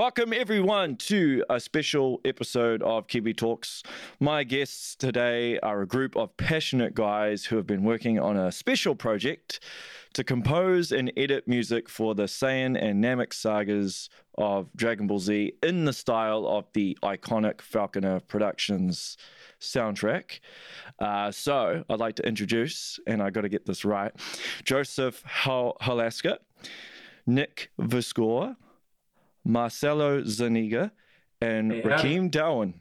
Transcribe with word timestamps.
Welcome, 0.00 0.32
everyone, 0.32 0.96
to 0.96 1.44
a 1.50 1.60
special 1.60 2.22
episode 2.24 2.82
of 2.82 3.06
Kiwi 3.06 3.34
Talkz. 3.34 3.84
My 4.18 4.44
guests 4.44 4.96
today 4.96 5.58
are 5.58 5.82
a 5.82 5.86
group 5.86 6.16
of 6.16 6.34
passionate 6.38 6.94
guys 6.94 7.44
who 7.44 7.56
have 7.56 7.66
been 7.66 7.84
working 7.84 8.18
on 8.18 8.34
a 8.34 8.50
special 8.50 8.94
project 8.94 9.60
to 10.14 10.24
compose 10.24 10.90
and 10.90 11.12
edit 11.18 11.46
music 11.46 11.86
for 11.86 12.14
the 12.14 12.22
Saiyan 12.22 12.82
and 12.82 13.04
Namek 13.04 13.34
sagas 13.34 14.08
of 14.38 14.70
Dragon 14.74 15.06
Ball 15.06 15.18
Z 15.18 15.52
in 15.62 15.84
the 15.84 15.92
style 15.92 16.46
of 16.46 16.64
the 16.72 16.96
iconic 17.02 17.58
Faulconer 17.58 18.26
Productions 18.26 19.18
soundtrack. 19.60 20.40
Uh, 20.98 21.30
so 21.30 21.84
I'd 21.90 22.00
like 22.00 22.16
to 22.16 22.26
introduce, 22.26 22.98
and 23.06 23.22
I 23.22 23.28
got 23.28 23.42
to 23.42 23.50
get 23.50 23.66
this 23.66 23.84
right, 23.84 24.12
Joseph 24.64 25.22
Holaska, 25.26 26.38
Nick 27.26 27.70
Verschoor, 27.78 28.56
Marcelo 29.44 30.22
Zaniga, 30.22 30.90
and 31.40 31.72
Yeah. 31.72 31.82
Rakeem 31.82 32.30
Delwin. 32.30 32.74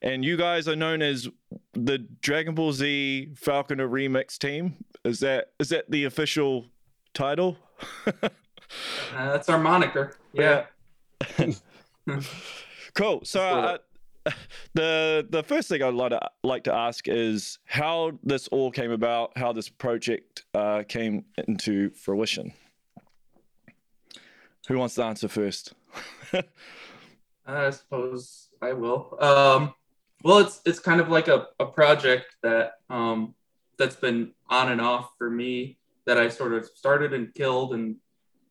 And 0.00 0.24
you 0.24 0.36
guys 0.36 0.68
are 0.68 0.76
known 0.76 1.02
as 1.02 1.28
the 1.72 1.98
Dragon 1.98 2.54
Ball 2.54 2.72
Z 2.72 3.30
Faulconer 3.34 3.88
remix 3.90 4.38
team. 4.38 4.76
Is 5.04 5.20
that 5.20 5.52
is 5.58 5.70
that 5.70 5.90
the 5.90 6.04
official 6.04 6.66
title? 7.14 7.56
Uh, 9.16 9.32
that's 9.32 9.48
our 9.48 9.58
moniker. 9.58 10.12
Yeah. 10.34 10.66
Cool. 12.94 13.20
So 13.24 13.40
uh, 13.40 13.78
the 14.74 15.26
the 15.30 15.42
first 15.42 15.68
thing 15.68 15.82
I'd 15.82 15.94
like 15.94 16.10
to 16.10 16.20
like 16.42 16.64
to 16.64 16.74
ask 16.74 17.06
is 17.06 17.58
how 17.64 18.12
this 18.22 18.48
all 18.48 18.70
came 18.70 18.90
about, 18.90 19.36
how 19.38 19.52
this 19.52 19.68
project 19.68 20.44
uh, 20.54 20.82
came 20.88 21.24
into 21.46 21.90
fruition. 21.90 22.52
Who 24.68 24.78
wants 24.78 24.94
to 24.96 25.04
answer 25.04 25.28
first? 25.28 25.72
I 27.46 27.70
suppose 27.70 28.48
I 28.60 28.74
will. 28.74 29.16
Um, 29.18 29.74
well, 30.22 30.38
it's 30.38 30.60
it's 30.66 30.78
kind 30.78 31.00
of 31.00 31.08
like 31.08 31.28
a, 31.28 31.48
a 31.58 31.66
project 31.66 32.36
that 32.42 32.72
um, 32.90 33.34
that's 33.78 33.96
been 33.96 34.32
on 34.50 34.70
and 34.70 34.80
off 34.80 35.12
for 35.16 35.30
me 35.30 35.78
that 36.04 36.18
I 36.18 36.28
sort 36.28 36.52
of 36.52 36.66
started 36.66 37.14
and 37.14 37.32
killed 37.34 37.72
and 37.72 37.96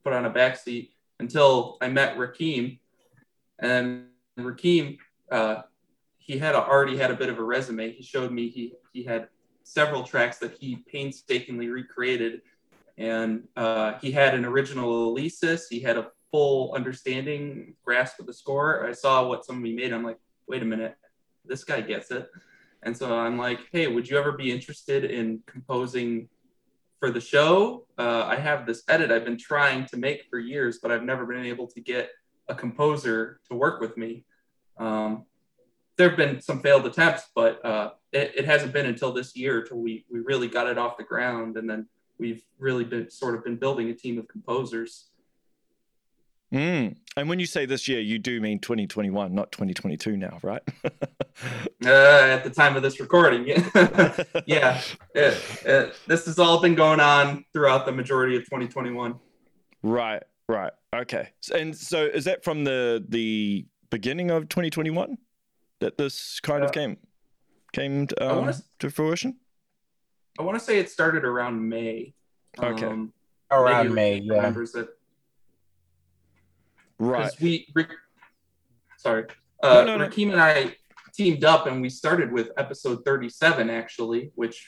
put 0.03 0.13
on 0.13 0.25
a 0.25 0.31
backseat 0.31 0.89
until 1.19 1.77
I 1.81 1.89
met 1.89 2.17
Rakeem, 2.17 2.79
And 3.59 4.05
Rakeem 4.39 4.97
uh, 5.31 5.61
he 6.17 6.37
had 6.37 6.55
a, 6.55 6.65
already 6.65 6.97
had 6.97 7.11
a 7.11 7.15
bit 7.15 7.29
of 7.29 7.37
a 7.37 7.43
resume. 7.43 7.91
He 7.91 8.03
showed 8.03 8.31
me 8.31 8.49
he 8.49 8.73
he 8.91 9.03
had 9.03 9.27
several 9.63 10.01
tracks 10.01 10.39
that 10.39 10.53
he 10.53 10.77
painstakingly 10.77 11.67
recreated, 11.67 12.41
and 12.97 13.47
uh, 13.55 13.93
he 14.01 14.11
had 14.11 14.33
an 14.33 14.45
original 14.45 15.13
Alesis. 15.13 15.63
He 15.69 15.79
had 15.79 15.97
a 15.97 16.07
full 16.31 16.73
understanding, 16.73 17.75
grasp 17.83 18.19
of 18.19 18.25
the 18.25 18.33
score. 18.33 18.85
I 18.85 18.91
saw 18.91 19.27
what 19.27 19.45
somebody 19.45 19.75
made. 19.75 19.93
I'm 19.93 20.03
like, 20.03 20.19
wait 20.47 20.61
a 20.61 20.65
minute, 20.65 20.95
this 21.45 21.63
guy 21.63 21.81
gets 21.81 22.11
it. 22.11 22.29
And 22.83 22.95
so 22.95 23.17
I'm 23.17 23.37
like, 23.37 23.59
hey, 23.71 23.87
would 23.87 24.09
you 24.09 24.17
ever 24.17 24.31
be 24.31 24.51
interested 24.51 25.05
in 25.05 25.41
composing 25.45 26.29
for 26.99 27.11
the 27.11 27.21
show? 27.21 27.85
Uh, 27.97 28.23
I 28.25 28.35
have 28.35 28.65
this 28.65 28.83
edit 28.87 29.11
I've 29.11 29.25
been 29.25 29.37
trying 29.37 29.85
to 29.87 29.97
make 29.97 30.25
for 30.29 30.39
years, 30.39 30.79
but 30.81 30.91
I've 30.91 31.03
never 31.03 31.25
been 31.25 31.45
able 31.45 31.67
to 31.67 31.81
get 31.81 32.09
a 32.47 32.55
composer 32.55 33.39
to 33.49 33.55
work 33.55 33.81
with 33.81 33.97
me. 33.97 34.25
Um, 34.77 35.25
there 35.97 36.09
have 36.09 36.17
been 36.17 36.39
some 36.41 36.61
failed 36.61 36.85
attempts, 36.85 37.23
but 37.35 37.63
uh, 37.65 37.91
it, 38.11 38.33
it 38.37 38.45
hasn't 38.45 38.73
been 38.73 38.85
until 38.85 39.11
this 39.11 39.35
year 39.35 39.63
till 39.63 39.77
we 39.77 40.05
we 40.09 40.19
really 40.19 40.47
got 40.47 40.67
it 40.67 40.77
off 40.77 40.97
the 40.97 41.03
ground, 41.03 41.57
and 41.57 41.67
then 41.67 41.87
we've 42.19 42.43
really 42.59 42.83
been 42.83 43.09
sort 43.09 43.35
of 43.35 43.43
been 43.43 43.55
building 43.55 43.89
a 43.89 43.93
team 43.93 44.17
of 44.17 44.27
composers. 44.27 45.05
Mm. 46.53 46.95
And 47.17 47.29
when 47.29 47.39
you 47.39 47.45
say 47.45 47.65
this 47.65 47.87
year, 47.87 47.99
you 47.99 48.19
do 48.19 48.39
mean 48.39 48.59
2021, 48.59 49.33
not 49.33 49.51
2022 49.51 50.17
now, 50.17 50.39
right? 50.43 50.61
Uh, 51.85 51.89
at 51.89 52.43
the 52.43 52.49
time 52.49 52.75
of 52.75 52.81
this 52.81 52.99
recording, 52.99 53.47
yeah, 53.77 54.17
yeah. 54.47 54.81
It, 55.13 55.61
it, 55.63 55.95
this 56.07 56.25
has 56.25 56.39
all 56.39 56.59
been 56.59 56.73
going 56.73 56.99
on 56.99 57.45
throughout 57.53 57.85
the 57.85 57.91
majority 57.91 58.35
of 58.35 58.43
2021. 58.45 59.13
Right, 59.83 60.23
right. 60.49 60.73
Okay. 60.95 61.29
And 61.53 61.77
so 61.77 62.05
is 62.05 62.25
that 62.25 62.43
from 62.43 62.63
the 62.63 63.05
the 63.07 63.67
beginning 63.91 64.31
of 64.31 64.49
2021 64.49 65.19
that 65.79 65.99
this 65.99 66.39
kind 66.39 66.63
of 66.63 66.69
Uh, 66.69 66.73
came 66.73 66.97
came 67.71 68.07
um, 68.19 68.37
wanna 68.37 68.55
to 68.79 68.89
fruition? 68.89 69.35
I 70.39 70.43
want 70.43 70.57
to 70.57 70.63
say 70.63 70.79
it 70.79 70.89
started 70.89 71.25
around 71.25 71.67
May. 71.67 72.13
Okay. 72.59 72.85
Um, 72.85 73.13
Around 73.49 73.93
May, 73.93 74.19
yeah. 74.19 74.35
remembers 74.35 74.75
it. 74.75 74.89
Right. 76.99 77.31
we 77.39 77.67
Rick, 77.75 77.91
sorry 78.97 79.25
uh 79.61 79.83
No, 79.83 79.85
no, 79.85 79.97
no. 79.97 80.07
Rakeem 80.07 80.31
and 80.31 80.41
I 80.41 80.75
teamed 81.13 81.43
up 81.43 81.67
and 81.67 81.81
we 81.81 81.89
started 81.89 82.31
with 82.31 82.49
episode 82.57 83.05
37 83.05 83.69
actually 83.69 84.31
which 84.35 84.67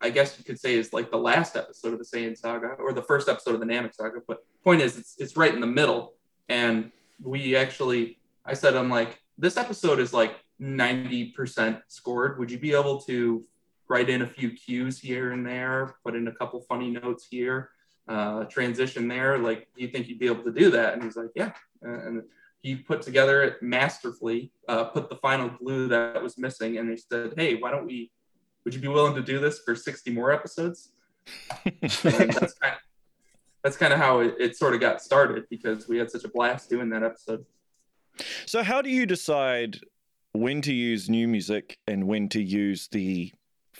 I 0.00 0.10
guess 0.10 0.36
you 0.38 0.44
could 0.44 0.58
say 0.58 0.74
is 0.74 0.92
like 0.92 1.10
the 1.10 1.16
last 1.16 1.56
episode 1.56 1.92
of 1.92 1.98
the 1.98 2.04
Saiyan 2.04 2.36
saga 2.36 2.70
or 2.78 2.92
the 2.92 3.02
first 3.02 3.28
episode 3.28 3.54
of 3.54 3.60
the 3.60 3.66
Namek 3.66 3.94
saga 3.94 4.18
but 4.26 4.38
point 4.64 4.82
is 4.82 4.98
it's 4.98 5.14
it's 5.18 5.36
right 5.36 5.54
in 5.54 5.60
the 5.60 5.66
middle 5.66 6.14
and 6.48 6.90
we 7.22 7.54
actually 7.54 8.18
I 8.44 8.54
said 8.54 8.74
I'm 8.74 8.90
like 8.90 9.20
this 9.38 9.56
episode 9.56 10.00
is 10.00 10.12
like 10.12 10.34
90% 10.60 11.80
scored 11.88 12.38
would 12.38 12.50
you 12.50 12.58
be 12.58 12.72
able 12.72 13.00
to 13.02 13.44
write 13.90 14.08
in 14.08 14.22
a 14.22 14.26
few 14.26 14.50
cues 14.52 14.98
here 14.98 15.32
and 15.32 15.46
there 15.46 15.96
put 16.02 16.16
in 16.16 16.28
a 16.28 16.32
couple 16.32 16.60
funny 16.62 16.90
notes 16.90 17.26
here 17.30 17.70
uh, 18.08 18.44
transition 18.44 19.06
there 19.06 19.36
like 19.36 19.68
do 19.76 19.82
you 19.82 19.88
think 19.88 20.08
you'd 20.08 20.18
be 20.18 20.26
able 20.26 20.42
to 20.42 20.52
do 20.52 20.70
that 20.70 20.94
and 20.94 21.02
he's 21.02 21.16
like 21.16 21.30
yeah 21.34 21.52
and 21.82 22.22
he 22.62 22.76
put 22.76 23.02
together 23.02 23.42
it 23.42 23.62
masterfully, 23.62 24.52
uh, 24.68 24.84
put 24.84 25.08
the 25.08 25.16
final 25.16 25.48
glue 25.48 25.88
that 25.88 26.22
was 26.22 26.36
missing, 26.36 26.78
and 26.78 26.90
they 26.90 26.96
said, 26.96 27.32
"Hey, 27.36 27.54
why 27.54 27.70
don't 27.70 27.86
we? 27.86 28.10
Would 28.64 28.74
you 28.74 28.80
be 28.80 28.88
willing 28.88 29.14
to 29.14 29.22
do 29.22 29.38
this 29.38 29.60
for 29.60 29.74
60 29.74 30.10
more 30.10 30.30
episodes?" 30.30 30.92
That's 31.80 32.02
kind 32.02 32.36
of, 32.36 32.52
that's 33.62 33.76
kind 33.76 33.92
of 33.92 33.98
how 33.98 34.20
it, 34.20 34.34
it 34.40 34.56
sort 34.56 34.74
of 34.74 34.80
got 34.80 35.02
started 35.02 35.44
because 35.50 35.86
we 35.86 35.98
had 35.98 36.10
such 36.10 36.24
a 36.24 36.28
blast 36.28 36.70
doing 36.70 36.88
that 36.90 37.02
episode. 37.02 37.44
So 38.46 38.62
how 38.62 38.80
do 38.80 38.88
you 38.88 39.04
decide 39.04 39.80
when 40.32 40.62
to 40.62 40.72
use 40.72 41.10
new 41.10 41.28
music 41.28 41.78
and 41.86 42.06
when 42.06 42.30
to 42.30 42.42
use 42.42 42.88
the 42.90 43.32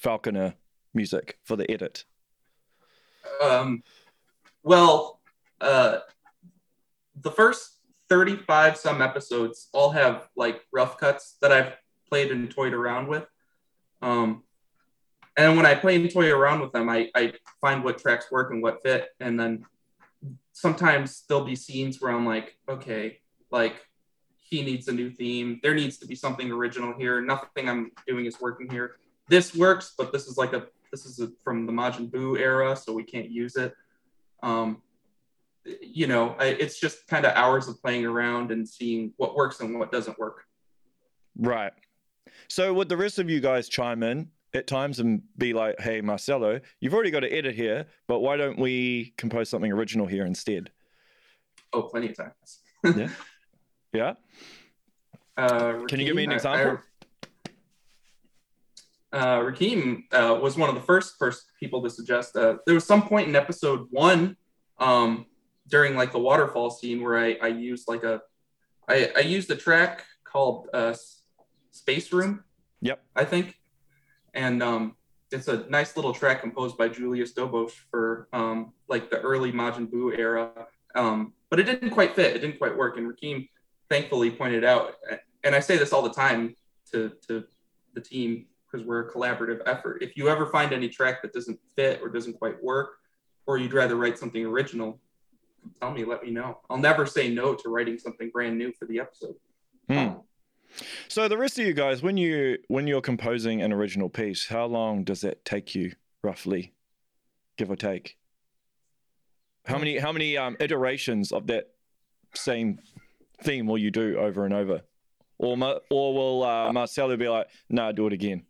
Faulconer 0.02 0.54
music 0.94 1.38
for 1.44 1.56
the 1.56 1.70
edit? 1.70 2.04
Um, 3.42 3.82
well, 4.62 5.20
uh, 5.60 5.98
the 7.20 7.30
first 7.30 7.78
35 8.08 8.76
some 8.76 9.02
episodes 9.02 9.68
all 9.72 9.90
have 9.90 10.28
like 10.36 10.62
rough 10.72 10.98
cuts 10.98 11.36
that 11.40 11.52
I've 11.52 11.74
played 12.08 12.30
and 12.30 12.50
toyed 12.50 12.72
around 12.72 13.08
with. 13.08 13.26
Um, 14.02 14.42
and 15.36 15.56
when 15.56 15.64
I 15.64 15.74
play 15.74 15.96
and 15.96 16.10
toy 16.10 16.30
around 16.30 16.60
with 16.60 16.72
them, 16.72 16.88
I, 16.88 17.08
I 17.14 17.32
find 17.60 17.84
what 17.84 17.98
tracks 17.98 18.30
work 18.30 18.50
and 18.52 18.62
what 18.62 18.82
fit. 18.82 19.08
And 19.20 19.38
then 19.38 19.64
sometimes 20.52 21.24
there'll 21.28 21.44
be 21.44 21.54
scenes 21.54 22.00
where 22.00 22.12
I'm 22.12 22.26
like, 22.26 22.56
okay, 22.68 23.20
like 23.50 23.76
he 24.38 24.62
needs 24.62 24.88
a 24.88 24.92
new 24.92 25.10
theme. 25.10 25.60
There 25.62 25.74
needs 25.74 25.98
to 25.98 26.06
be 26.06 26.16
something 26.16 26.50
original 26.50 26.92
here. 26.98 27.20
Nothing 27.20 27.68
I'm 27.68 27.92
doing 28.06 28.26
is 28.26 28.40
working 28.40 28.68
here. 28.68 28.96
This 29.30 29.54
works, 29.54 29.94
but 29.96 30.12
this 30.12 30.26
is 30.26 30.36
like 30.36 30.52
a 30.54 30.66
this 30.90 31.06
is 31.06 31.20
a, 31.20 31.30
from 31.44 31.64
the 31.64 31.72
Majin 31.72 32.10
Buu 32.10 32.36
era, 32.36 32.76
so 32.76 32.92
we 32.92 33.04
can't 33.04 33.30
use 33.30 33.54
it. 33.54 33.72
Um, 34.42 34.82
you 35.80 36.08
know, 36.08 36.34
I, 36.40 36.46
it's 36.46 36.80
just 36.80 37.06
kind 37.06 37.24
of 37.24 37.32
hours 37.36 37.68
of 37.68 37.80
playing 37.80 38.04
around 38.04 38.50
and 38.50 38.68
seeing 38.68 39.12
what 39.18 39.36
works 39.36 39.60
and 39.60 39.78
what 39.78 39.92
doesn't 39.92 40.18
work. 40.18 40.46
Right. 41.38 41.72
So 42.48 42.74
would 42.74 42.88
the 42.88 42.96
rest 42.96 43.20
of 43.20 43.30
you 43.30 43.38
guys 43.38 43.68
chime 43.68 44.02
in 44.02 44.30
at 44.52 44.66
times 44.66 44.98
and 44.98 45.22
be 45.38 45.52
like, 45.52 45.80
"Hey, 45.80 46.00
Marcelo, 46.00 46.60
you've 46.80 46.92
already 46.92 47.12
got 47.12 47.20
to 47.20 47.32
edit 47.32 47.54
here, 47.54 47.86
but 48.08 48.18
why 48.18 48.36
don't 48.36 48.58
we 48.58 49.14
compose 49.16 49.48
something 49.48 49.70
original 49.70 50.06
here 50.06 50.26
instead?" 50.26 50.72
Oh, 51.72 51.82
plenty 51.82 52.08
of 52.08 52.16
times. 52.16 53.08
Yeah. 53.92 54.14
Uh, 55.36 55.86
Can 55.86 55.98
you 56.00 56.04
give 56.04 56.16
me 56.16 56.24
an 56.24 56.32
example? 56.32 56.82
Uh, 59.12 59.38
Rakeem 59.40 60.04
uh, 60.12 60.38
was 60.40 60.56
one 60.56 60.68
of 60.68 60.74
the 60.74 60.80
first 60.80 61.14
first 61.18 61.46
people 61.58 61.82
to 61.82 61.90
suggest. 61.90 62.36
Uh, 62.36 62.56
there 62.64 62.74
was 62.74 62.86
some 62.86 63.02
point 63.02 63.28
in 63.28 63.34
episode 63.34 63.86
one 63.90 64.36
um, 64.78 65.26
during 65.68 65.96
like 65.96 66.12
the 66.12 66.18
waterfall 66.18 66.70
scene 66.70 67.02
where 67.02 67.18
I, 67.18 67.36
I 67.42 67.48
used 67.48 67.88
like 67.88 68.04
a 68.04 68.22
I, 68.88 69.10
I 69.16 69.20
used 69.20 69.50
a 69.50 69.56
track 69.56 70.04
called 70.24 70.68
uh, 70.72 70.94
Space 71.70 72.12
Room. 72.12 72.44
Yep. 72.82 73.02
I 73.14 73.24
think, 73.24 73.56
and 74.32 74.62
um, 74.62 74.96
it's 75.30 75.48
a 75.48 75.68
nice 75.68 75.96
little 75.96 76.14
track 76.14 76.40
composed 76.40 76.78
by 76.78 76.88
Julius 76.88 77.32
Dobos 77.32 77.72
for 77.90 78.28
um, 78.32 78.72
like 78.88 79.10
the 79.10 79.20
early 79.20 79.52
Majin 79.52 79.88
Buu 79.88 80.16
era. 80.16 80.50
Um, 80.94 81.34
but 81.50 81.60
it 81.60 81.64
didn't 81.64 81.90
quite 81.90 82.14
fit. 82.14 82.36
It 82.36 82.40
didn't 82.40 82.58
quite 82.58 82.76
work. 82.76 82.96
And 82.96 83.12
Rakeem 83.12 83.48
thankfully 83.88 84.30
pointed 84.30 84.64
out, 84.64 84.94
and 85.44 85.54
I 85.54 85.60
say 85.60 85.76
this 85.76 85.92
all 85.92 86.02
the 86.02 86.12
time 86.12 86.54
to 86.92 87.12
to 87.28 87.44
the 87.94 88.00
team 88.00 88.46
because 88.70 88.86
we're 88.86 89.08
a 89.08 89.12
collaborative 89.12 89.60
effort. 89.66 90.02
If 90.02 90.16
you 90.16 90.28
ever 90.28 90.46
find 90.46 90.72
any 90.72 90.88
track 90.88 91.22
that 91.22 91.32
doesn't 91.32 91.58
fit 91.74 92.00
or 92.02 92.08
doesn't 92.08 92.34
quite 92.34 92.62
work, 92.62 92.98
or 93.46 93.58
you'd 93.58 93.72
rather 93.72 93.96
write 93.96 94.18
something 94.18 94.44
original, 94.44 95.00
tell 95.80 95.90
me, 95.90 96.04
let 96.04 96.22
me 96.22 96.30
know. 96.30 96.58
I'll 96.68 96.78
never 96.78 97.06
say 97.06 97.30
no 97.30 97.54
to 97.54 97.68
writing 97.68 97.98
something 97.98 98.30
brand 98.30 98.56
new 98.58 98.72
for 98.72 98.86
the 98.86 99.00
episode. 99.00 99.34
Hmm. 99.88 100.20
So 101.08 101.26
the 101.26 101.36
rest 101.36 101.58
of 101.58 101.66
you 101.66 101.72
guys, 101.72 102.02
when 102.02 102.16
you 102.16 102.58
when 102.68 102.86
you're 102.86 103.00
composing 103.00 103.60
an 103.60 103.72
original 103.72 104.08
piece, 104.08 104.46
how 104.46 104.66
long 104.66 105.02
does 105.02 105.22
that 105.22 105.44
take 105.44 105.74
you 105.74 105.92
roughly, 106.22 106.74
give 107.56 107.70
or 107.70 107.76
take? 107.76 108.16
How 109.66 109.78
many 109.78 109.98
how 109.98 110.12
many 110.12 110.36
um, 110.36 110.56
iterations 110.60 111.32
of 111.32 111.48
that 111.48 111.70
same 112.34 112.78
theme 113.42 113.66
will 113.66 113.78
you 113.78 113.90
do 113.90 114.16
over 114.16 114.44
and 114.44 114.54
over, 114.54 114.82
or 115.38 115.56
or 115.90 116.14
will 116.14 116.44
uh, 116.44 116.72
Marcelo 116.72 117.16
be 117.16 117.28
like, 117.28 117.48
"Nah, 117.68 117.92
do 117.92 118.06
it 118.06 118.12
again." 118.12 118.46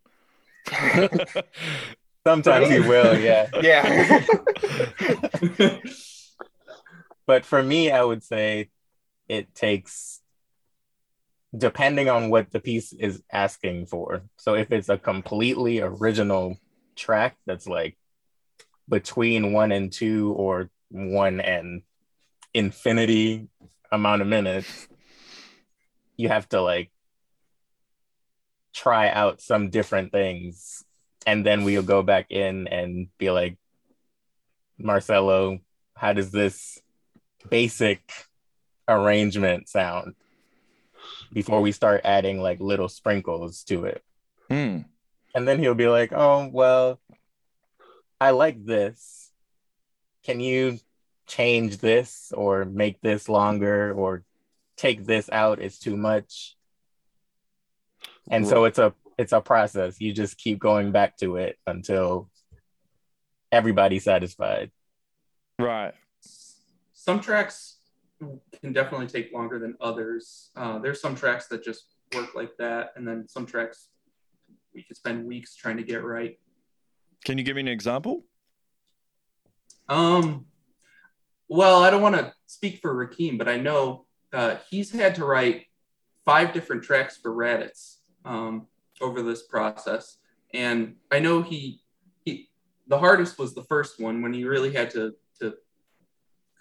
Sometimes 2.27 2.69
he 2.69 2.81
will, 2.81 3.19
yeah. 3.19 3.49
Yeah. 3.63 4.25
But 7.31 7.45
for 7.45 7.63
me, 7.63 7.93
I 7.93 8.03
would 8.03 8.25
say 8.25 8.71
it 9.29 9.55
takes, 9.55 10.21
depending 11.57 12.09
on 12.09 12.29
what 12.29 12.51
the 12.51 12.59
piece 12.59 12.93
is 12.93 13.23
asking 13.31 13.87
for. 13.87 14.23
So 14.37 14.55
if 14.55 14.73
it's 14.73 14.89
a 14.89 14.99
completely 14.99 15.81
original 15.81 16.57
track 16.97 17.37
that's 17.47 17.69
like 17.69 17.97
between 18.89 19.53
one 19.53 19.71
and 19.71 19.93
two 19.93 20.33
or 20.33 20.71
one 20.89 21.41
and 21.41 21.83
infinity 22.53 23.47
amount 23.93 24.23
of 24.23 24.27
minutes, 24.27 24.89
you 26.17 26.31
have 26.31 26.49
to 26.49 26.61
like 26.61 26.91
try 28.73 29.09
out 29.11 29.41
some 29.41 29.71
different 29.71 30.13
things. 30.13 30.85
And 31.27 31.45
then 31.45 31.65
we'll 31.65 31.83
go 31.83 32.03
back 32.03 32.31
in 32.31 32.67
and 32.69 33.09
be 33.19 33.31
like, 33.31 33.59
Marcelo, 34.79 35.59
how 35.95 36.13
does 36.13 36.31
this 36.31 36.81
basic 37.49 38.01
arrangement 38.89 39.69
sound 39.69 40.15
before 41.33 41.61
we 41.61 41.73
start 41.73 42.03
adding 42.05 42.41
like 42.41 42.61
little 42.61 42.89
sprinkles 42.89 43.63
to 43.65 43.85
it. 43.85 44.03
Hmm. 44.49 44.79
And 45.35 45.47
then 45.47 45.59
he'll 45.59 45.75
be 45.75 45.89
like, 45.89 46.13
oh, 46.13 46.51
well, 46.53 47.01
I 48.21 48.31
like 48.31 48.65
this. 48.65 49.31
Can 50.25 50.41
you 50.41 50.79
change 51.27 51.79
this 51.79 52.33
or 52.37 52.65
make 52.65 53.01
this 53.01 53.29
longer 53.29 53.93
or 53.95 54.25
take 54.77 55.07
this 55.07 55.31
out? 55.31 55.61
It's 55.61 55.79
too 55.79 55.97
much. 55.97 56.57
And 58.29 58.47
so 58.47 58.65
it's 58.65 58.79
a 58.79 58.95
it's 59.19 59.33
a 59.33 59.41
process. 59.41 60.01
You 60.01 60.13
just 60.13 60.39
keep 60.39 60.59
going 60.59 60.93
back 60.93 61.17
to 61.19 61.37
it 61.37 61.59
until 61.67 62.31
everybody's 63.53 64.05
satisfied. 64.05 64.71
Right. 65.59 65.93
Some 66.93 67.21
tracks 67.21 67.77
can 68.61 68.73
definitely 68.73 69.07
take 69.07 69.33
longer 69.33 69.59
than 69.59 69.77
others. 69.81 70.51
Uh, 70.57 70.79
there's 70.79 71.01
some 71.01 71.15
tracks 71.15 71.49
that 71.49 71.65
just 71.65 71.85
work 72.15 72.35
like 72.35 72.57
that, 72.59 72.93
and 72.97 73.07
then 73.07 73.27
some 73.29 73.47
tracks 73.47 73.89
we 74.75 74.83
could 74.83 74.97
spend 74.97 75.27
weeks 75.27 75.55
trying 75.57 75.77
to 75.77 75.83
get 75.83 76.05
right. 76.05 76.39
Can 77.25 77.39
you 77.39 77.45
give 77.45 77.57
me 77.57 77.63
an 77.63 77.69
example? 77.69 78.25
Um, 79.89 80.47
well, 81.49 81.83
I 81.83 81.91
don't 81.91 82.03
want 82.03 82.17
to 82.17 82.33
speak 82.47 82.79
for 82.79 82.95
Rakeem 82.95 83.37
but 83.37 83.49
I 83.49 83.57
know 83.57 84.07
uh, 84.33 84.57
he's 84.71 84.93
had 84.93 85.17
to 85.17 85.25
write 85.25 85.67
five 86.25 86.53
different 86.53 86.85
tracks 86.85 87.17
for 87.17 87.33
Raditz 87.33 87.97
um, 88.25 88.67
over 89.01 89.23
this 89.23 89.43
process, 89.43 90.19
and 90.53 90.97
I 91.11 91.19
know 91.19 91.43
he 91.43 91.81
he 92.25 92.49
the 92.87 92.99
hardest 92.99 93.39
was 93.39 93.55
the 93.55 93.65
first 93.65 94.01
one 94.01 94.23
when 94.23 94.33
he 94.33 94.45
really 94.45 94.73
had 94.73 94.91
to 94.91 95.15
to 95.41 95.55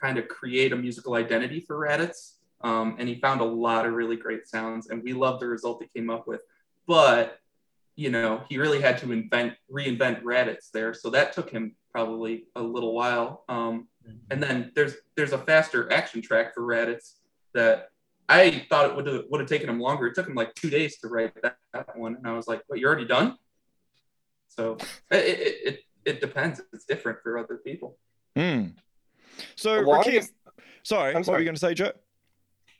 kind 0.01 0.17
of 0.17 0.27
create 0.27 0.71
a 0.71 0.75
musical 0.75 1.15
identity 1.15 1.59
for 1.59 1.77
Raditz, 1.77 2.35
um, 2.61 2.95
and 2.99 3.09
he 3.09 3.15
found 3.15 3.41
a 3.41 3.45
lot 3.45 3.85
of 3.85 3.93
really 3.93 4.15
great 4.15 4.47
sounds, 4.47 4.89
and 4.89 5.03
we 5.03 5.13
love 5.13 5.39
the 5.39 5.47
result 5.47 5.83
he 5.83 5.99
came 5.99 6.09
up 6.09 6.27
with, 6.27 6.41
but 6.87 7.39
you 7.95 8.09
know 8.09 8.43
he 8.47 8.57
really 8.57 8.81
had 8.81 8.97
to 8.99 9.11
invent 9.11 9.53
reinvent 9.71 10.23
Raditz 10.23 10.71
there, 10.71 10.93
so 10.93 11.09
that 11.09 11.33
took 11.33 11.49
him 11.49 11.75
probably 11.91 12.45
a 12.55 12.61
little 12.61 12.93
while. 12.93 13.43
Um, 13.49 13.87
and 14.31 14.41
then 14.41 14.71
there's 14.75 14.95
there's 15.15 15.33
a 15.33 15.37
faster 15.37 15.91
action 15.91 16.21
track 16.21 16.53
for 16.53 16.61
Raditz 16.61 17.15
that 17.53 17.89
I 18.29 18.65
thought 18.69 18.89
it 18.89 18.95
would 18.95 19.07
have 19.07 19.23
would 19.29 19.41
have 19.41 19.49
taken 19.49 19.67
him 19.69 19.79
longer. 19.79 20.07
It 20.07 20.15
took 20.15 20.27
him 20.27 20.35
like 20.35 20.53
two 20.55 20.69
days 20.69 20.99
to 20.99 21.07
write 21.07 21.33
that, 21.41 21.57
that 21.73 21.97
one, 21.97 22.15
and 22.15 22.27
I 22.27 22.33
was 22.33 22.47
like, 22.47 22.61
"What? 22.67 22.79
You're 22.79 22.89
already 22.91 23.07
done?" 23.07 23.37
So 24.49 24.77
it 25.11 25.17
it, 25.17 25.57
it, 25.65 25.79
it 26.05 26.21
depends. 26.21 26.61
It's 26.73 26.85
different 26.85 27.19
for 27.23 27.37
other 27.37 27.57
people. 27.57 27.97
Hmm. 28.35 28.67
So, 29.55 29.75
The 29.75 29.81
Rakeem, 29.81 29.85
longest- 29.87 30.33
sorry, 30.83 31.09
I'm 31.09 31.15
what 31.15 31.19
were 31.19 31.23
sorry. 31.25 31.41
you 31.41 31.45
going 31.45 31.55
to 31.55 31.59
say, 31.59 31.73
Joe? 31.73 31.91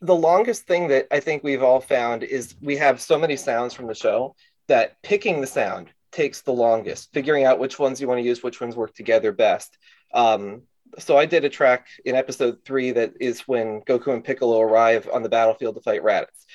the 0.02 0.14
longest 0.14 0.66
thing 0.66 0.88
that 0.88 1.06
I 1.10 1.20
think 1.20 1.42
we've 1.44 1.62
all 1.62 1.80
found 1.80 2.22
is 2.22 2.54
we 2.62 2.76
have 2.78 3.00
so 3.02 3.18
many 3.18 3.36
sounds 3.36 3.74
from 3.74 3.86
the 3.86 3.94
show 3.94 4.34
that 4.66 5.00
picking 5.02 5.40
the 5.42 5.46
sound 5.46 5.88
takes 6.10 6.40
the 6.42 6.52
longest, 6.52 7.12
figuring 7.12 7.44
out 7.44 7.58
which 7.58 7.78
ones 7.78 8.00
you 8.00 8.08
want 8.08 8.18
to 8.18 8.22
use, 8.24 8.42
which 8.42 8.60
ones 8.62 8.76
work 8.76 8.94
together 8.94 9.30
best. 9.32 9.76
Um, 10.14 10.62
so 10.98 11.16
I 11.16 11.26
did 11.26 11.44
a 11.44 11.48
track 11.48 11.88
in 12.04 12.14
episode 12.14 12.58
three 12.64 12.90
that 12.92 13.14
is 13.20 13.40
when 13.42 13.80
Goku 13.82 14.12
and 14.12 14.24
Piccolo 14.24 14.60
arrive 14.60 15.08
on 15.12 15.22
the 15.22 15.28
battlefield 15.28 15.74
to 15.76 15.80
fight 15.80 16.02
Raditz. 16.02 16.46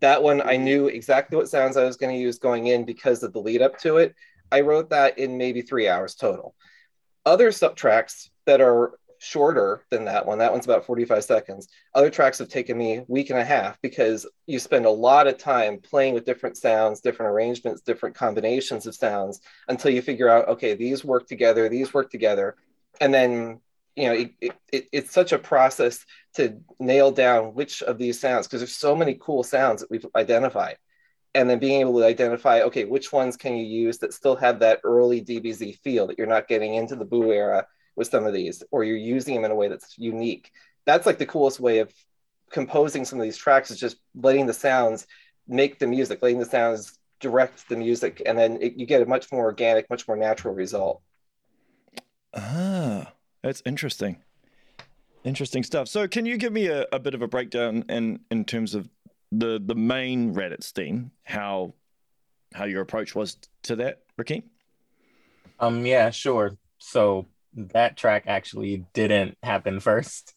That 0.00 0.22
one 0.22 0.42
I 0.42 0.56
knew 0.56 0.86
exactly 0.86 1.36
what 1.36 1.48
sounds 1.48 1.76
I 1.76 1.84
was 1.84 1.96
going 1.96 2.14
to 2.14 2.20
use 2.20 2.38
going 2.38 2.68
in 2.68 2.84
because 2.84 3.22
of 3.22 3.32
the 3.32 3.40
lead 3.40 3.62
up 3.62 3.78
to 3.80 3.96
it. 3.96 4.14
I 4.50 4.60
wrote 4.60 4.90
that 4.90 5.18
in 5.18 5.38
maybe 5.38 5.62
three 5.62 5.88
hours 5.88 6.14
total. 6.14 6.54
Other 7.26 7.52
sub 7.52 7.76
tracks 7.76 8.30
that 8.46 8.60
are 8.60 8.98
shorter 9.18 9.84
than 9.90 10.04
that 10.04 10.26
one, 10.26 10.38
that 10.38 10.52
one's 10.52 10.64
about 10.64 10.86
45 10.86 11.24
seconds. 11.24 11.68
Other 11.94 12.10
tracks 12.10 12.38
have 12.38 12.48
taken 12.48 12.78
me 12.78 13.02
week 13.08 13.30
and 13.30 13.38
a 13.38 13.44
half 13.44 13.80
because 13.82 14.26
you 14.46 14.58
spend 14.58 14.86
a 14.86 14.90
lot 14.90 15.26
of 15.26 15.38
time 15.38 15.78
playing 15.78 16.14
with 16.14 16.24
different 16.24 16.56
sounds, 16.56 17.00
different 17.00 17.32
arrangements, 17.32 17.82
different 17.82 18.14
combinations 18.14 18.86
of 18.86 18.94
sounds 18.94 19.40
until 19.68 19.90
you 19.90 20.02
figure 20.02 20.28
out, 20.28 20.48
okay, 20.48 20.74
these 20.74 21.04
work 21.04 21.26
together, 21.26 21.68
these 21.68 21.92
work 21.92 22.10
together. 22.10 22.56
And 23.00 23.12
then, 23.12 23.60
you 23.98 24.08
know, 24.08 24.14
it, 24.14 24.30
it, 24.40 24.52
it, 24.72 24.88
it's 24.92 25.12
such 25.12 25.32
a 25.32 25.38
process 25.38 26.04
to 26.34 26.58
nail 26.78 27.10
down 27.10 27.54
which 27.54 27.82
of 27.82 27.98
these 27.98 28.20
sounds, 28.20 28.46
because 28.46 28.60
there's 28.60 28.76
so 28.76 28.94
many 28.94 29.18
cool 29.20 29.42
sounds 29.42 29.80
that 29.80 29.90
we've 29.90 30.06
identified. 30.14 30.76
And 31.34 31.50
then 31.50 31.58
being 31.58 31.80
able 31.80 31.98
to 31.98 32.06
identify, 32.06 32.62
okay, 32.62 32.84
which 32.84 33.12
ones 33.12 33.36
can 33.36 33.56
you 33.56 33.64
use 33.64 33.98
that 33.98 34.14
still 34.14 34.36
have 34.36 34.60
that 34.60 34.80
early 34.84 35.20
DBZ 35.20 35.80
feel 35.80 36.06
that 36.06 36.16
you're 36.16 36.26
not 36.26 36.48
getting 36.48 36.74
into 36.74 36.96
the 36.96 37.04
Buu 37.04 37.34
era 37.34 37.66
with 37.96 38.08
some 38.08 38.24
of 38.24 38.32
these, 38.32 38.62
or 38.70 38.84
you're 38.84 38.96
using 38.96 39.34
them 39.34 39.44
in 39.44 39.50
a 39.50 39.56
way 39.56 39.68
that's 39.68 39.98
unique. 39.98 40.52
That's 40.86 41.04
like 41.04 41.18
the 41.18 41.26
coolest 41.26 41.58
way 41.58 41.80
of 41.80 41.92
composing 42.50 43.04
some 43.04 43.18
of 43.18 43.24
these 43.24 43.36
tracks 43.36 43.70
is 43.70 43.80
just 43.80 43.96
letting 44.14 44.46
the 44.46 44.54
sounds 44.54 45.06
make 45.48 45.78
the 45.78 45.86
music, 45.86 46.22
letting 46.22 46.38
the 46.38 46.46
sounds 46.46 46.98
direct 47.20 47.68
the 47.68 47.76
music, 47.76 48.22
and 48.24 48.38
then 48.38 48.58
it, 48.62 48.74
you 48.76 48.86
get 48.86 49.02
a 49.02 49.06
much 49.06 49.32
more 49.32 49.44
organic, 49.44 49.90
much 49.90 50.06
more 50.06 50.16
natural 50.16 50.54
result. 50.54 51.02
Ah, 52.32 53.12
that's 53.42 53.62
interesting. 53.64 54.18
Interesting 55.24 55.62
stuff. 55.62 55.88
So, 55.88 56.06
can 56.08 56.26
you 56.26 56.36
give 56.36 56.52
me 56.52 56.66
a, 56.66 56.86
a 56.92 56.98
bit 56.98 57.14
of 57.14 57.22
a 57.22 57.28
breakdown 57.28 57.84
in 57.88 58.20
in 58.30 58.44
terms 58.44 58.74
of 58.74 58.88
the 59.32 59.60
the 59.64 59.74
main 59.74 60.34
Raditz 60.34 60.70
theme, 60.72 61.10
how 61.24 61.74
how 62.54 62.64
your 62.64 62.82
approach 62.82 63.14
was 63.14 63.36
to 63.64 63.76
that, 63.76 64.02
Rakeem? 64.18 64.44
Um, 65.60 65.84
yeah, 65.84 66.10
sure. 66.10 66.56
So 66.78 67.26
that 67.54 67.96
track 67.96 68.24
actually 68.26 68.84
didn't 68.92 69.36
happen 69.42 69.80
first. 69.80 70.34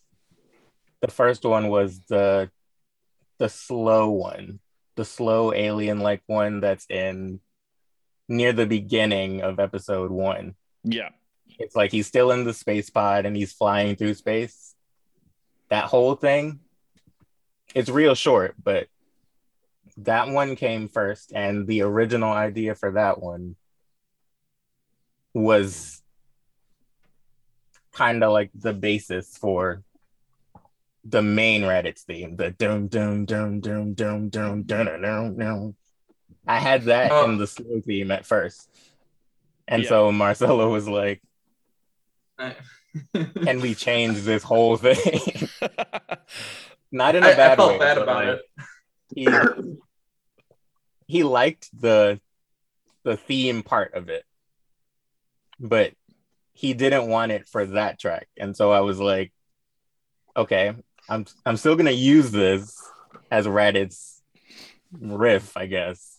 The 1.01 1.07
first 1.07 1.43
one 1.43 1.69
was 1.69 1.99
the 2.09 2.49
the 3.37 3.49
slow 3.49 4.09
one, 4.09 4.59
the 4.95 5.05
slow 5.05 5.53
alien-like 5.53 6.21
one 6.27 6.59
that's 6.59 6.85
in 6.89 7.39
near 8.27 8.53
the 8.53 8.65
beginning 8.65 9.41
of 9.41 9.59
episode 9.59 10.11
one. 10.11 10.55
Yeah. 10.83 11.09
It's 11.61 11.75
like 11.75 11.91
he's 11.91 12.07
still 12.07 12.31
in 12.31 12.43
the 12.43 12.53
space 12.53 12.89
pod 12.89 13.25
and 13.25 13.35
he's 13.35 13.53
flying 13.53 13.95
through 13.95 14.15
space. 14.15 14.75
That 15.69 15.85
whole 15.85 16.15
thing, 16.15 16.59
it's 17.75 17.89
real 17.89 18.15
short, 18.15 18.55
but 18.61 18.87
that 19.97 20.29
one 20.29 20.55
came 20.55 20.89
first, 20.89 21.31
and 21.33 21.67
the 21.67 21.81
original 21.83 22.31
idea 22.31 22.75
for 22.75 22.91
that 22.93 23.21
one 23.21 23.55
was 25.33 26.01
kind 27.93 28.23
of 28.23 28.31
like 28.31 28.49
the 28.53 28.73
basis 28.73 29.37
for 29.37 29.83
the 31.03 31.21
main 31.21 31.61
Raditz 31.61 32.01
theme, 32.01 32.35
the 32.35 32.51
doom 32.51 32.87
doom 32.87 33.25
doom 33.25 33.59
doom 33.59 33.93
doom 33.93 34.29
doom 34.29 34.63
doom 34.63 35.01
doom 35.01 35.37
doom. 35.37 35.75
I 36.47 36.59
had 36.59 36.83
that 36.83 37.11
Oh. 37.11 37.25
in 37.25 37.37
the 37.37 37.47
slow 37.47 37.81
theme 37.85 38.11
at 38.11 38.25
first. 38.25 38.69
And 39.67 39.83
Yeah. 39.83 39.89
so 39.89 40.11
Marcelo 40.11 40.71
was 40.71 40.87
like, 40.87 41.21
I, 42.41 42.55
can 43.43 43.61
we 43.61 43.75
change 43.75 44.21
this 44.21 44.43
whole 44.43 44.77
thing? 44.77 45.49
Not 46.91 47.15
in 47.15 47.23
a 47.23 47.27
I, 47.27 47.31
I 47.31 47.35
bad 47.35 47.51
I 47.51 47.55
felt 47.55 47.71
way. 47.71 47.79
bad 47.79 47.97
about 47.97 48.25
like, 48.25 48.39
it. 48.39 48.41
He, 49.15 49.27
he 51.07 51.23
liked 51.23 51.69
the 51.79 52.19
the 53.03 53.17
theme 53.17 53.63
part 53.63 53.93
of 53.93 54.09
it, 54.09 54.23
but 55.59 55.93
he 56.53 56.73
didn't 56.73 57.07
want 57.07 57.31
it 57.31 57.47
for 57.47 57.65
that 57.65 57.99
track. 57.99 58.27
And 58.37 58.55
so 58.55 58.71
I 58.71 58.81
was 58.81 58.99
like, 58.99 59.31
okay, 60.35 60.73
I'm 61.09 61.25
I'm 61.45 61.57
still 61.57 61.75
gonna 61.75 61.91
use 61.91 62.31
this 62.31 62.77
as 63.29 63.47
Raditz 63.47 64.19
riff, 64.91 65.55
I 65.57 65.65
guess. 65.65 66.17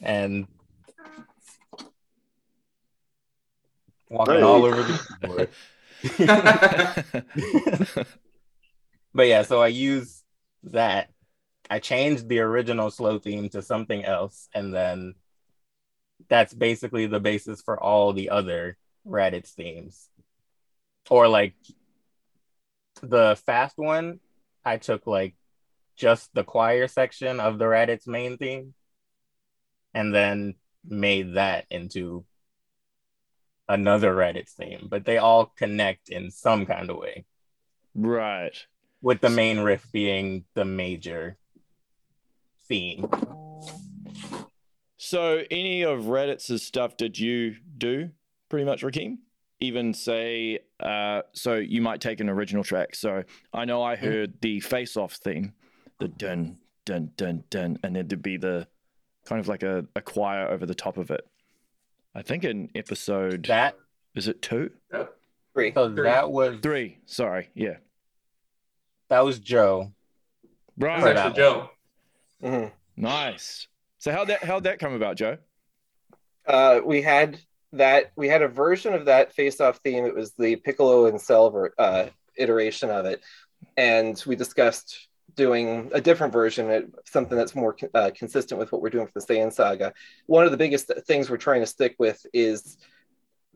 And 0.00 0.46
walking 4.10 4.34
Hey. 4.34 4.42
all 4.42 4.64
over 4.64 4.82
the 4.82 5.00
keyboard. 5.20 5.48
but 9.14 9.26
yeah, 9.26 9.42
so 9.42 9.62
I 9.62 9.68
use 9.68 10.22
that. 10.64 11.10
I 11.70 11.78
changed 11.78 12.28
the 12.28 12.40
original 12.40 12.90
slow 12.90 13.18
theme 13.18 13.48
to 13.50 13.62
something 13.62 14.04
else, 14.04 14.48
and 14.54 14.74
then 14.74 15.14
that's 16.28 16.54
basically 16.54 17.06
the 17.06 17.20
basis 17.20 17.62
for 17.62 17.82
all 17.82 18.12
the 18.12 18.30
other 18.30 18.76
Raditz 19.06 19.50
themes. 19.50 20.08
Or 21.10 21.28
like 21.28 21.54
the 23.02 23.40
fast 23.46 23.76
one, 23.76 24.20
I 24.64 24.76
took 24.76 25.06
like 25.06 25.34
just 25.96 26.32
the 26.34 26.44
choir 26.44 26.88
section 26.88 27.40
of 27.40 27.58
the 27.58 27.66
Raditz 27.66 28.06
main 28.06 28.36
theme, 28.36 28.74
and 29.94 30.14
then 30.14 30.54
made 30.86 31.34
that 31.34 31.64
into 31.70 32.24
another 33.68 34.14
Raditz 34.14 34.50
theme. 34.50 34.88
But 34.90 35.04
they 35.04 35.18
all 35.18 35.46
connect 35.56 36.08
in 36.08 36.30
some 36.30 36.66
kind 36.66 36.90
of 36.90 36.96
way 36.96 37.24
right. 37.94 38.56
with 39.02 39.20
the 39.20 39.30
main 39.30 39.60
riff 39.60 39.86
being 39.92 40.44
the 40.54 40.64
major 40.64 41.38
theme. 42.66 43.08
So, 44.96 45.42
any 45.50 45.82
of 45.82 46.04
Raditz's 46.04 46.62
stuff 46.62 46.96
did 46.96 47.18
you 47.18 47.56
do 47.76 48.10
pretty 48.48 48.64
much, 48.64 48.82
Rakeem? 48.82 49.18
Even 49.60 49.92
say, 49.92 50.60
uh, 50.80 51.22
so 51.32 51.56
you 51.56 51.82
might 51.82 52.00
take 52.00 52.20
an 52.20 52.30
original 52.30 52.64
track. 52.64 52.94
So, 52.94 53.22
I 53.52 53.66
know 53.66 53.82
I 53.82 53.96
heard 53.96 54.40
the 54.40 54.60
face 54.60 54.96
off 54.96 55.12
theme, 55.12 55.52
the 56.00 56.08
dun, 56.08 56.56
dun, 56.86 57.10
dun, 57.16 57.44
dun, 57.50 57.78
and 57.82 57.94
then 57.94 58.08
there'd 58.08 58.22
be 58.22 58.38
the 58.38 58.66
kind 59.26 59.40
of 59.40 59.48
like 59.48 59.62
a, 59.62 59.84
a 59.94 60.00
choir 60.00 60.48
over 60.48 60.64
the 60.64 60.74
top 60.74 60.96
of 60.96 61.10
it. 61.10 61.26
I 62.14 62.22
think 62.22 62.44
in 62.44 62.70
episode, 62.74 63.46
That 63.46 63.76
is 64.14 64.28
it 64.28 64.40
two? 64.42 64.70
Three. 65.54 65.72
so 65.72 65.92
Three. 65.94 66.04
that 66.04 66.30
was 66.30 66.58
Three. 66.62 66.98
Sorry. 67.06 67.48
Yeah. 67.54 67.76
that 69.08 69.20
was 69.24 69.38
Joe. 69.38 69.92
Right. 70.78 71.02
That's 71.02 71.14
that 71.14 71.26
actually 71.26 71.36
Joe. 71.42 71.70
Mhm. 72.42 72.72
Nice. 72.96 73.68
So, 73.98 74.12
how'd 74.12 74.28
that, 74.28 74.42
how'd 74.44 74.64
that 74.64 74.78
come 74.78 74.92
about, 74.94 75.16
Joe? 75.16 75.38
Uh, 76.46 76.80
we 76.84 77.00
had 77.00 77.38
that. 77.72 78.12
We 78.16 78.28
had 78.28 78.42
a 78.42 78.48
version 78.48 78.92
of 78.92 79.06
that 79.06 79.32
face-off 79.32 79.78
theme. 79.78 80.04
It 80.04 80.14
was 80.14 80.32
the 80.32 80.56
Piccolo 80.56 81.06
and 81.06 81.18
Cell 81.20 81.68
uh, 81.78 82.06
iteration 82.36 82.90
of 82.90 83.06
it, 83.06 83.22
and 83.76 84.22
we 84.26 84.36
discussed 84.36 85.08
doing 85.36 85.90
a 85.92 86.00
different 86.00 86.32
version, 86.32 86.92
something 87.04 87.36
that's 87.36 87.54
more 87.54 87.76
uh, 87.94 88.10
consistent 88.14 88.58
with 88.58 88.70
what 88.72 88.80
we're 88.80 88.90
doing 88.90 89.06
for 89.06 89.20
the 89.20 89.26
Saiyan 89.26 89.52
Saga. 89.52 89.92
One 90.26 90.44
of 90.44 90.50
the 90.50 90.56
biggest 90.56 90.90
things 91.06 91.28
we're 91.28 91.36
trying 91.36 91.60
to 91.60 91.66
stick 91.66 91.96
with 91.98 92.24
is 92.32 92.78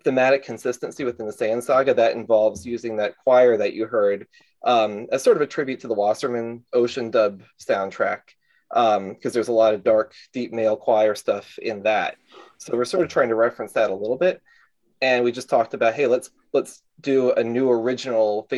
thematic 0.04 0.44
consistency 0.44 1.04
within 1.04 1.26
the 1.26 1.32
Saiyan 1.32 1.62
Saga. 1.62 1.94
That 1.94 2.14
involves 2.14 2.66
using 2.66 2.96
that 2.96 3.16
choir 3.18 3.56
that 3.56 3.74
you 3.74 3.86
heard 3.86 4.26
um, 4.64 5.06
as 5.12 5.22
sort 5.22 5.36
of 5.36 5.42
a 5.42 5.46
tribute 5.46 5.80
to 5.80 5.88
the 5.88 5.94
Wasserman 5.94 6.64
Ocean 6.72 7.10
Dub 7.10 7.42
soundtrack, 7.60 8.20
because 8.70 9.32
there's 9.32 9.48
a 9.48 9.52
lot 9.52 9.74
of 9.74 9.84
dark, 9.84 10.14
deep 10.32 10.52
male 10.52 10.76
choir 10.76 11.14
stuff 11.14 11.58
in 11.58 11.84
that. 11.84 12.16
So 12.58 12.76
we're 12.76 12.84
sort 12.84 13.04
of 13.04 13.10
trying 13.10 13.28
to 13.28 13.34
reference 13.34 13.72
that 13.74 13.90
a 13.90 13.94
little 13.94 14.18
bit. 14.18 14.42
And 15.00 15.22
we 15.22 15.30
just 15.30 15.48
talked 15.48 15.74
about, 15.74 15.94
hey, 15.94 16.08
let's 16.08 16.30
let's 16.52 16.82
do 17.00 17.30
a 17.32 17.44
new 17.44 17.70
original. 17.70 18.48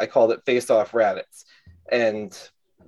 I 0.00 0.06
called 0.06 0.32
it 0.32 0.44
Face 0.46 0.70
Off 0.70 0.92
Raditz, 0.92 1.44
and 1.90 2.32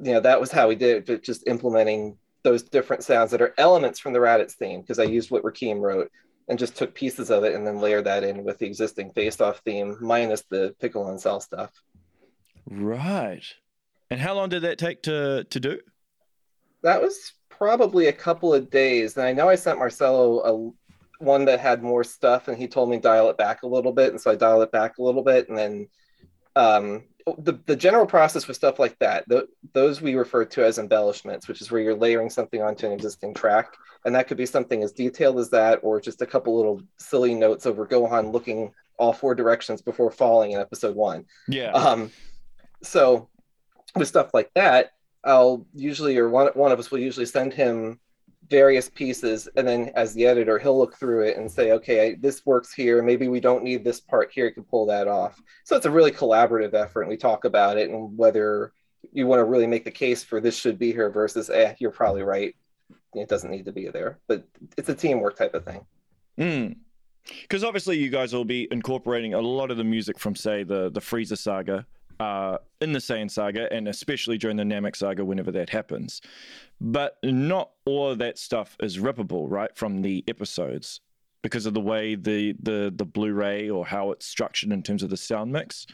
you 0.02 0.12
know 0.12 0.20
that 0.20 0.40
was 0.40 0.50
how 0.50 0.68
we 0.68 0.74
did 0.74 0.96
it, 0.96 1.06
but 1.06 1.22
just 1.22 1.46
implementing 1.46 2.16
those 2.42 2.62
different 2.62 3.02
sounds 3.02 3.30
that 3.30 3.42
are 3.42 3.54
elements 3.58 3.98
from 3.98 4.12
the 4.12 4.18
Raditz 4.18 4.52
theme. 4.52 4.80
Because 4.80 4.98
I 4.98 5.04
used 5.04 5.30
what 5.30 5.42
Rakeem 5.42 5.80
wrote 5.80 6.10
and 6.48 6.58
just 6.58 6.76
took 6.76 6.94
pieces 6.94 7.30
of 7.30 7.44
it 7.44 7.54
and 7.54 7.66
then 7.66 7.80
layered 7.80 8.04
that 8.04 8.24
in 8.24 8.44
with 8.44 8.58
the 8.58 8.66
existing 8.66 9.12
Face 9.12 9.40
Off 9.40 9.60
theme 9.64 9.96
minus 10.00 10.42
the 10.50 10.74
Piccolo 10.80 11.10
and 11.10 11.20
Cell 11.20 11.40
stuff. 11.40 11.70
Right. 12.68 13.44
And 14.10 14.20
how 14.20 14.34
long 14.34 14.50
did 14.50 14.62
that 14.62 14.78
take 14.78 15.02
to, 15.04 15.44
to 15.44 15.60
do? 15.60 15.80
That 16.82 17.00
was 17.00 17.32
probably 17.48 18.08
a 18.08 18.12
couple 18.12 18.52
of 18.52 18.70
days. 18.70 19.16
And 19.16 19.26
I 19.26 19.32
know 19.32 19.48
I 19.48 19.54
sent 19.54 19.78
Marcelo 19.78 20.40
a 20.40 20.72
one 21.24 21.44
that 21.46 21.60
had 21.60 21.82
more 21.82 22.04
stuff, 22.04 22.48
and 22.48 22.58
he 22.58 22.68
told 22.68 22.90
me 22.90 22.98
dial 22.98 23.30
it 23.30 23.38
back 23.38 23.62
a 23.62 23.66
little 23.66 23.92
bit, 23.92 24.10
and 24.10 24.20
so 24.20 24.30
I 24.30 24.34
dialed 24.34 24.62
it 24.62 24.72
back 24.72 24.98
a 24.98 25.02
little 25.02 25.22
bit, 25.22 25.48
and 25.48 25.56
then 25.56 25.88
um, 26.56 27.04
the 27.38 27.58
the 27.66 27.76
general 27.76 28.06
process 28.06 28.46
with 28.46 28.56
stuff 28.56 28.78
like 28.78 28.98
that, 28.98 29.28
th- 29.28 29.48
those 29.72 30.02
we 30.02 30.14
refer 30.14 30.44
to 30.44 30.64
as 30.64 30.78
embellishments, 30.78 31.48
which 31.48 31.60
is 31.60 31.70
where 31.70 31.80
you're 31.80 31.94
layering 31.94 32.28
something 32.28 32.62
onto 32.62 32.86
an 32.86 32.92
existing 32.92 33.32
track, 33.32 33.74
and 34.04 34.14
that 34.14 34.28
could 34.28 34.36
be 34.36 34.46
something 34.46 34.82
as 34.82 34.92
detailed 34.92 35.38
as 35.38 35.50
that, 35.50 35.80
or 35.82 36.00
just 36.00 36.20
a 36.22 36.26
couple 36.26 36.56
little 36.56 36.82
silly 36.98 37.34
notes 37.34 37.64
over 37.66 37.86
Gohan 37.86 38.32
looking 38.32 38.72
all 38.98 39.12
four 39.12 39.34
directions 39.34 39.80
before 39.82 40.10
falling 40.10 40.52
in 40.52 40.60
episode 40.60 40.94
one. 40.94 41.24
Yeah. 41.48 41.72
Um, 41.72 42.10
so 42.82 43.28
with 43.96 44.08
stuff 44.08 44.34
like 44.34 44.50
that, 44.54 44.92
I'll 45.24 45.66
usually, 45.74 46.18
or 46.18 46.28
one, 46.28 46.48
one 46.54 46.72
of 46.72 46.78
us 46.78 46.90
will 46.90 46.98
usually 46.98 47.26
send 47.26 47.54
him 47.54 47.98
various 48.48 48.88
pieces. 48.88 49.48
And 49.56 49.66
then 49.66 49.90
as 49.94 50.14
the 50.14 50.26
editor, 50.26 50.58
he'll 50.58 50.78
look 50.78 50.96
through 50.96 51.24
it 51.24 51.36
and 51.36 51.50
say, 51.50 51.72
okay, 51.72 52.08
I, 52.08 52.16
this 52.20 52.44
works 52.44 52.72
here. 52.72 53.02
Maybe 53.02 53.28
we 53.28 53.40
don't 53.40 53.64
need 53.64 53.84
this 53.84 54.00
part 54.00 54.32
here. 54.32 54.46
You 54.46 54.52
can 54.52 54.64
pull 54.64 54.86
that 54.86 55.08
off. 55.08 55.40
So 55.64 55.76
it's 55.76 55.86
a 55.86 55.90
really 55.90 56.12
collaborative 56.12 56.74
effort. 56.74 57.02
And 57.02 57.10
we 57.10 57.16
talk 57.16 57.44
about 57.44 57.78
it 57.78 57.90
and 57.90 58.16
whether 58.16 58.72
you 59.12 59.26
want 59.26 59.40
to 59.40 59.44
really 59.44 59.66
make 59.66 59.84
the 59.84 59.90
case 59.90 60.22
for 60.22 60.40
this 60.40 60.56
should 60.56 60.78
be 60.78 60.92
here 60.92 61.10
versus, 61.10 61.50
eh, 61.50 61.74
you're 61.78 61.90
probably 61.90 62.22
right. 62.22 62.54
It 63.14 63.28
doesn't 63.28 63.50
need 63.50 63.64
to 63.66 63.72
be 63.72 63.88
there. 63.88 64.18
But 64.26 64.46
it's 64.76 64.88
a 64.88 64.94
teamwork 64.94 65.36
type 65.36 65.54
of 65.54 65.64
thing. 65.64 65.86
Mm. 66.38 66.76
Because 67.42 67.64
obviously 67.64 67.96
you 67.96 68.10
guys 68.10 68.34
will 68.34 68.44
be 68.44 68.68
incorporating 68.70 69.34
a 69.34 69.40
lot 69.40 69.70
of 69.70 69.76
the 69.76 69.84
music 69.84 70.18
from, 70.18 70.36
say, 70.36 70.62
the 70.62 70.90
the 70.90 71.00
Frieza 71.00 71.38
saga 71.38 71.86
uh, 72.20 72.58
in 72.80 72.92
the 72.92 72.98
Saiyan 72.98 73.30
saga, 73.30 73.72
and 73.72 73.88
especially 73.88 74.38
during 74.38 74.56
the 74.56 74.62
Namek 74.62 74.96
saga, 74.96 75.24
whenever 75.24 75.50
that 75.52 75.70
happens. 75.70 76.20
But 76.80 77.18
not 77.22 77.70
all 77.84 78.10
of 78.10 78.18
that 78.18 78.38
stuff 78.38 78.76
is 78.80 78.98
rippable, 78.98 79.50
right, 79.50 79.74
from 79.76 80.02
the 80.02 80.24
episodes 80.28 81.00
because 81.42 81.66
of 81.66 81.74
the 81.74 81.80
way 81.80 82.14
the 82.14 82.54
the 82.62 82.92
the 82.94 83.04
Blu-ray 83.04 83.68
or 83.68 83.84
how 83.86 84.12
it's 84.12 84.26
structured 84.26 84.72
in 84.72 84.82
terms 84.82 85.02
of 85.02 85.10
the 85.10 85.16
sound 85.16 85.52
mix. 85.52 85.86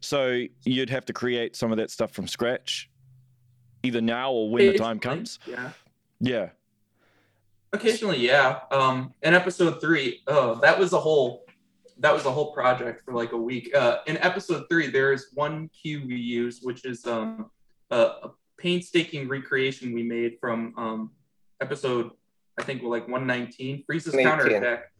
So 0.00 0.44
you'd 0.64 0.90
have 0.90 1.04
to 1.06 1.12
create 1.12 1.56
some 1.56 1.72
of 1.72 1.78
that 1.78 1.90
stuff 1.90 2.12
from 2.12 2.26
scratch, 2.26 2.88
either 3.82 4.00
now 4.00 4.32
or 4.32 4.50
when 4.50 4.66
the 4.66 4.78
time 4.78 4.98
comes. 4.98 5.38
Yeah. 5.46 5.70
Yeah. 6.20 6.48
Occasionally, 7.72 8.18
yeah. 8.18 8.60
Um, 8.70 9.12
in 9.22 9.34
episode 9.34 9.80
three, 9.80 10.22
oh, 10.26 10.54
that 10.60 10.78
was 10.78 10.92
a 10.92 11.00
whole 11.00 11.44
that 12.00 12.12
was 12.14 12.24
a 12.26 12.30
whole 12.30 12.52
project 12.52 13.04
for 13.04 13.12
like 13.12 13.32
a 13.32 13.36
week. 13.36 13.74
Uh, 13.74 13.98
in 14.06 14.16
episode 14.18 14.64
three, 14.70 14.88
there 14.88 15.12
is 15.12 15.28
one 15.34 15.68
cue 15.68 16.02
we 16.06 16.16
use, 16.16 16.60
which 16.62 16.84
is 16.84 17.06
um, 17.06 17.50
a, 17.90 17.96
a 17.96 18.30
painstaking 18.56 19.28
recreation 19.28 19.92
we 19.92 20.02
made 20.02 20.38
from 20.40 20.74
um, 20.76 21.10
episode, 21.60 22.10
I 22.58 22.62
think, 22.62 22.82
like 22.82 23.08
119, 23.08 23.84
Frieza's 23.84 24.14
118. 24.14 24.24
counterattack. 24.24 24.92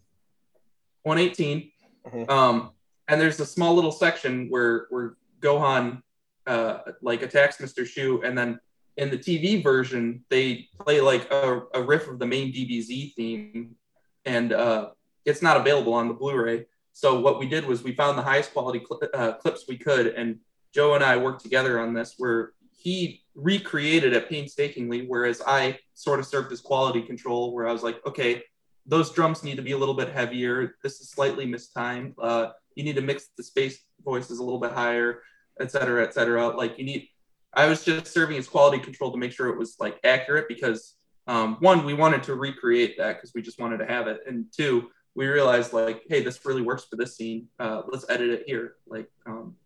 118. 1.03 1.71
Mhm. 2.07 2.31
Um, 2.31 2.71
and 3.09 3.21
there's 3.21 3.41
a 3.41 3.47
small 3.47 3.75
little 3.75 3.93
section 3.93 4.49
where 4.49 4.87
where 4.91 5.17
Gohan 5.41 6.03
uh, 6.47 6.79
like 7.03 7.23
attacks 7.23 7.59
Mr. 7.59 7.87
Shu, 7.87 8.23
and 8.23 8.37
then 8.37 8.59
in 8.97 9.11
the 9.11 9.19
TV 9.19 9.63
version, 9.63 10.25
they 10.29 10.69
play 10.81 11.01
like 11.01 11.31
a, 11.31 11.63
a 11.75 11.83
riff 11.83 12.09
of 12.09 12.19
the 12.19 12.27
main 12.27 12.53
DBZ 12.53 13.15
theme, 13.15 13.77
and 14.25 14.53
uh, 14.53 14.91
it's 15.25 15.43
not 15.43 15.57
available 15.57 15.95
on 15.95 16.09
the 16.09 16.15
Blu-ray. 16.15 16.67
So 16.99 17.21
what 17.21 17.39
we 17.39 17.47
did 17.47 17.65
was 17.65 17.85
we 17.85 17.95
found 17.95 18.19
the 18.19 18.23
highest 18.23 18.53
quality 18.53 18.85
cl- 18.85 19.09
uh, 19.15 19.35
clips 19.35 19.67
we 19.69 19.79
could, 19.79 20.09
and 20.09 20.41
Joe 20.75 20.95
and 20.95 21.05
I 21.05 21.17
worked 21.17 21.43
together 21.45 21.79
on 21.79 21.95
this, 21.95 22.15
where 22.19 22.55
he 22.77 23.23
recreated 23.37 24.15
it 24.15 24.29
painstakingly, 24.29 25.07
whereas 25.07 25.41
I 25.47 25.79
sort 25.95 26.19
of 26.19 26.27
served 26.27 26.51
as 26.51 26.61
quality 26.61 27.01
control, 27.03 27.55
where 27.55 27.69
I 27.69 27.73
was 27.73 27.85
like, 27.85 28.05
okay, 28.05 28.43
those 28.85 29.13
drums 29.13 29.45
need 29.45 29.59
to 29.59 29.63
be 29.63 29.71
a 29.71 29.79
little 29.79 29.95
bit 29.95 30.09
heavier. 30.09 30.75
This 30.83 31.01
is 31.01 31.09
slightly 31.09 31.47
mistimed. 31.47 32.15
Uh, 32.21 32.49
you 32.75 32.83
need 32.83 32.97
to 32.97 33.03
mix 33.03 33.29
the 33.37 33.45
space 33.45 33.79
voices 34.05 34.41
a 34.41 34.43
little 34.43 34.59
bit 34.59 34.73
higher, 34.73 35.23
et 35.61 35.71
cetera, 35.71 36.03
et 36.03 36.13
cetera. 36.13 36.49
Like 36.49 36.79
you 36.79 36.85
need 36.85 37.09
I 37.55 37.67
was 37.67 37.85
just 37.85 38.09
serving 38.09 38.39
as 38.39 38.49
quality 38.49 38.81
control 38.81 39.13
to 39.13 39.19
make 39.19 39.31
sure 39.31 39.49
it 39.51 39.57
was 39.57 39.77
like 39.79 40.01
accurate 40.03 40.49
because 40.49 40.97
um, 41.29 41.59
one, 41.61 41.85
we 41.85 41.95
wanted 41.95 42.25
to 42.25 42.35
recreate 42.35 42.99
that 42.99 43.17
because 43.17 43.33
we 43.35 43.43
just 43.43 43.61
wanted 43.61 43.79
to 43.79 43.87
have 43.87 44.09
it, 44.09 44.21
and 44.27 44.47
two, 44.53 44.91
we 45.19 45.27
realized 45.27 45.73
like, 45.73 46.05
hey, 46.09 46.23
this 46.23 46.39
really 46.45 46.63
works 46.63 46.85
for 46.85 46.95
this 46.95 47.17
scene. 47.17 47.49
Uh, 47.59 47.83
let's 47.91 48.09
edit 48.09 48.31
it 48.31 48.45
here. 48.47 48.75
Like 48.87 49.11
um, 49.27 49.57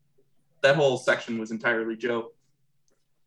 that 0.63 0.77
whole 0.77 0.97
section 0.97 1.39
was 1.39 1.51
entirely 1.51 1.95
Joe. 1.95 2.33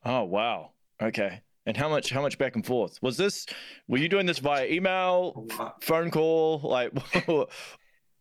Oh 0.03 0.23
wow. 0.23 0.71
Okay. 0.99 1.41
And 1.67 1.77
how 1.77 1.87
much 1.87 2.09
how 2.09 2.23
much 2.23 2.39
back 2.39 2.55
and 2.55 2.65
forth 2.65 2.97
was 3.03 3.15
this? 3.15 3.45
Were 3.87 3.99
you 3.99 4.09
doing 4.09 4.25
this 4.25 4.39
via 4.39 4.65
email, 4.67 5.47
phone 5.81 6.09
call? 6.09 6.61
Like, 6.63 6.91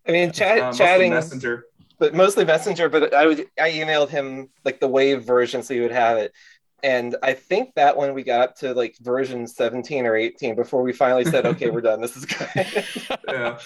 I 0.07 0.13
mean, 0.13 0.33
chat, 0.33 0.59
Uh, 0.59 0.65
mostly 0.67 0.79
chatting. 0.85 1.11
messenger. 1.11 1.65
but 1.99 2.13
mostly 2.15 2.45
Messenger. 2.45 2.91
But 2.91 3.15
I 3.15 3.27
would 3.27 3.47
I 3.59 3.71
emailed 3.71 4.11
him 4.11 4.51
like 4.67 4.81
the 4.81 4.89
Wave 4.89 5.25
version 5.25 5.63
so 5.63 5.73
he 5.73 5.81
would 5.81 5.93
have 5.93 6.19
it. 6.19 6.33
And 6.83 7.17
I 7.23 7.33
think 7.33 7.75
that 7.77 7.97
when 7.97 8.13
we 8.13 8.23
got 8.23 8.41
up 8.51 8.57
to 8.57 8.75
like 8.75 8.97
version 9.01 9.47
17 9.47 10.05
or 10.05 10.15
18 10.15 10.55
before 10.55 10.83
we 10.83 10.93
finally 10.93 11.25
said, 11.25 11.47
okay, 11.47 11.71
we're 11.71 11.81
done. 11.81 12.03
This 12.03 12.15
is 12.19 12.27
good. 12.27 12.49
yeah. 13.29 13.59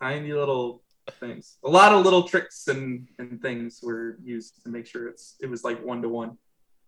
Tiny 0.00 0.32
little 0.32 0.82
things. 1.18 1.58
A 1.64 1.68
lot 1.70 1.92
of 1.92 2.04
little 2.04 2.22
tricks 2.22 2.68
and, 2.68 3.06
and 3.18 3.40
things 3.42 3.80
were 3.82 4.18
used 4.22 4.62
to 4.62 4.70
make 4.70 4.86
sure 4.86 5.08
it's 5.08 5.36
it 5.40 5.48
was 5.50 5.64
like 5.64 5.84
one 5.84 6.00
to 6.02 6.08
one. 6.08 6.38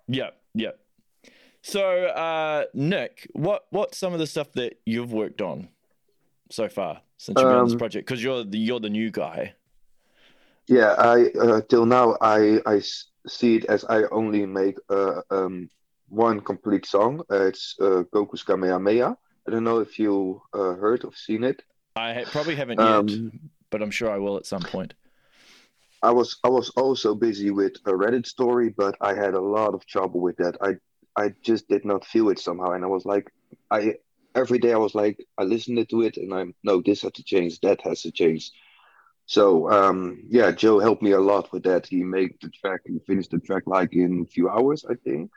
Yep, 0.09 0.37
yep. 0.55 0.79
So, 1.63 2.07
uh, 2.07 2.65
Nick, 2.75 3.29
what 3.33 3.67
what's 3.71 3.99
some 3.99 4.13
of 4.13 4.19
the 4.19 4.27
stuff 4.27 4.53
that 4.53 4.81
you've 4.85 5.13
worked 5.13 5.41
on 5.41 5.69
so 6.51 6.69
far 6.69 7.03
since 7.19 7.39
you've 7.39 7.49
been 7.49 7.57
on 7.57 7.65
this 7.65 7.75
Um, 7.75 7.79
project? 7.79 8.07
Because 8.07 8.23
you're 8.23 8.45
the 8.45 8.59
you're 8.59 8.81
the 8.81 8.91
new 8.91 9.11
guy. 9.11 9.55
Yeah, 10.67 10.95
I 10.99 11.31
uh, 11.39 11.61
till 11.69 11.87
now 11.87 12.17
I 12.21 12.61
I 12.67 12.81
see 13.27 13.57
it 13.57 13.65
as 13.67 13.85
I 13.85 14.05
only 14.11 14.47
make 14.47 14.79
uh, 14.89 15.23
um 15.31 15.69
one 16.09 16.41
complete 16.41 16.87
song. 16.87 17.23
Uh, 17.31 17.47
it's 17.47 17.77
uh, 17.81 18.03
Goku's 18.13 18.43
Kamehameha. 18.43 19.17
I 19.47 19.51
don't 19.51 19.65
know 19.65 19.81
if 19.81 19.99
you 19.99 20.43
uh, 20.53 20.75
heard 20.75 21.05
or 21.05 21.13
seen 21.15 21.43
it. 21.45 21.63
I 21.97 22.25
probably 22.31 22.57
haven't 22.57 22.81
yet, 22.81 22.89
Um, 22.89 23.41
but 23.71 23.83
I'm 23.83 23.91
sure 23.91 24.11
I 24.11 24.19
will 24.19 24.37
at 24.37 24.47
some 24.47 24.63
point. 24.63 24.95
I 26.03 26.11
was 26.11 26.39
I 26.45 26.49
was 26.49 26.71
also 26.71 27.15
busy 27.15 27.51
with 27.51 27.77
a 27.87 27.93
Raditz 27.93 28.27
story, 28.27 28.71
but 28.71 28.97
I 29.01 29.15
had 29.15 29.35
a 29.35 29.41
lot 29.41 29.75
of 29.75 29.87
trouble 29.87 30.21
with 30.21 30.37
that. 30.39 30.57
I 30.61 30.77
I 31.17 31.35
just 31.43 31.69
did 31.69 31.85
not 31.85 32.05
feel 32.05 32.29
it 32.31 32.39
somehow, 32.39 32.73
and 32.73 32.85
I 32.85 32.89
was 32.89 33.05
like, 33.05 33.31
I 33.71 33.97
every 34.35 34.59
day 34.59 34.73
I 34.73 34.79
was 34.79 34.95
like, 34.95 35.19
I 35.39 35.45
listened 35.45 35.89
to 35.89 36.03
it, 36.03 36.17
and 36.17 36.35
I'm 36.35 36.55
no, 36.65 36.83
this 36.83 37.03
has 37.03 37.13
to 37.13 37.25
change, 37.25 37.61
that 37.61 37.81
has 37.83 38.03
to 38.03 38.11
change. 38.11 38.51
So 39.27 39.71
um, 39.71 40.25
yeah, 40.29 40.51
Joe 40.53 40.79
helped 40.81 41.03
me 41.03 41.13
a 41.13 41.21
lot 41.21 41.53
with 41.53 41.63
that. 41.65 41.87
He 41.87 42.03
made 42.05 42.35
the 42.41 42.51
track, 42.51 42.81
he 42.87 42.99
finished 43.07 43.31
the 43.31 43.39
track 43.41 43.65
like 43.67 43.95
in 43.95 44.23
a 44.23 44.27
few 44.27 44.49
hours, 44.51 44.85
I 44.89 44.95
think. 44.95 45.31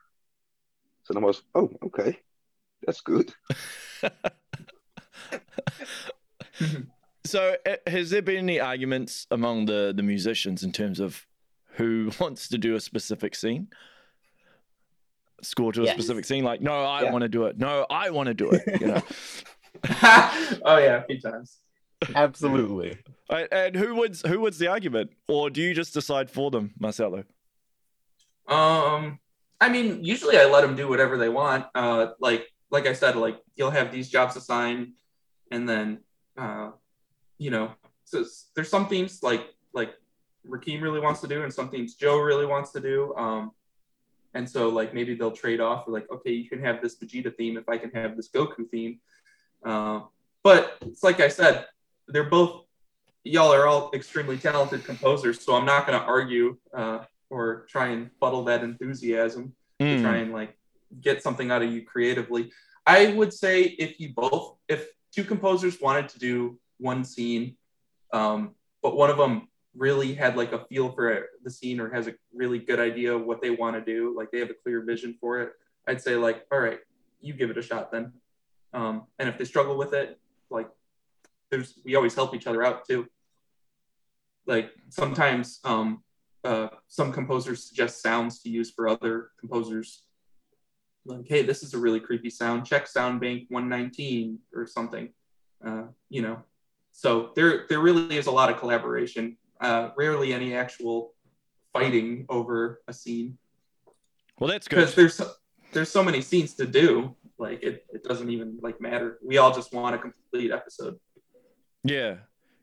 So 1.03 1.13
I 1.15 1.19
was, 1.19 1.43
oh, 1.53 1.69
okay, 1.85 2.19
that's 2.85 3.01
good. 3.01 3.31
So, 7.25 7.55
uh, 7.65 7.75
has 7.87 8.11
there 8.11 8.21
been 8.21 8.37
any 8.37 8.59
arguments 8.59 9.25
among 9.31 9.65
the 9.65 9.93
the 9.95 10.03
musicians 10.03 10.63
in 10.63 10.71
terms 10.71 10.99
of 10.99 11.25
who 11.77 12.11
wants 12.19 12.47
to 12.49 12.57
do 12.57 12.75
a 12.75 12.79
specific 12.79 13.35
scene? 13.35 13.67
Score 15.41 15.73
to 15.73 15.81
a 15.81 15.85
Yes. 15.85 15.93
specific 15.95 16.25
scene, 16.25 16.43
like 16.43 16.61
no, 16.61 16.83
I 16.83 17.03
Yeah. 17.03 17.11
want 17.11 17.23
to 17.23 17.29
do 17.29 17.45
it. 17.45 17.57
No, 17.57 17.85
I 17.89 18.09
want 18.11 18.27
to 18.27 18.33
do 18.33 18.51
it. 18.51 18.63
You 18.79 18.87
know, 18.87 19.01
oh 20.63 20.77
yeah, 20.77 21.01
a 21.01 21.05
few 21.05 21.19
times. 21.19 21.57
Absolutely. 22.13 22.97
and, 23.29 23.47
and 23.51 23.75
who 23.75 23.95
wins? 23.95 24.21
Who 24.25 24.39
wins 24.41 24.57
the 24.59 24.67
argument, 24.67 25.11
or 25.27 25.49
do 25.49 25.61
you 25.61 25.73
just 25.73 25.93
decide 25.93 26.29
for 26.29 26.51
them, 26.51 26.73
Marcelo? 26.79 27.23
Um, 28.47 29.19
I 29.59 29.69
mean, 29.69 30.03
usually 30.03 30.37
I 30.37 30.45
let 30.45 30.61
them 30.61 30.75
do 30.75 30.87
whatever 30.87 31.17
they 31.17 31.29
want. 31.29 31.65
Uh, 31.73 32.07
like 32.19 32.47
like 32.71 32.85
I 32.85 32.93
said, 32.93 33.15
like 33.15 33.39
you'll 33.55 33.71
have 33.71 33.91
these 33.91 34.09
jobs 34.09 34.35
assigned, 34.35 34.93
and 35.51 35.67
then 35.67 35.99
uh, 36.37 36.71
you 37.37 37.51
know, 37.51 37.71
so 38.03 38.23
there's 38.55 38.69
some 38.69 38.87
themes 38.87 39.23
like 39.23 39.47
like 39.73 39.93
Rakeem 40.47 40.81
really 40.81 40.99
wants 40.99 41.21
to 41.21 41.27
do, 41.27 41.43
and 41.43 41.53
some 41.53 41.69
themes 41.69 41.95
Joe 41.95 42.19
really 42.19 42.45
wants 42.45 42.71
to 42.71 42.79
do. 42.79 43.13
Um, 43.15 43.51
and 44.33 44.49
so 44.49 44.69
like 44.69 44.93
maybe 44.93 45.15
they'll 45.15 45.31
trade 45.31 45.61
off. 45.61 45.85
Like, 45.87 46.09
okay, 46.11 46.31
you 46.31 46.49
can 46.49 46.61
have 46.63 46.81
this 46.81 46.97
Vegeta 46.97 47.35
theme 47.35 47.57
if 47.57 47.67
I 47.69 47.77
can 47.77 47.91
have 47.91 48.15
this 48.15 48.29
Goku 48.29 48.69
theme. 48.69 48.99
Uh, 49.63 50.01
but 50.43 50.77
it's 50.81 51.03
like 51.03 51.19
I 51.19 51.27
said, 51.27 51.65
they're 52.07 52.29
both 52.29 52.65
y'all 53.23 53.51
are 53.51 53.65
all 53.65 53.89
extremely 53.93 54.37
talented 54.37 54.85
composers, 54.85 55.43
so 55.43 55.55
I'm 55.55 55.65
not 55.65 55.87
going 55.87 55.99
to 55.99 56.05
argue 56.05 56.57
uh, 56.73 56.99
or 57.29 57.65
try 57.67 57.87
and 57.87 58.11
fuddle 58.19 58.43
that 58.45 58.63
enthusiasm 58.63 59.53
to 59.79 59.85
Mm. 59.85 60.01
try 60.01 60.17
and 60.17 60.31
like 60.31 60.55
get 61.01 61.21
something 61.21 61.51
out 61.51 61.61
of 61.61 61.69
you 61.69 61.81
creatively. 61.83 62.51
I 62.85 63.07
would 63.07 63.33
say 63.33 63.63
if 63.63 63.99
you 63.99 64.13
both, 64.15 64.57
if 64.69 64.87
two 65.15 65.23
composers 65.23 65.79
wanted 65.79 66.09
to 66.09 66.19
do 66.19 66.59
one 66.77 67.05
scene, 67.05 67.55
um, 68.11 68.51
but 68.81 68.95
one 68.97 69.09
of 69.09 69.17
them 69.17 69.47
really 69.75 70.13
had 70.13 70.35
like 70.35 70.51
a 70.51 70.65
feel 70.65 70.91
for 70.91 71.27
the 71.43 71.49
scene 71.49 71.79
or 71.79 71.93
has 71.93 72.07
a 72.07 72.13
really 72.33 72.59
good 72.59 72.79
idea 72.79 73.13
of 73.13 73.25
what 73.25 73.41
they 73.41 73.49
want 73.49 73.75
to 73.75 73.81
do, 73.81 74.13
like 74.15 74.31
they 74.31 74.39
have 74.39 74.49
a 74.49 74.55
clear 74.63 74.83
vision 74.83 75.15
for 75.19 75.41
it, 75.41 75.53
I'd 75.87 76.01
say 76.01 76.15
like, 76.15 76.45
all 76.51 76.59
right, 76.59 76.79
you 77.21 77.33
give 77.33 77.49
it 77.49 77.57
a 77.57 77.61
shot 77.61 77.91
then. 77.91 78.13
Um, 78.73 79.03
and 79.19 79.29
if 79.29 79.37
they 79.37 79.45
struggle 79.45 79.77
with 79.77 79.93
it, 79.93 80.19
like 80.49 80.69
there's 81.49 81.79
we 81.83 81.95
always 81.95 82.15
help 82.15 82.35
each 82.35 82.47
other 82.47 82.63
out 82.63 82.87
too. 82.87 83.07
Like 84.45 84.71
sometimes 84.89 85.59
um, 85.63 86.03
uh, 86.43 86.67
some 86.87 87.11
composers 87.11 87.63
suggest 87.63 88.01
sounds 88.01 88.41
to 88.41 88.49
use 88.49 88.71
for 88.71 88.87
other 88.87 89.31
composers. 89.39 90.04
Like, 91.05 91.25
hey, 91.27 91.43
this 91.43 91.63
is 91.63 91.73
a 91.73 91.77
really 91.77 91.99
creepy 91.99 92.29
sound. 92.29 92.65
Check 92.65 92.87
Sound 92.87 93.21
Bank 93.21 93.43
119 93.49 94.39
or 94.53 94.65
something. 94.65 95.09
Uh, 95.65 95.83
you 96.09 96.21
know, 96.21 96.39
so 96.91 97.31
there 97.35 97.65
there 97.69 97.79
really 97.79 98.17
is 98.17 98.27
a 98.27 98.31
lot 98.31 98.49
of 98.49 98.57
collaboration. 98.57 99.37
Uh, 99.61 99.89
rarely 99.97 100.33
any 100.33 100.53
actual 100.53 101.13
fighting 101.71 102.25
over 102.29 102.81
a 102.87 102.93
scene 102.93 103.37
Well, 104.39 104.49
that's 104.49 104.67
good. 104.67 104.77
because 104.77 104.95
there's 104.95 105.13
so, 105.15 105.31
there's 105.71 105.89
so 105.89 106.03
many 106.03 106.21
scenes 106.21 106.53
to 106.55 106.65
do. 106.65 107.15
Like 107.37 107.63
it, 107.63 107.85
it 107.93 108.03
doesn't 108.03 108.29
even 108.29 108.57
like 108.61 108.79
matter. 108.81 109.19
We 109.23 109.37
all 109.37 109.53
just 109.53 109.73
want 109.73 109.95
a 109.95 109.97
complete 109.97 110.51
episode. 110.51 110.97
Yeah. 111.83 112.15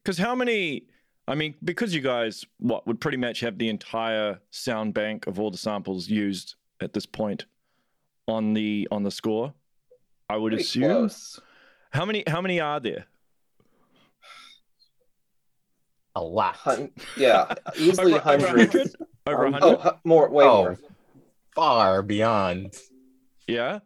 Because 0.03 0.19
how 0.19 0.35
many, 0.35 0.87
I 1.29 1.35
mean, 1.35 1.55
because 1.63 1.95
you 1.95 2.01
guys, 2.01 2.45
what, 2.59 2.87
would 2.87 3.01
pretty 3.01 3.19
much 3.19 3.41
have 3.41 3.59
the 3.59 3.69
entire 3.69 4.41
sound 4.51 4.95
bank 4.95 5.27
of 5.27 5.39
all 5.39 5.51
the 5.51 5.59
samples 5.59 6.09
used 6.09 6.57
at 6.81 6.93
this 6.93 7.07
point 7.07 7.45
on 8.33 8.55
the 8.55 8.89
on 8.91 9.03
the 9.03 9.11
score, 9.11 9.55
I 10.29 10.37
would 10.37 10.51
Pretty 10.53 10.65
assume. 10.65 10.83
close. 10.85 11.41
How 11.91 12.05
many 12.05 12.25
how 12.27 12.41
many 12.41 12.61
are 12.61 12.81
there? 12.81 13.07
A 16.15 16.23
lot. 16.23 16.57
Hun- 16.57 16.91
yeah, 17.17 17.55
easily 17.79 18.15
Over- 18.15 18.31
over 18.31 18.47
100? 18.47 18.95
Over 19.27 19.47
Um, 19.47 19.53
100? 19.53 19.79
oh, 19.87 19.99
more, 20.05 20.29
way 20.29 20.45
Oh. 20.45 20.63
more. 20.63 20.79
Far 21.55 22.03
beyond. 22.03 22.75
Yeah. 23.47 23.81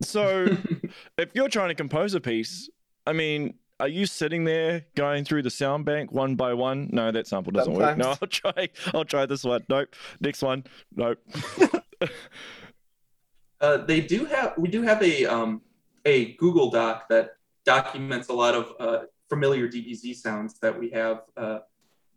So 0.00 0.46
if 1.18 1.30
you're 1.34 1.48
trying 1.48 1.68
to 1.68 1.74
compose 1.74 2.14
a 2.14 2.20
piece, 2.20 2.68
I 3.06 3.12
mean, 3.12 3.54
are 3.80 3.88
you 3.88 4.06
sitting 4.06 4.44
there 4.44 4.86
going 4.94 5.24
through 5.24 5.42
the 5.42 5.50
sound 5.50 5.84
bank 5.84 6.12
one 6.12 6.36
by 6.36 6.54
one? 6.54 6.88
No, 6.92 7.10
that 7.10 7.26
sample 7.26 7.52
doesn't 7.52 7.72
work. 7.74 7.96
No, 7.96 8.10
I'll 8.20 8.28
try. 8.28 8.68
I'll 8.94 9.04
try 9.04 9.26
this 9.26 9.42
one. 9.44 9.64
Nope. 9.68 9.94
Next 10.20 10.40
one. 10.42 10.64
Nope. 10.94 11.18
Uh, 13.62 13.76
they 13.76 14.00
do 14.00 14.24
have 14.24 14.54
we 14.58 14.68
do 14.68 14.82
have 14.82 15.00
a 15.02 15.24
um, 15.24 15.62
a 16.04 16.32
Google 16.34 16.68
Doc 16.68 17.08
that 17.08 17.36
documents 17.64 18.28
a 18.28 18.32
lot 18.32 18.54
of 18.54 18.72
uh, 18.80 19.04
familiar 19.28 19.68
DBZ 19.68 20.16
sounds 20.16 20.58
that 20.58 20.76
we 20.76 20.90
have 20.90 21.22
uh, 21.36 21.60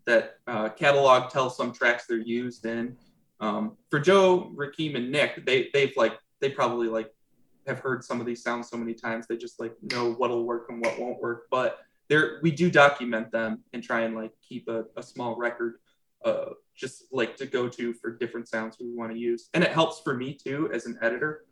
that 0.06 0.40
uh, 0.48 0.70
catalog 0.70 1.30
tells 1.30 1.56
some 1.56 1.72
tracks 1.72 2.08
they're 2.08 2.18
used 2.18 2.66
in. 2.66 2.98
Um, 3.40 3.78
for 3.92 4.00
Joe, 4.00 4.52
Rakeem, 4.56 4.96
and 4.96 5.12
Nick, 5.12 5.46
they 5.46 5.70
they've 5.72 5.94
like 5.96 6.18
they 6.42 6.50
probably 6.50 6.88
like 6.88 7.14
have 7.68 7.80
heard 7.80 8.04
some 8.04 8.20
of 8.20 8.26
these 8.26 8.42
sounds 8.42 8.70
so 8.70 8.78
many 8.78 8.94
times 8.94 9.28
they 9.28 9.38
just 9.38 9.60
like 9.60 9.76
know 9.92 10.14
what'll 10.14 10.46
work 10.46 10.68
and 10.70 10.82
what 10.82 11.00
won't 11.00 11.22
work. 11.22 11.44
But 11.52 11.80
there 12.08 12.40
we 12.42 12.50
do 12.52 12.72
document 12.72 13.32
them 13.32 13.64
and 13.74 13.84
try 13.84 14.02
and 14.02 14.16
like 14.16 14.32
keep 14.42 14.68
a, 14.68 14.86
a 14.98 15.04
small 15.04 15.36
record 15.36 15.76
uh, 16.26 16.50
just 16.76 17.04
like 17.12 17.38
to 17.38 17.46
go 17.46 17.70
to 17.70 17.94
for 17.94 18.12
different 18.12 18.50
sounds 18.50 18.78
we 18.80 18.94
want 18.94 19.12
to 19.12 19.18
use. 19.18 19.50
And 19.54 19.64
it 19.64 19.72
helps 19.72 20.02
for 20.02 20.16
me 20.16 20.34
too 20.34 20.70
as 20.74 20.88
an 20.88 20.98
editor. 21.02 21.46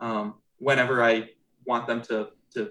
Um, 0.00 0.34
whenever 0.58 1.02
I 1.02 1.30
want 1.66 1.86
them 1.86 2.00
to 2.02 2.28
to 2.54 2.70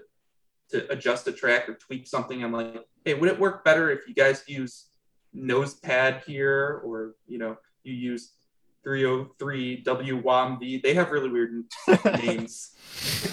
to 0.70 0.90
adjust 0.90 1.28
a 1.28 1.32
track 1.32 1.68
or 1.68 1.74
tweak 1.74 2.06
something, 2.06 2.42
I'm 2.42 2.52
like, 2.52 2.84
hey, 3.04 3.14
would 3.14 3.28
it 3.28 3.38
work 3.38 3.64
better 3.64 3.90
if 3.90 4.08
you 4.08 4.14
guys 4.14 4.42
use 4.46 4.86
nose 5.32 5.74
pad 5.74 6.22
here, 6.26 6.80
or 6.84 7.14
you 7.26 7.38
know, 7.38 7.58
you 7.84 7.94
use 7.94 8.32
303 8.84 9.84
WWAMV? 9.84 10.82
They 10.82 10.94
have 10.94 11.10
really 11.10 11.28
weird 11.30 11.64
names. 12.22 12.72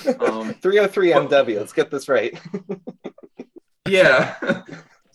Um, 0.05 0.53
303 0.61 1.11
MW. 1.11 1.57
Let's 1.57 1.73
get 1.73 1.89
this 1.89 2.07
right. 2.07 2.39
yeah. 3.87 4.35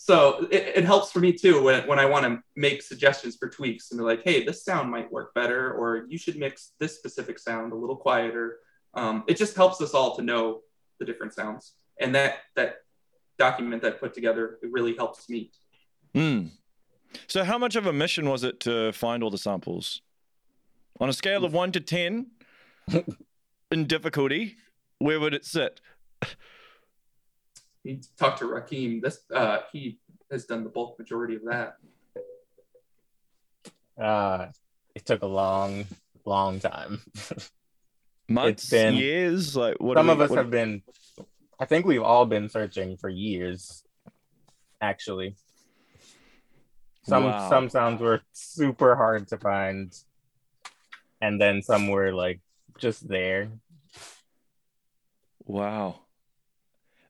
So 0.02 0.46
it, 0.50 0.72
it 0.76 0.84
helps 0.86 1.12
for 1.12 1.20
me 1.20 1.30
too 1.30 1.62
when, 1.62 1.86
when 1.86 1.98
I 1.98 2.06
want 2.06 2.24
to 2.24 2.42
make 2.56 2.80
suggestions 2.80 3.36
for 3.36 3.50
tweaks 3.50 3.90
and 3.90 3.98
be 3.98 4.02
like, 4.02 4.22
hey, 4.24 4.42
this 4.42 4.64
sound 4.64 4.90
might 4.90 5.12
work 5.12 5.34
better, 5.34 5.74
or 5.74 6.06
you 6.08 6.16
should 6.16 6.38
mix 6.38 6.72
this 6.78 6.96
specific 6.96 7.38
sound 7.38 7.74
a 7.74 7.76
little 7.76 7.96
quieter. 7.96 8.60
Um, 8.94 9.24
it 9.28 9.36
just 9.36 9.54
helps 9.54 9.78
us 9.82 9.92
all 9.92 10.16
to 10.16 10.22
know 10.22 10.62
the 11.00 11.04
different 11.04 11.34
sounds. 11.34 11.74
And 12.00 12.14
that 12.14 12.36
that 12.56 12.76
document 13.38 13.82
that 13.82 13.92
I 13.92 13.96
put 13.98 14.14
together, 14.14 14.58
it 14.62 14.72
really 14.72 14.96
helps 14.96 15.28
me. 15.28 15.50
Hmm. 16.14 16.46
So, 17.26 17.44
how 17.44 17.58
much 17.58 17.76
of 17.76 17.84
a 17.84 17.92
mission 17.92 18.26
was 18.26 18.42
it 18.42 18.58
to 18.60 18.92
find 18.92 19.22
all 19.22 19.30
the 19.30 19.36
samples? 19.36 20.00
On 20.98 21.10
a 21.10 21.12
scale 21.12 21.44
of 21.44 21.52
one 21.52 21.72
to 21.72 21.80
10 21.80 22.26
in 23.70 23.84
difficulty, 23.84 24.56
where 24.98 25.20
would 25.20 25.34
it 25.34 25.44
sit? 25.44 25.82
You 27.84 28.00
talked 28.18 28.38
to 28.40 28.44
Rakeem. 28.44 29.00
This 29.02 29.18
uh, 29.34 29.58
he 29.72 29.98
has 30.30 30.44
done 30.46 30.64
the 30.64 30.70
bulk 30.70 30.98
majority 30.98 31.36
of 31.36 31.42
that. 31.46 31.76
Uh, 34.00 34.48
it 34.94 35.04
took 35.06 35.22
a 35.22 35.26
long, 35.26 35.86
long 36.24 36.60
time. 36.60 37.00
Months, 38.28 38.70
been- 38.70 38.94
years. 38.94 39.56
Like 39.56 39.76
what? 39.80 39.96
Some 39.96 40.06
we- 40.06 40.12
of 40.12 40.20
us 40.20 40.30
what- 40.30 40.38
have 40.38 40.50
been, 40.50 40.82
I 41.58 41.64
think 41.64 41.86
we've 41.86 42.02
all 42.02 42.26
been 42.26 42.48
searching 42.48 42.96
for 42.96 43.08
years, 43.08 43.82
actually. 44.80 45.36
Some 47.04 47.24
Wow. 47.24 47.48
some 47.48 47.70
sounds 47.70 48.00
were 48.00 48.20
super 48.32 48.94
hard 48.94 49.26
to 49.28 49.38
find, 49.38 49.92
and 51.20 51.40
then 51.40 51.62
some 51.62 51.88
were 51.88 52.12
like 52.12 52.40
just 52.78 53.08
there. 53.08 53.50
Wow. 55.46 56.00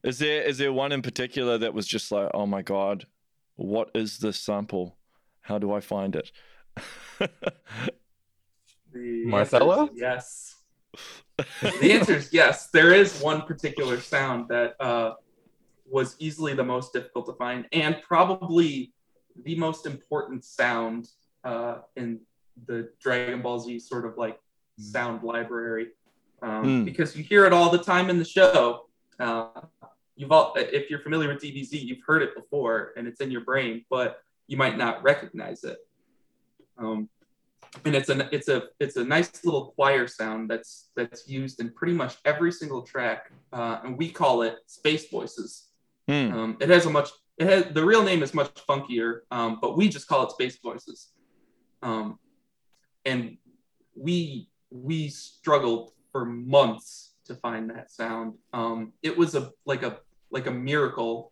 Is 0.03 0.17
there 0.19 0.41
is 0.43 0.57
there 0.57 0.73
one 0.73 0.91
in 0.91 1.01
particular 1.01 1.57
that 1.59 1.73
was 1.73 1.85
just 1.87 2.11
like, 2.11 2.29
oh 2.33 2.45
my 2.47 2.61
god, 2.61 3.05
what 3.55 3.91
is 3.93 4.17
this 4.17 4.39
sample? 4.39 4.97
How 5.41 5.59
do 5.59 5.71
I 5.71 5.79
find 5.81 6.15
it? 6.15 6.31
The 8.93 9.23
Marcelo? 9.25 9.81
answer 9.83 9.93
is 9.93 9.99
Yes. 10.01 10.55
The 11.61 11.93
answer 11.93 12.15
is 12.17 12.33
yes. 12.33 12.67
There 12.67 12.93
is 12.93 13.21
one 13.21 13.43
particular 13.43 13.99
sound 14.01 14.49
that 14.49 14.75
uh, 14.81 15.13
was 15.89 16.15
easily 16.19 16.53
the 16.53 16.63
most 16.63 16.91
difficult 16.93 17.25
to 17.27 17.33
find, 17.33 17.67
and 17.71 18.01
probably 18.05 18.91
the 19.45 19.55
most 19.55 19.85
important 19.85 20.43
sound 20.43 21.07
uh, 21.45 21.77
in 21.95 22.19
the 22.67 22.89
Dragon 22.99 23.41
Ball 23.41 23.59
Z 23.59 23.79
sort 23.79 24.05
of 24.05 24.17
like 24.17 24.37
sound 24.77 25.23
library, 25.23 25.87
um, 26.41 26.63
Hmm. 26.81 26.83
because 26.85 27.15
you 27.15 27.23
hear 27.23 27.45
it 27.45 27.53
all 27.53 27.69
the 27.69 27.77
time 27.81 28.09
in 28.09 28.19
the 28.19 28.25
show. 28.25 28.87
Uh, 29.19 29.47
you've 30.21 30.31
all, 30.31 30.53
if 30.55 30.87
you're 30.91 30.99
familiar 30.99 31.29
with 31.29 31.41
DBZ, 31.41 31.81
you've 31.81 32.03
heard 32.05 32.21
it 32.21 32.35
before, 32.35 32.93
and 32.95 33.07
it's 33.07 33.21
in 33.21 33.31
your 33.31 33.41
brain, 33.41 33.83
but 33.89 34.21
you 34.45 34.55
might 34.55 34.77
not 34.77 35.01
recognize 35.01 35.63
it. 35.63 35.79
Um, 36.77 37.09
and 37.85 37.95
it's 37.95 38.09
a 38.09 38.29
it's 38.35 38.47
a 38.47 38.63
it's 38.79 38.97
a 38.97 39.03
nice 39.03 39.43
little 39.43 39.71
choir 39.71 40.05
sound 40.05 40.47
that's 40.49 40.89
that's 40.95 41.27
used 41.27 41.59
in 41.59 41.71
pretty 41.71 41.93
much 41.93 42.17
every 42.23 42.51
single 42.51 42.83
track, 42.83 43.31
uh, 43.51 43.79
and 43.83 43.97
we 43.97 44.11
call 44.11 44.43
it 44.43 44.57
Space 44.67 45.09
Voices. 45.09 45.69
Hmm. 46.07 46.31
Um, 46.33 46.57
it 46.59 46.69
has 46.69 46.85
a 46.85 46.91
much 46.91 47.09
it 47.39 47.47
has 47.47 47.73
the 47.73 47.83
real 47.83 48.03
name 48.03 48.21
is 48.21 48.35
much 48.35 48.53
funkier, 48.53 49.21
um, 49.31 49.57
but 49.59 49.75
we 49.75 49.89
just 49.89 50.07
call 50.07 50.23
it 50.23 50.31
Space 50.31 50.57
Voices. 50.57 51.13
Um, 51.81 52.19
and 53.05 53.37
we 53.95 54.49
we 54.69 55.09
struggled 55.09 55.93
for 56.11 56.25
months 56.25 57.13
to 57.25 57.35
find 57.35 57.69
that 57.71 57.89
sound. 57.89 58.35
Um, 58.53 58.93
it 59.01 59.17
was 59.17 59.33
a 59.33 59.51
like 59.65 59.81
a 59.81 59.99
like 60.31 60.47
a 60.47 60.51
miracle, 60.51 61.31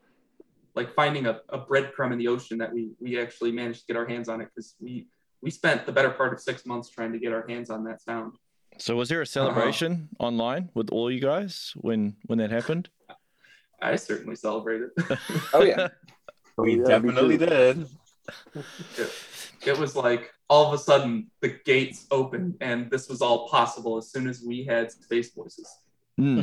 like 0.76 0.94
finding 0.94 1.26
a, 1.26 1.40
a 1.50 1.60
breadcrumb 1.60 2.12
in 2.12 2.18
the 2.18 2.28
ocean 2.28 2.58
that 2.60 2.72
we 2.72 2.92
we 3.00 3.20
actually 3.20 3.52
managed 3.52 3.82
to 3.82 3.86
get 3.88 3.98
our 3.98 4.06
hands 4.06 4.30
on 4.30 4.42
it 4.42 4.50
because 4.54 4.76
we 4.80 5.08
we 5.42 5.50
spent 5.50 5.86
the 5.86 5.92
better 5.92 6.10
part 6.10 6.34
of 6.34 6.40
six 6.40 6.66
months 6.66 6.90
trying 6.90 7.12
to 7.14 7.20
get 7.20 7.32
our 7.32 7.48
hands 7.48 7.70
on 7.70 7.84
that 7.86 8.02
sound. 8.02 8.34
So 8.78 8.96
was 8.96 9.10
there 9.10 9.22
a 9.22 9.26
celebration 9.26 10.10
online 10.20 10.70
with 10.74 10.90
all 10.92 11.12
you 11.12 11.20
guys 11.20 11.74
when 11.76 12.16
when 12.28 12.40
that 12.40 12.52
happened? 12.52 12.90
I 13.82 13.96
certainly 13.96 14.36
celebrated. 14.36 14.90
Oh 15.54 15.64
yeah. 15.64 15.88
We 16.58 16.80
yeah, 16.80 16.86
definitely 16.86 17.38
did. 17.38 17.88
it, 18.98 19.12
it 19.66 19.78
was 19.78 19.96
like 19.96 20.34
all 20.50 20.68
of 20.68 20.74
a 20.74 20.78
sudden 20.78 21.32
the 21.40 21.58
gates 21.64 22.06
opened 22.12 22.56
and 22.60 22.92
this 22.92 23.08
was 23.08 23.22
all 23.22 23.48
possible 23.48 23.98
as 23.98 24.12
soon 24.12 24.28
as 24.28 24.44
we 24.46 24.66
had 24.66 24.92
space 24.92 25.34
voices. 25.34 25.70
Hmm. 26.18 26.42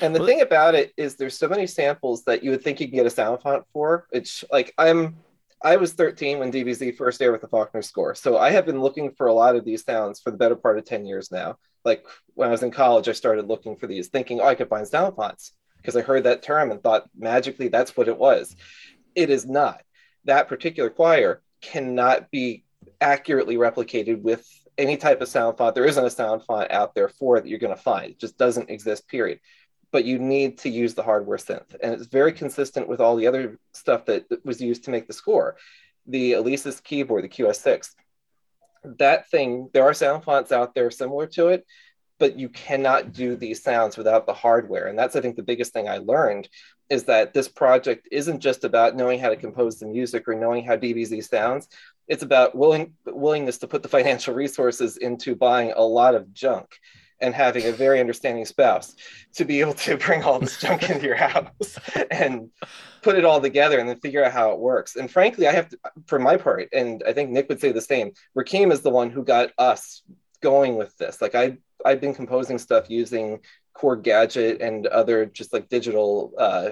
And 0.00 0.14
the 0.14 0.20
Well- 0.20 0.28
thing 0.28 0.40
about 0.40 0.74
it 0.74 0.92
is 0.96 1.16
there's 1.16 1.36
so 1.36 1.48
many 1.48 1.66
samples 1.66 2.24
that 2.24 2.42
you 2.42 2.50
would 2.50 2.62
think 2.62 2.80
you 2.80 2.88
can 2.88 2.96
get 2.96 3.06
a 3.06 3.10
sound 3.10 3.42
font 3.42 3.64
for. 3.72 4.06
It's 4.12 4.44
like 4.50 4.72
I'm 4.78 5.16
I 5.64 5.76
was 5.76 5.94
13 5.94 6.38
when 6.38 6.52
DBZ 6.52 6.94
first 6.94 7.22
aired 7.22 7.32
with 7.32 7.40
the 7.40 7.48
Faulconer 7.48 7.82
score. 7.82 8.14
So 8.14 8.36
I 8.36 8.50
have 8.50 8.66
been 8.66 8.82
looking 8.82 9.12
for 9.12 9.28
a 9.28 9.32
lot 9.32 9.56
of 9.56 9.64
these 9.64 9.82
sounds 9.82 10.20
for 10.20 10.30
the 10.30 10.36
better 10.36 10.56
part 10.56 10.76
of 10.76 10.84
10 10.84 11.06
years 11.06 11.32
now. 11.32 11.56
Like 11.86 12.04
when 12.34 12.48
I 12.48 12.52
was 12.52 12.62
in 12.62 12.70
college, 12.70 13.08
I 13.08 13.12
started 13.12 13.48
looking 13.48 13.74
for 13.76 13.86
these, 13.86 14.08
thinking, 14.08 14.40
oh, 14.40 14.46
I 14.46 14.56
could 14.56 14.68
find 14.68 14.86
sound 14.86 15.16
fonts 15.16 15.52
because 15.78 15.96
I 15.96 16.02
heard 16.02 16.24
that 16.24 16.42
term 16.42 16.70
and 16.70 16.82
thought 16.82 17.08
magically 17.16 17.68
that's 17.68 17.96
what 17.96 18.08
it 18.08 18.18
was. 18.18 18.54
It 19.14 19.30
is 19.30 19.46
not. 19.46 19.82
That 20.26 20.48
particular 20.48 20.90
choir 20.90 21.40
cannot 21.62 22.30
be 22.30 22.64
accurately 23.00 23.56
replicated 23.56 24.20
with 24.20 24.46
any 24.76 24.98
type 24.98 25.22
of 25.22 25.28
sound 25.28 25.56
font. 25.56 25.74
There 25.74 25.86
isn't 25.86 26.04
a 26.04 26.10
sound 26.10 26.42
font 26.42 26.70
out 26.72 26.94
there 26.94 27.08
for 27.08 27.38
it 27.38 27.42
that 27.42 27.48
you're 27.48 27.58
going 27.58 27.74
to 27.74 27.82
find. 27.82 28.10
It 28.10 28.20
just 28.20 28.36
doesn't 28.36 28.68
exist, 28.68 29.08
period. 29.08 29.40
But 29.94 30.04
you 30.04 30.18
need 30.18 30.58
to 30.58 30.68
use 30.68 30.94
the 30.94 31.04
hardware 31.04 31.38
synth. 31.38 31.76
And 31.80 31.94
it's 31.94 32.06
very 32.06 32.32
consistent 32.32 32.88
with 32.88 33.00
all 33.00 33.14
the 33.14 33.28
other 33.28 33.60
stuff 33.74 34.06
that 34.06 34.24
was 34.44 34.60
used 34.60 34.82
to 34.84 34.90
make 34.90 35.06
the 35.06 35.12
score. 35.12 35.56
The 36.08 36.32
Alesis 36.32 36.82
keyboard, 36.82 37.22
the 37.22 37.28
QS6, 37.28 37.90
that 38.98 39.30
thing, 39.30 39.70
there 39.72 39.84
are 39.84 39.94
sound 39.94 40.24
fonts 40.24 40.50
out 40.50 40.74
there 40.74 40.90
similar 40.90 41.28
to 41.28 41.46
it, 41.46 41.64
but 42.18 42.36
you 42.36 42.48
cannot 42.48 43.12
do 43.12 43.36
these 43.36 43.62
sounds 43.62 43.96
without 43.96 44.26
the 44.26 44.34
hardware. 44.34 44.88
And 44.88 44.98
that's, 44.98 45.14
I 45.14 45.20
think, 45.20 45.36
the 45.36 45.44
biggest 45.44 45.72
thing 45.72 45.88
I 45.88 45.98
learned 45.98 46.48
is 46.90 47.04
that 47.04 47.32
this 47.32 47.46
project 47.46 48.08
isn't 48.10 48.40
just 48.40 48.64
about 48.64 48.96
knowing 48.96 49.20
how 49.20 49.28
to 49.28 49.36
compose 49.36 49.78
the 49.78 49.86
music 49.86 50.26
or 50.26 50.34
knowing 50.34 50.64
how 50.64 50.76
DBZ 50.76 51.22
sounds. 51.22 51.68
It's 52.08 52.24
about 52.24 52.56
willing 52.56 52.94
willingness 53.06 53.58
to 53.58 53.68
put 53.68 53.84
the 53.84 53.88
financial 53.88 54.34
resources 54.34 54.96
into 54.96 55.36
buying 55.36 55.72
a 55.76 55.84
lot 55.84 56.16
of 56.16 56.34
junk 56.34 56.80
and 57.20 57.34
having 57.34 57.66
a 57.66 57.72
very 57.72 58.00
understanding 58.00 58.44
spouse 58.44 58.94
to 59.34 59.44
be 59.44 59.60
able 59.60 59.74
to 59.74 59.96
bring 60.06 60.22
all 60.22 60.38
this 60.38 60.58
junk 60.58 60.88
into 60.90 61.06
your 61.06 61.16
house 61.16 61.78
and 62.10 62.50
put 63.02 63.16
it 63.16 63.24
all 63.24 63.40
together 63.40 63.78
and 63.78 63.88
then 63.88 63.98
figure 64.00 64.24
out 64.24 64.32
how 64.32 64.52
it 64.52 64.58
works. 64.58 64.96
And 64.96 65.10
frankly, 65.10 65.46
I 65.46 65.52
have 65.52 65.68
to, 65.70 65.78
for 66.06 66.18
my 66.18 66.36
part, 66.36 66.68
and 66.72 67.02
I 67.06 67.12
think 67.12 67.30
Nick 67.30 67.48
would 67.48 67.60
say 67.60 67.72
the 67.72 67.80
same. 67.80 68.12
Rakeem 68.36 68.72
is 68.72 68.82
the 68.82 68.90
one 68.90 69.10
who 69.10 69.24
got 69.24 69.50
us 69.58 70.02
going 70.40 70.76
with 70.76 70.96
this. 70.98 71.20
Like 71.22 71.34
I, 71.34 71.58
I've 71.84 72.00
been 72.00 72.14
composing 72.14 72.58
stuff 72.58 72.88
using 72.88 73.40
Korg 73.76 74.02
Gadget 74.02 74.60
and 74.60 74.86
other 74.86 75.26
just 75.26 75.52
like 75.52 75.68
digital 75.68 76.32
uh, 76.38 76.70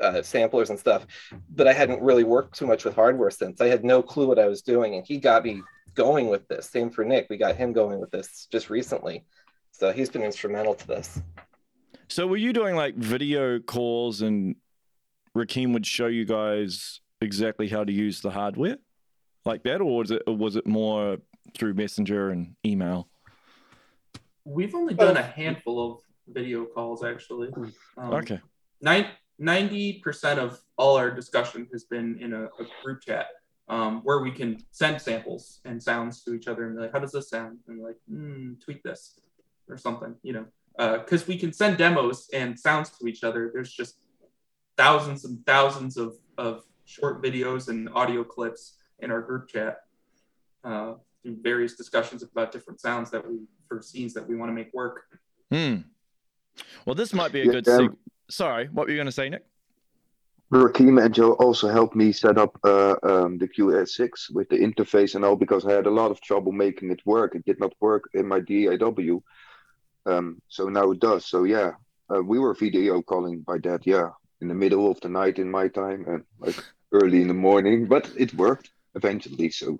uh, 0.00 0.22
samplers 0.22 0.70
and 0.70 0.78
stuff, 0.78 1.06
but 1.48 1.66
I 1.66 1.72
hadn't 1.72 2.02
really 2.02 2.24
worked 2.24 2.58
too 2.58 2.66
much 2.66 2.84
with 2.84 2.94
hardware 2.94 3.30
since. 3.30 3.60
I 3.60 3.68
had 3.68 3.84
no 3.84 4.02
clue 4.02 4.26
what 4.26 4.38
I 4.38 4.48
was 4.48 4.62
doing, 4.62 4.94
and 4.94 5.06
he 5.06 5.18
got 5.18 5.44
me 5.44 5.62
going 5.94 6.28
with 6.28 6.46
this. 6.48 6.68
Same 6.70 6.90
for 6.90 7.04
Nick. 7.04 7.26
We 7.28 7.36
got 7.36 7.56
him 7.56 7.72
going 7.72 8.00
with 8.00 8.10
this 8.10 8.48
just 8.50 8.70
recently. 8.70 9.24
So 9.82 9.90
he's 9.90 10.08
been 10.08 10.22
instrumental 10.22 10.76
to 10.76 10.86
this. 10.86 11.20
So 12.06 12.28
were 12.28 12.36
you 12.36 12.52
doing 12.52 12.76
like 12.76 12.94
video 12.94 13.58
calls 13.58 14.22
and 14.22 14.54
Rakeem 15.36 15.72
would 15.72 15.84
show 15.84 16.06
you 16.06 16.24
guys 16.24 17.00
exactly 17.20 17.66
how 17.66 17.82
to 17.82 17.92
use 17.92 18.20
the 18.20 18.30
hardware 18.30 18.76
like 19.44 19.64
that, 19.64 19.80
or 19.80 19.96
was 19.98 20.12
it 20.12 20.22
or 20.24 20.36
was 20.36 20.54
it 20.54 20.68
more 20.68 21.16
through 21.58 21.74
Messenger 21.74 22.30
and 22.30 22.54
email? 22.64 23.08
We've 24.44 24.72
only 24.72 24.94
done 24.94 25.16
a 25.16 25.22
handful 25.22 25.94
of 25.94 25.98
video 26.28 26.64
calls 26.64 27.02
actually. 27.02 27.48
Um, 27.98 28.14
Okay. 28.14 28.40
nine- 28.80 29.10
90% 29.40 30.38
of 30.38 30.60
all 30.76 30.96
our 30.96 31.10
discussion 31.10 31.66
has 31.72 31.82
been 31.82 32.20
in 32.20 32.32
a, 32.34 32.44
a 32.44 32.66
group 32.84 33.00
chat 33.00 33.26
um, 33.66 34.02
where 34.04 34.20
we 34.20 34.30
can 34.30 34.58
send 34.70 35.02
samples 35.02 35.60
and 35.64 35.82
sounds 35.82 36.22
to 36.22 36.34
each 36.34 36.46
other 36.46 36.66
and 36.66 36.76
be 36.76 36.82
like, 36.82 36.92
how 36.92 37.00
does 37.00 37.10
this 37.10 37.28
sound? 37.30 37.58
And 37.66 37.82
like, 37.82 37.96
hmm, 38.08 38.52
tweak 38.64 38.84
this 38.84 39.18
or 39.72 39.78
something, 39.78 40.14
you 40.22 40.34
know, 40.34 40.46
because 40.98 41.26
we 41.26 41.36
can 41.38 41.52
send 41.52 41.78
demos 41.78 42.28
and 42.32 42.58
sounds 42.58 42.90
to 42.90 43.06
each 43.08 43.24
other. 43.24 43.50
There's 43.52 43.72
just 43.72 43.96
thousands 44.76 45.24
and 45.24 45.44
thousands 45.46 45.96
of, 45.96 46.14
of 46.38 46.62
short 46.84 47.22
videos 47.22 47.68
and 47.68 47.88
audio 47.94 48.22
clips 48.22 48.76
in 49.00 49.10
our 49.10 49.22
group 49.22 49.48
chat 49.48 49.78
uh, 50.64 50.94
through 51.22 51.38
various 51.42 51.74
discussions 51.74 52.22
about 52.22 52.52
different 52.52 52.80
sounds 52.80 53.10
that 53.10 53.26
we, 53.28 53.38
for 53.68 53.80
scenes 53.80 54.12
that 54.14 54.28
we 54.28 54.36
want 54.36 54.50
to 54.50 54.54
make 54.54 54.72
work. 54.74 55.04
Hmm. 55.50 55.76
Well, 56.84 56.94
this 56.94 57.12
might 57.14 57.32
be 57.32 57.40
a 57.42 57.46
Yeah, 57.46 57.52
good. 57.52 57.68
um, 57.68 57.88
Seg- 57.88 57.96
Sorry, 58.30 58.68
what 58.72 58.86
were 58.86 58.90
you 58.90 58.96
going 58.98 59.06
to 59.06 59.12
say, 59.12 59.28
Nick? 59.30 59.44
Rakeem 60.52 61.02
and 61.02 61.14
Joe 61.14 61.32
also 61.32 61.68
helped 61.68 61.96
me 61.96 62.12
set 62.12 62.36
up 62.36 62.58
uh, 62.64 62.96
um, 63.02 63.38
the 63.38 63.48
QS6 63.48 64.34
with 64.34 64.50
the 64.50 64.58
interface 64.58 65.14
and 65.14 65.24
all 65.24 65.34
because 65.36 65.64
I 65.64 65.72
had 65.72 65.86
a 65.86 65.90
lot 65.90 66.10
of 66.10 66.20
trouble 66.20 66.52
making 66.52 66.90
it 66.90 67.00
work. 67.06 67.34
It 67.34 67.46
did 67.46 67.58
not 67.58 67.72
work 67.80 68.04
in 68.12 68.28
my 68.28 68.38
DAW. 68.40 69.20
Um, 70.06 70.40
so 70.48 70.68
now 70.68 70.90
it 70.90 71.00
does. 71.00 71.26
So 71.26 71.44
yeah, 71.44 71.72
uh, 72.12 72.22
we 72.22 72.38
were 72.38 72.54
video 72.54 73.02
calling 73.02 73.40
by 73.40 73.58
that. 73.58 73.86
Yeah, 73.86 74.10
in 74.40 74.48
the 74.48 74.54
middle 74.54 74.90
of 74.90 75.00
the 75.00 75.08
night 75.08 75.38
in 75.38 75.50
my 75.50 75.68
time 75.68 76.04
and 76.06 76.24
like 76.38 76.56
early 76.92 77.22
in 77.22 77.28
the 77.28 77.34
morning, 77.34 77.86
but 77.86 78.10
it 78.16 78.34
worked 78.34 78.70
eventually. 78.94 79.50
So 79.50 79.78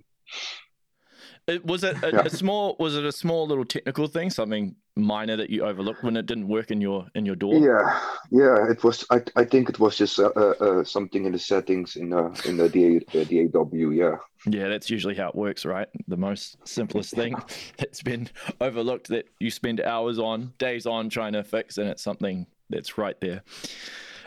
It, 1.53 1.65
was 1.67 1.85
it 1.85 1.97
a, 2.03 2.11
Yeah. 2.13 2.23
a 2.25 2.31
small? 2.31 2.77
Was 2.79 2.97
it 2.97 3.05
a 3.05 3.13
small 3.13 3.47
little 3.47 3.65
technical 3.65 4.07
thing, 4.07 4.31
something 4.31 4.75
minor 4.97 5.37
that 5.37 5.49
you 5.51 5.65
overlooked 5.65 6.03
when 6.03 6.17
it 6.17 6.27
didn't 6.27 6.49
work 6.49 6.71
in 6.71 6.81
your 6.81 7.07
in 7.15 7.25
your 7.27 7.37
DAW? 7.37 7.61
yeah, 7.61 8.01
yeah, 8.31 8.71
it 8.71 8.83
was. 8.85 9.05
I 9.11 9.23
I 9.37 9.45
think 9.45 9.69
it 9.69 9.79
was 9.79 9.97
just 9.97 10.19
uh, 10.19 10.31
uh, 10.37 10.55
uh, 10.61 10.85
something 10.85 11.25
in 11.27 11.33
the 11.33 11.39
settings 11.39 11.97
in 11.97 12.11
the 12.11 12.25
in 12.47 12.57
the 12.57 12.69
DA, 12.69 13.01
uh, 13.21 13.25
DAW. 13.25 13.91
Yeah. 13.91 14.17
Yeah, 14.47 14.69
that's 14.69 14.91
usually 14.91 15.15
how 15.15 15.29
it 15.29 15.37
works, 15.37 15.65
right? 15.65 15.89
The 16.09 16.17
most 16.17 16.57
simplest 16.67 17.15
thing 17.15 17.35
that's 17.79 18.03
been 18.03 18.29
overlooked 18.61 19.09
that 19.09 19.27
you 19.39 19.51
spend 19.51 19.81
hours 19.81 20.19
on, 20.19 20.53
days 20.59 20.85
on 20.87 21.09
trying 21.11 21.35
to 21.35 21.45
fix, 21.45 21.79
and 21.79 21.89
it's 21.89 22.03
something 22.03 22.47
that's 22.69 22.99
right 22.99 23.21
there. 23.21 23.43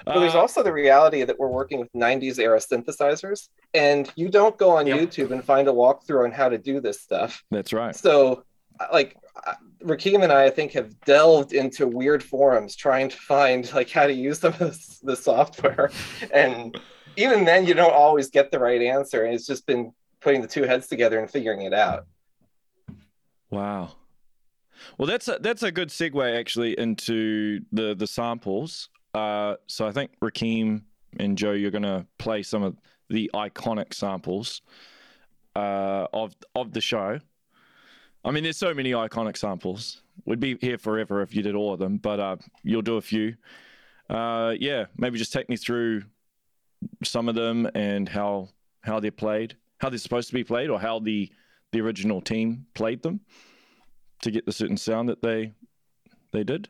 But 0.05 0.19
there's 0.19 0.35
Uh, 0.35 0.39
also 0.41 0.61
the 0.63 0.71
reality 0.71 1.23
that 1.23 1.37
we're 1.39 1.49
working 1.49 1.79
with 1.79 1.91
90s 1.93 2.37
era 2.39 2.59
synthesizers, 2.59 3.49
and 3.73 4.11
you 4.15 4.29
don't 4.29 4.55
go 4.57 4.69
on 4.69 4.85
Yep. 4.87 4.99
YouTube 4.99 5.31
and 5.31 5.43
find 5.43 5.67
a 5.67 5.71
walkthrough 5.71 6.25
on 6.25 6.31
how 6.31 6.47
to 6.49 6.57
do 6.57 6.79
this 6.79 7.01
stuff. 7.01 7.43
That's 7.51 7.73
right. 7.73 7.95
So, 7.95 8.43
like, 8.93 9.17
uh, 9.47 9.53
Rakeem 9.83 10.23
and 10.23 10.31
I, 10.31 10.45
I 10.45 10.49
think, 10.49 10.71
have 10.73 10.99
delved 11.01 11.53
into 11.53 11.87
weird 11.87 12.23
forums 12.23 12.75
trying 12.75 13.09
to 13.09 13.17
find 13.17 13.71
like 13.73 13.89
how 13.89 14.05
to 14.07 14.13
use 14.13 14.39
some 14.39 14.53
of 14.53 14.59
this, 14.59 14.99
the 14.99 15.15
software, 15.15 15.91
and 16.33 16.79
even 17.17 17.45
then, 17.45 17.65
you 17.65 17.73
don't 17.73 17.93
always 17.93 18.29
get 18.29 18.51
the 18.51 18.59
right 18.59 18.81
answer. 18.81 19.23
And 19.23 19.33
it's 19.33 19.47
just 19.47 19.65
been 19.65 19.91
putting 20.19 20.41
the 20.41 20.47
two 20.47 20.63
heads 20.63 20.87
together 20.87 21.17
and 21.19 21.29
figuring 21.31 21.61
it 21.61 21.73
out. 21.73 22.05
Wow. 23.49 23.91
Well, 24.97 25.07
that's 25.07 25.27
a, 25.27 25.37
that's 25.39 25.63
a 25.63 25.71
good 25.71 25.89
segue 25.89 26.37
actually 26.37 26.77
into 26.77 27.61
the 27.71 27.95
the 27.95 28.07
samples. 28.07 28.89
Uh, 29.15 29.55
so 29.67 29.87
I 29.87 29.91
think 29.91 30.11
Rakeem 30.19 30.81
and 31.19 31.37
Joe, 31.37 31.53
you're 31.53 31.71
gonna 31.71 32.05
play 32.17 32.43
some 32.43 32.63
of 32.63 32.75
the 33.09 33.31
iconic 33.33 33.93
samples 33.93 34.61
uh, 35.55 36.07
of 36.11 36.35
of 36.53 36.73
the 36.73 36.81
show. 36.81 37.19
I 38.25 38.31
mean, 38.31 38.43
there's 38.43 38.57
so 38.57 38.73
many 38.73 38.91
iconic 38.91 39.37
samples. 39.37 40.01
We'd 40.25 40.41
be 40.41 40.57
here 40.59 40.77
forever 40.77 41.21
if 41.21 41.33
you 41.33 41.41
did 41.41 41.55
all 41.55 41.71
of 41.71 41.79
them, 41.79 41.97
but 41.97 42.19
uh, 42.19 42.35
you'll 42.63 42.81
do 42.81 42.97
a 42.97 43.01
few. 43.01 43.35
Uh, 44.09 44.55
yeah, 44.59 44.85
maybe 44.97 45.17
just 45.17 45.31
take 45.31 45.47
me 45.47 45.55
through 45.55 46.03
some 47.03 47.29
of 47.29 47.35
them 47.35 47.69
and 47.73 48.09
how 48.09 48.49
how 48.81 48.99
they're 48.99 49.11
played, 49.11 49.55
how 49.77 49.89
they're 49.89 49.97
supposed 49.97 50.27
to 50.27 50.33
be 50.33 50.43
played, 50.43 50.69
or 50.69 50.77
how 50.77 50.99
the 50.99 51.31
the 51.71 51.79
original 51.79 52.19
team 52.19 52.65
played 52.73 53.01
them 53.01 53.21
to 54.23 54.29
get 54.29 54.45
the 54.45 54.51
certain 54.51 54.77
sound 54.77 55.07
that 55.07 55.21
they 55.21 55.53
they 56.33 56.43
did. 56.43 56.67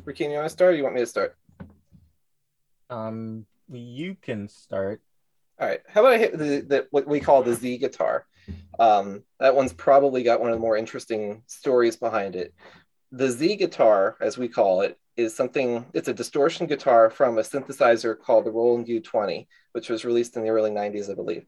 Rakeem, 0.00 0.30
you 0.30 0.36
want 0.36 0.46
to 0.46 0.50
start 0.50 0.74
or 0.74 0.76
you 0.76 0.82
want 0.82 0.94
me 0.94 1.00
to 1.00 1.06
start? 1.06 1.36
Um, 2.90 3.46
you 3.70 4.16
can 4.20 4.48
start. 4.48 5.00
All 5.60 5.68
right. 5.68 5.80
How 5.88 6.00
about 6.00 6.14
I 6.14 6.18
hit 6.18 6.32
the, 6.32 6.60
the 6.60 6.86
what 6.90 7.06
we 7.06 7.20
call 7.20 7.42
the 7.42 7.54
Z 7.54 7.78
guitar? 7.78 8.26
Um, 8.78 9.22
that 9.38 9.54
one's 9.54 9.72
probably 9.72 10.22
got 10.22 10.40
one 10.40 10.50
of 10.50 10.56
the 10.56 10.60
more 10.60 10.76
interesting 10.76 11.42
stories 11.46 11.96
behind 11.96 12.36
it. 12.36 12.54
The 13.12 13.30
Z 13.30 13.56
guitar, 13.56 14.16
as 14.20 14.36
we 14.36 14.48
call 14.48 14.80
it, 14.80 14.98
is 15.16 15.36
something. 15.36 15.86
It's 15.94 16.08
a 16.08 16.14
distortion 16.14 16.66
guitar 16.66 17.10
from 17.10 17.38
a 17.38 17.42
synthesizer 17.42 18.18
called 18.18 18.46
the 18.46 18.50
Roland 18.50 18.86
U20, 18.86 19.46
which 19.72 19.88
was 19.88 20.04
released 20.04 20.36
in 20.36 20.42
the 20.42 20.48
early 20.48 20.70
'90s, 20.70 21.10
I 21.10 21.14
believe. 21.14 21.44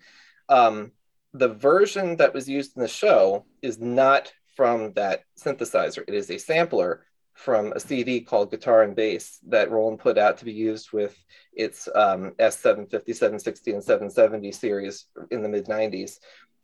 Um, 0.49 0.93
the 1.33 1.49
version 1.49 2.17
that 2.17 2.35
was 2.35 2.49
used 2.49 2.77
in 2.77 2.83
the 2.83 2.89
show 2.89 3.45
is 3.63 3.81
not 3.81 4.33
from 4.55 4.93
that 4.93 5.25
synthesizer. 5.37 6.05
It 6.07 6.15
is 6.15 6.31
a 6.31 6.39
sampler 6.39 7.05
from 7.35 7.73
a 7.73 7.81
CD 7.81 8.21
called 8.21 8.51
Guitar 8.51 8.83
and 8.83 8.95
Bass 8.95 9.41
that 9.49 9.71
Roland 9.71 9.99
put 9.99 10.17
out 10.17 10.39
to 10.39 10.45
be 10.45 10.53
used 10.53 10.93
with 10.93 11.17
its 11.53 11.89
um, 11.95 12.33
S750, 12.39 13.15
760, 13.15 13.73
and 13.73 13.85
770 13.85 14.53
series 14.53 15.07
in 15.31 15.43
the 15.43 15.49
mid 15.49 15.67
90s. 15.67 16.19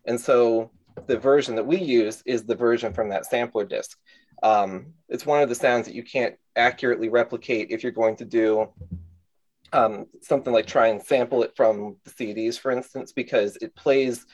And 0.07 0.21
so 0.21 0.71
the 1.07 1.19
version 1.19 1.57
that 1.57 1.67
we 1.67 1.77
use 1.77 2.23
is 2.25 2.45
the 2.45 2.55
version 2.55 2.93
from 2.93 3.09
that 3.11 3.27
sampler 3.27 3.65
disc. 3.65 3.99
Um, 4.43 4.95
it's 5.09 5.27
one 5.27 5.43
of 5.43 5.49
the 5.49 5.55
sounds 5.55 5.87
that 5.87 5.95
you 5.95 6.05
can't 6.05 6.37
accurately 6.57 7.09
replicate 7.09 7.71
if 7.71 7.83
you're 7.83 7.93
going 7.93 8.17
to 8.17 8.25
do 8.25 8.69
um, 9.73 10.07
something 10.23 10.53
like 10.53 10.67
try 10.67 10.89
and 10.89 11.03
sample 11.03 11.43
it 11.43 11.53
from 11.57 11.97
the 12.05 12.11
CDs, 12.11 12.59
for 12.59 12.71
instance, 12.71 13.13
because 13.13 13.57
it 13.57 13.75
plays 13.77 14.27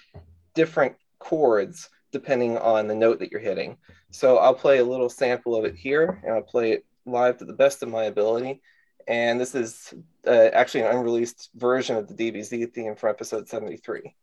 different 0.54 0.94
chords 1.18 1.88
depending 2.16 2.56
on 2.56 2.86
the 2.86 2.94
note 2.94 3.18
that 3.18 3.30
you're 3.30 3.40
hitting. 3.40 3.76
So 4.10 4.38
I'll 4.38 4.54
play 4.54 4.78
a 4.78 4.84
little 4.84 5.10
sample 5.10 5.54
of 5.54 5.66
it 5.66 5.74
here, 5.76 6.18
and 6.24 6.32
I'll 6.32 6.40
play 6.40 6.72
it 6.72 6.86
live 7.04 7.36
to 7.38 7.44
the 7.44 7.52
best 7.52 7.82
of 7.82 7.90
my 7.90 8.04
ability. 8.04 8.62
And 9.06 9.38
this 9.38 9.54
is 9.54 9.92
uh, 10.26 10.48
actually 10.54 10.84
an 10.84 10.96
unreleased 10.96 11.50
version 11.54 11.96
of 11.96 12.08
the 12.08 12.14
DBZ 12.14 12.72
theme 12.72 12.96
for 12.96 13.10
episode 13.10 13.48
73. 13.50 14.14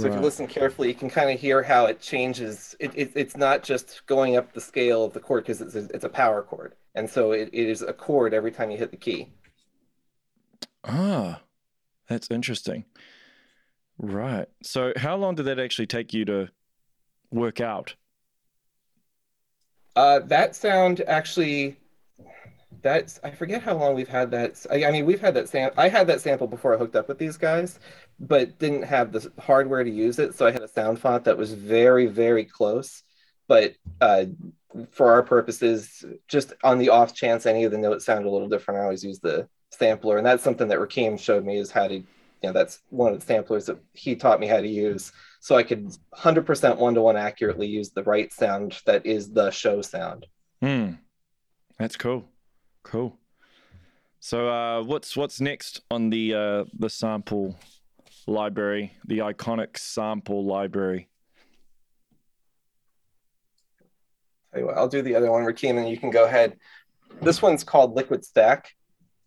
So 0.00 0.08
if 0.08 0.14
you 0.14 0.20
listen 0.20 0.46
carefully, 0.46 0.88
you 0.88 0.94
can 0.94 1.10
kind 1.10 1.30
of 1.30 1.38
hear 1.38 1.62
how 1.62 1.86
it 1.86 2.00
changes. 2.00 2.74
It, 2.80 2.92
it, 2.94 3.12
it's 3.14 3.36
not 3.36 3.62
just 3.62 4.06
going 4.06 4.36
up 4.36 4.52
the 4.52 4.60
scale 4.60 5.04
of 5.04 5.12
the 5.12 5.20
chord 5.20 5.44
because 5.44 5.60
it's 5.60 5.74
a, 5.74 5.88
it's 5.94 6.04
a 6.04 6.08
power 6.08 6.42
chord. 6.42 6.74
And 6.94 7.08
so 7.08 7.32
it, 7.32 7.50
it 7.52 7.68
is 7.68 7.82
a 7.82 7.92
chord 7.92 8.32
every 8.32 8.50
time 8.50 8.70
you 8.70 8.78
hit 8.78 8.90
the 8.90 8.96
key. 8.96 9.28
Ah, 10.84 11.42
that's 12.08 12.30
interesting. 12.30 12.84
Right. 13.98 14.48
So, 14.62 14.94
how 14.96 15.16
long 15.16 15.34
did 15.34 15.44
that 15.44 15.58
actually 15.58 15.86
take 15.86 16.14
you 16.14 16.24
to 16.24 16.48
work 17.30 17.60
out? 17.60 17.94
Uh, 19.94 20.20
that 20.20 20.56
sound 20.56 21.02
actually, 21.02 21.76
that's, 22.82 23.20
I 23.22 23.30
forget 23.30 23.62
how 23.62 23.76
long 23.76 23.94
we've 23.94 24.08
had 24.08 24.30
that. 24.32 24.64
I, 24.70 24.84
I 24.84 24.90
mean, 24.90 25.06
we've 25.06 25.20
had 25.20 25.34
that 25.34 25.48
sam. 25.48 25.70
I 25.76 25.88
had 25.88 26.06
that 26.06 26.20
sample 26.20 26.46
before 26.46 26.74
I 26.74 26.78
hooked 26.78 26.96
up 26.96 27.08
with 27.08 27.18
these 27.18 27.36
guys, 27.36 27.78
but 28.18 28.58
didn't 28.58 28.82
have 28.82 29.12
the 29.12 29.30
hardware 29.38 29.84
to 29.84 29.90
use 29.90 30.18
it. 30.18 30.34
So 30.34 30.46
I 30.46 30.50
had 30.50 30.62
a 30.62 30.68
sound 30.68 30.98
font 30.98 31.24
that 31.24 31.36
was 31.36 31.54
very, 31.54 32.06
very 32.06 32.44
close. 32.44 33.02
But 33.48 33.74
uh, 34.00 34.26
for 34.90 35.12
our 35.12 35.22
purposes, 35.22 36.04
just 36.28 36.52
on 36.62 36.78
the 36.78 36.90
off 36.90 37.14
chance 37.14 37.46
any 37.46 37.64
of 37.64 37.72
the 37.72 37.78
notes 37.78 38.04
sound 38.04 38.24
a 38.24 38.30
little 38.30 38.48
different, 38.48 38.80
I 38.80 38.84
always 38.84 39.04
use 39.04 39.18
the 39.18 39.48
sampler. 39.70 40.18
And 40.18 40.26
that's 40.26 40.44
something 40.44 40.68
that 40.68 40.78
Rakeem 40.78 41.18
showed 41.18 41.44
me 41.44 41.58
is 41.58 41.70
how 41.70 41.88
to, 41.88 41.94
you 41.94 42.04
know, 42.42 42.52
that's 42.52 42.80
one 42.90 43.12
of 43.12 43.18
the 43.18 43.26
samplers 43.26 43.66
that 43.66 43.78
he 43.92 44.14
taught 44.14 44.40
me 44.40 44.46
how 44.46 44.60
to 44.60 44.68
use. 44.68 45.12
So 45.40 45.56
I 45.56 45.62
could 45.62 45.90
100% 46.14 46.76
one 46.76 46.94
to 46.94 47.02
one 47.02 47.16
accurately 47.16 47.66
use 47.66 47.90
the 47.90 48.04
right 48.04 48.32
sound 48.32 48.80
that 48.86 49.04
is 49.06 49.30
the 49.30 49.50
show 49.50 49.82
sound. 49.82 50.26
Hmm. 50.62 50.92
That's 51.78 51.96
cool. 51.96 52.29
Cool. 52.82 53.18
So, 54.20 54.48
uh, 54.48 54.82
what's 54.82 55.16
what's 55.16 55.40
next 55.40 55.80
on 55.90 56.10
the 56.10 56.34
uh, 56.34 56.64
the 56.78 56.90
sample 56.90 57.58
library, 58.26 58.92
the 59.06 59.18
iconic 59.18 59.78
sample 59.78 60.44
library? 60.44 61.08
Tell 64.52 64.60
you 64.60 64.66
what, 64.66 64.76
I'll 64.76 64.88
do 64.88 65.02
the 65.02 65.14
other 65.14 65.30
one, 65.30 65.44
Rakeem, 65.44 65.78
and 65.78 65.88
you 65.88 65.96
can 65.96 66.10
go 66.10 66.24
ahead. 66.24 66.56
This 67.22 67.40
one's 67.40 67.64
called 67.64 67.94
Liquid 67.94 68.24
Stack. 68.24 68.72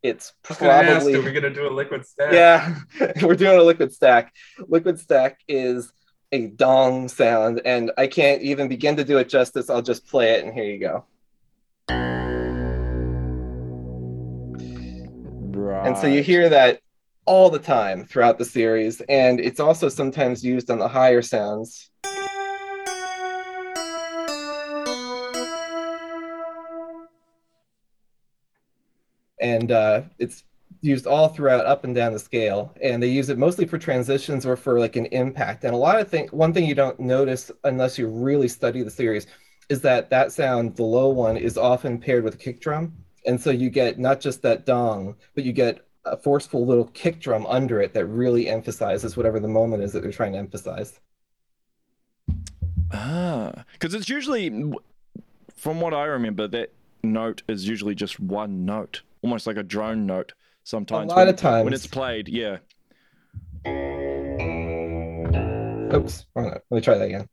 It's 0.03 0.33
I 0.43 0.47
was 0.49 0.57
gonna 0.57 0.71
ask, 0.71 0.87
probably 0.91 1.15
are 1.15 1.21
we 1.21 1.31
gonna 1.31 1.53
do 1.53 1.67
a 1.67 1.71
liquid 1.71 2.05
stack? 2.05 2.33
yeah, 2.33 2.75
we're 3.21 3.35
doing 3.35 3.57
a 3.57 3.63
liquid 3.63 3.93
stack. 3.93 4.33
Liquid 4.67 4.99
stack 4.99 5.39
is 5.47 5.93
a 6.33 6.47
dong 6.47 7.07
sound, 7.07 7.61
and 7.63 7.91
I 7.97 8.07
can't 8.07 8.41
even 8.41 8.67
begin 8.67 8.97
to 8.97 9.05
do 9.05 9.17
it 9.17 9.29
justice. 9.29 9.69
I'll 9.69 9.81
just 9.81 10.05
play 10.05 10.31
it, 10.33 10.43
and 10.43 10.53
here 10.53 10.65
you 10.65 10.77
go. 10.77 11.05
Right. 15.73 15.87
And 15.87 15.97
so 15.97 16.05
you 16.05 16.21
hear 16.21 16.49
that 16.49 16.81
all 17.25 17.49
the 17.49 17.57
time 17.57 18.05
throughout 18.05 18.37
the 18.37 18.45
series, 18.45 19.01
and 19.09 19.39
it's 19.39 19.59
also 19.59 19.89
sometimes 19.89 20.43
used 20.43 20.69
on 20.69 20.77
the 20.77 20.87
higher 20.87 21.23
sounds. 21.23 21.89
And 29.41 29.71
uh, 29.71 30.03
it's 30.19 30.43
used 30.81 31.07
all 31.07 31.29
throughout 31.29 31.65
up 31.65 31.85
and 31.85 31.95
down 31.95 32.13
the 32.13 32.19
scale 32.19 32.71
and 32.81 33.01
they 33.01 33.07
use 33.07 33.29
it 33.29 33.37
mostly 33.37 33.65
for 33.65 33.77
transitions 33.77 34.45
or 34.45 34.55
for 34.57 34.79
like 34.79 34.97
an 34.97 35.05
impact 35.07 35.63
and 35.63 35.73
a 35.73 35.77
lot 35.77 35.97
of 35.97 36.09
things 36.09 36.29
one 36.33 36.51
thing 36.51 36.65
you 36.65 36.75
don't 36.75 36.99
notice 36.99 37.49
unless 37.63 37.97
you 37.97 38.05
really 38.05 38.49
study 38.49 38.83
the 38.83 38.91
series 38.91 39.27
is 39.69 39.79
that 39.79 40.09
that 40.09 40.33
sound 40.33 40.75
the 40.75 40.83
low 40.83 41.07
one 41.07 41.37
is 41.37 41.57
often 41.57 41.97
paired 41.97 42.21
with 42.21 42.33
a 42.33 42.37
kick 42.37 42.59
drum 42.59 42.91
and 43.25 43.39
so 43.39 43.49
you 43.51 43.69
get 43.69 43.99
not 43.99 44.19
just 44.19 44.41
that 44.41 44.65
dong 44.65 45.15
but 45.35 45.43
you 45.43 45.53
get 45.53 45.85
a 46.05 46.17
forceful 46.17 46.65
little 46.65 46.85
kick 46.87 47.19
drum 47.19 47.45
under 47.47 47.81
it 47.81 47.93
that 47.93 48.05
really 48.07 48.49
emphasizes 48.49 49.15
whatever 49.15 49.39
the 49.39 49.47
moment 49.47 49.81
is 49.83 49.93
that 49.93 50.01
they're 50.03 50.11
trying 50.11 50.33
to 50.33 50.37
emphasize 50.37 50.99
Ah, 52.95 53.63
because 53.73 53.95
it's 53.95 54.07
usually, 54.07 54.71
from 55.55 55.81
what 55.81 55.95
I 55.95 56.05
remember, 56.05 56.47
that 56.49 56.71
note 57.03 57.41
is 57.47 57.67
usually 57.67 57.95
just 57.95 58.19
one 58.19 58.65
note, 58.65 59.01
almost 59.23 59.47
like 59.47 59.57
a 59.57 59.63
drone 59.63 60.05
note. 60.05 60.33
Sometimes 60.63 61.11
a 61.11 61.15
lot 61.15 61.21
when, 61.25 61.27
of 61.29 61.35
times. 61.35 61.65
when 61.65 61.73
it's 61.73 61.87
played, 61.87 62.27
yeah. 62.29 62.57
oops 65.95 66.25
wrong 66.35 66.45
note. 66.45 66.61
let 66.69 66.75
me 66.77 66.81
try 66.81 66.97
that 66.97 67.05
again 67.05 67.27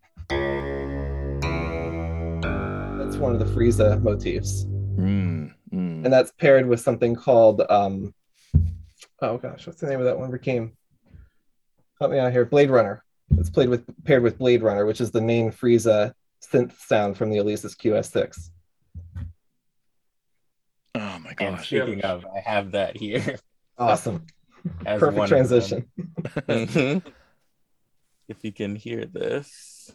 that's 2.98 3.16
one 3.16 3.32
of 3.32 3.38
the 3.38 3.46
frieza 3.46 4.00
motifs 4.02 4.64
Mm, 4.98 5.52
mm. 5.72 6.04
and 6.04 6.12
that's 6.12 6.32
paired 6.32 6.66
with 6.66 6.80
something 6.80 7.14
called 7.14 7.62
um 7.68 8.14
oh 9.20 9.38
gosh 9.38 9.66
what's 9.66 9.80
the 9.80 9.86
name 9.86 9.98
of 10.00 10.04
that 10.06 10.18
one 10.18 10.30
Rakeem? 10.30 10.72
help 11.98 12.10
me 12.12 12.18
out 12.18 12.32
here 12.32 12.44
blade 12.44 12.70
runner 12.70 13.04
it's 13.38 13.50
played 13.50 13.68
with 13.68 13.84
paired 14.04 14.22
with 14.22 14.38
blade 14.38 14.62
runner 14.62 14.84
which 14.86 15.00
is 15.00 15.10
the 15.10 15.20
main 15.20 15.50
frieza 15.50 16.12
synth 16.42 16.72
sound 16.78 17.16
from 17.16 17.30
the 17.30 17.36
alesis 17.38 17.76
qs6 17.76 18.50
Oh 20.96 21.18
my 21.20 21.30
And 21.38 21.56
gosh. 21.56 21.66
speaking 21.68 22.02
of, 22.02 22.26
I 22.26 22.40
have 22.40 22.72
that 22.72 22.96
here. 22.96 23.38
awesome 23.78 24.26
as 24.86 24.98
Perfect 24.98 25.28
transition. 25.28 25.88
them. 25.96 26.12
Mhm. 26.48 27.02
if 28.28 28.42
you 28.42 28.52
can 28.52 28.74
hear 28.74 29.04
this. 29.06 29.92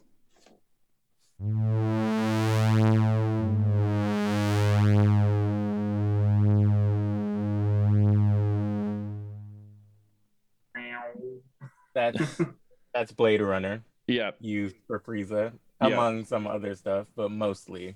That's 11.95 12.41
that's 12.93 13.11
Blade 13.11 13.41
Runner 13.41 13.83
Yeah. 14.07 14.31
used 14.39 14.75
for 14.85 14.99
Frieza, 14.99 15.51
Yeah. 15.81 15.87
among 15.87 16.25
some 16.25 16.45
other 16.45 16.75
stuff, 16.75 17.07
but 17.15 17.31
mostly 17.31 17.95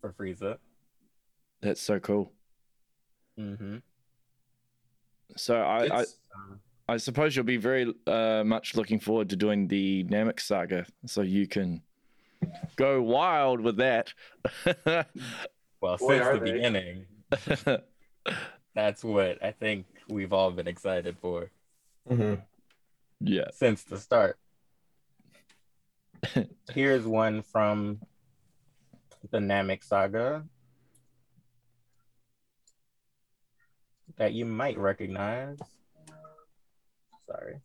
for 0.00 0.12
Frieza. 0.12 0.58
That's 1.62 1.80
so 1.82 1.98
cool. 1.98 2.32
hmm 3.36 3.78
So 5.36 5.56
I, 5.56 5.78
I, 5.78 5.84
It's- 5.84 6.16
I 6.88 6.96
suppose 6.96 7.36
you'll 7.36 7.44
be 7.44 7.56
very 7.56 7.92
uh, 8.06 8.42
much 8.44 8.74
looking 8.74 8.98
forward 8.98 9.30
to 9.30 9.36
doing 9.36 9.68
the 9.68 10.04
Namek 10.04 10.40
saga, 10.40 10.86
so 11.06 11.22
you 11.22 11.46
can 11.46 11.82
go 12.76 13.00
wild 13.02 13.60
with 13.60 13.76
that. 13.76 14.12
Well, 15.82 15.96
Boy, 15.96 16.18
since 16.18 16.26
the 16.28 16.44
they. 16.44 16.52
beginning, 16.52 17.06
that's 18.74 19.02
what 19.02 19.42
I 19.42 19.50
think 19.52 19.86
we've 20.10 20.30
all 20.34 20.50
been 20.50 20.66
excited 20.68 21.16
for 21.22 21.50
Mhm. 22.06 22.42
Yeah. 23.20 23.48
since 23.52 23.84
the 23.84 23.98
start. 23.98 24.36
Here's 26.72 27.06
one 27.06 27.42
from 27.42 28.00
the 29.30 29.38
Namek 29.38 29.84
saga 29.84 30.44
that 34.16 34.32
you 34.32 34.44
might 34.44 34.78
recognize. 34.78 35.58
Sorry. 37.26 37.60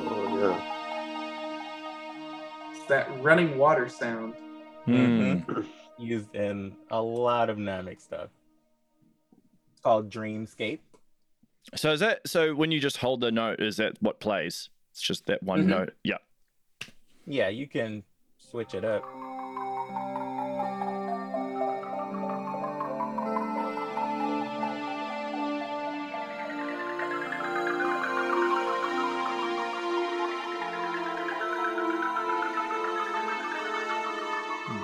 Oh 0.00 0.38
yeah. 0.40 0.58
It's 2.72 2.86
that 2.88 3.08
running 3.22 3.58
water 3.58 3.88
sound. 3.88 4.34
Mm-hmm. 4.86 5.62
Used 5.98 6.34
in 6.34 6.74
a 6.90 7.00
lot 7.00 7.50
of 7.50 7.58
Namek 7.58 8.00
stuff. 8.00 8.30
It's 9.72 9.80
called 9.80 10.10
Dreamscape. 10.10 10.80
So 11.74 11.92
is 11.92 12.00
that 12.00 12.26
so? 12.26 12.54
When 12.54 12.70
you 12.70 12.80
just 12.80 12.96
hold 12.98 13.20
the 13.20 13.30
note, 13.30 13.60
is 13.60 13.76
that 13.76 14.00
what 14.00 14.20
plays? 14.20 14.68
It's 14.92 15.02
just 15.02 15.26
that 15.26 15.42
one 15.42 15.64
Mhm. 15.64 15.68
note. 15.68 15.94
Yeah. 16.02 16.18
Yeah, 17.26 17.48
you 17.48 17.66
can 17.66 18.02
switch 18.38 18.74
it 18.74 18.84
up. 18.84 19.04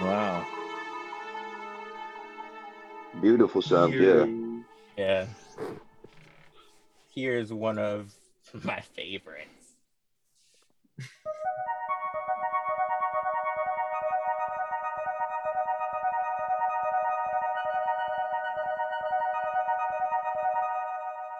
Wow. 0.00 0.46
Beautiful 3.20 3.62
sound, 3.62 3.94
yeah. 3.94 4.26
Yeah. 4.96 5.26
Here's 7.14 7.52
one 7.52 7.78
of 7.78 8.12
my 8.64 8.80
favorites. 8.80 9.48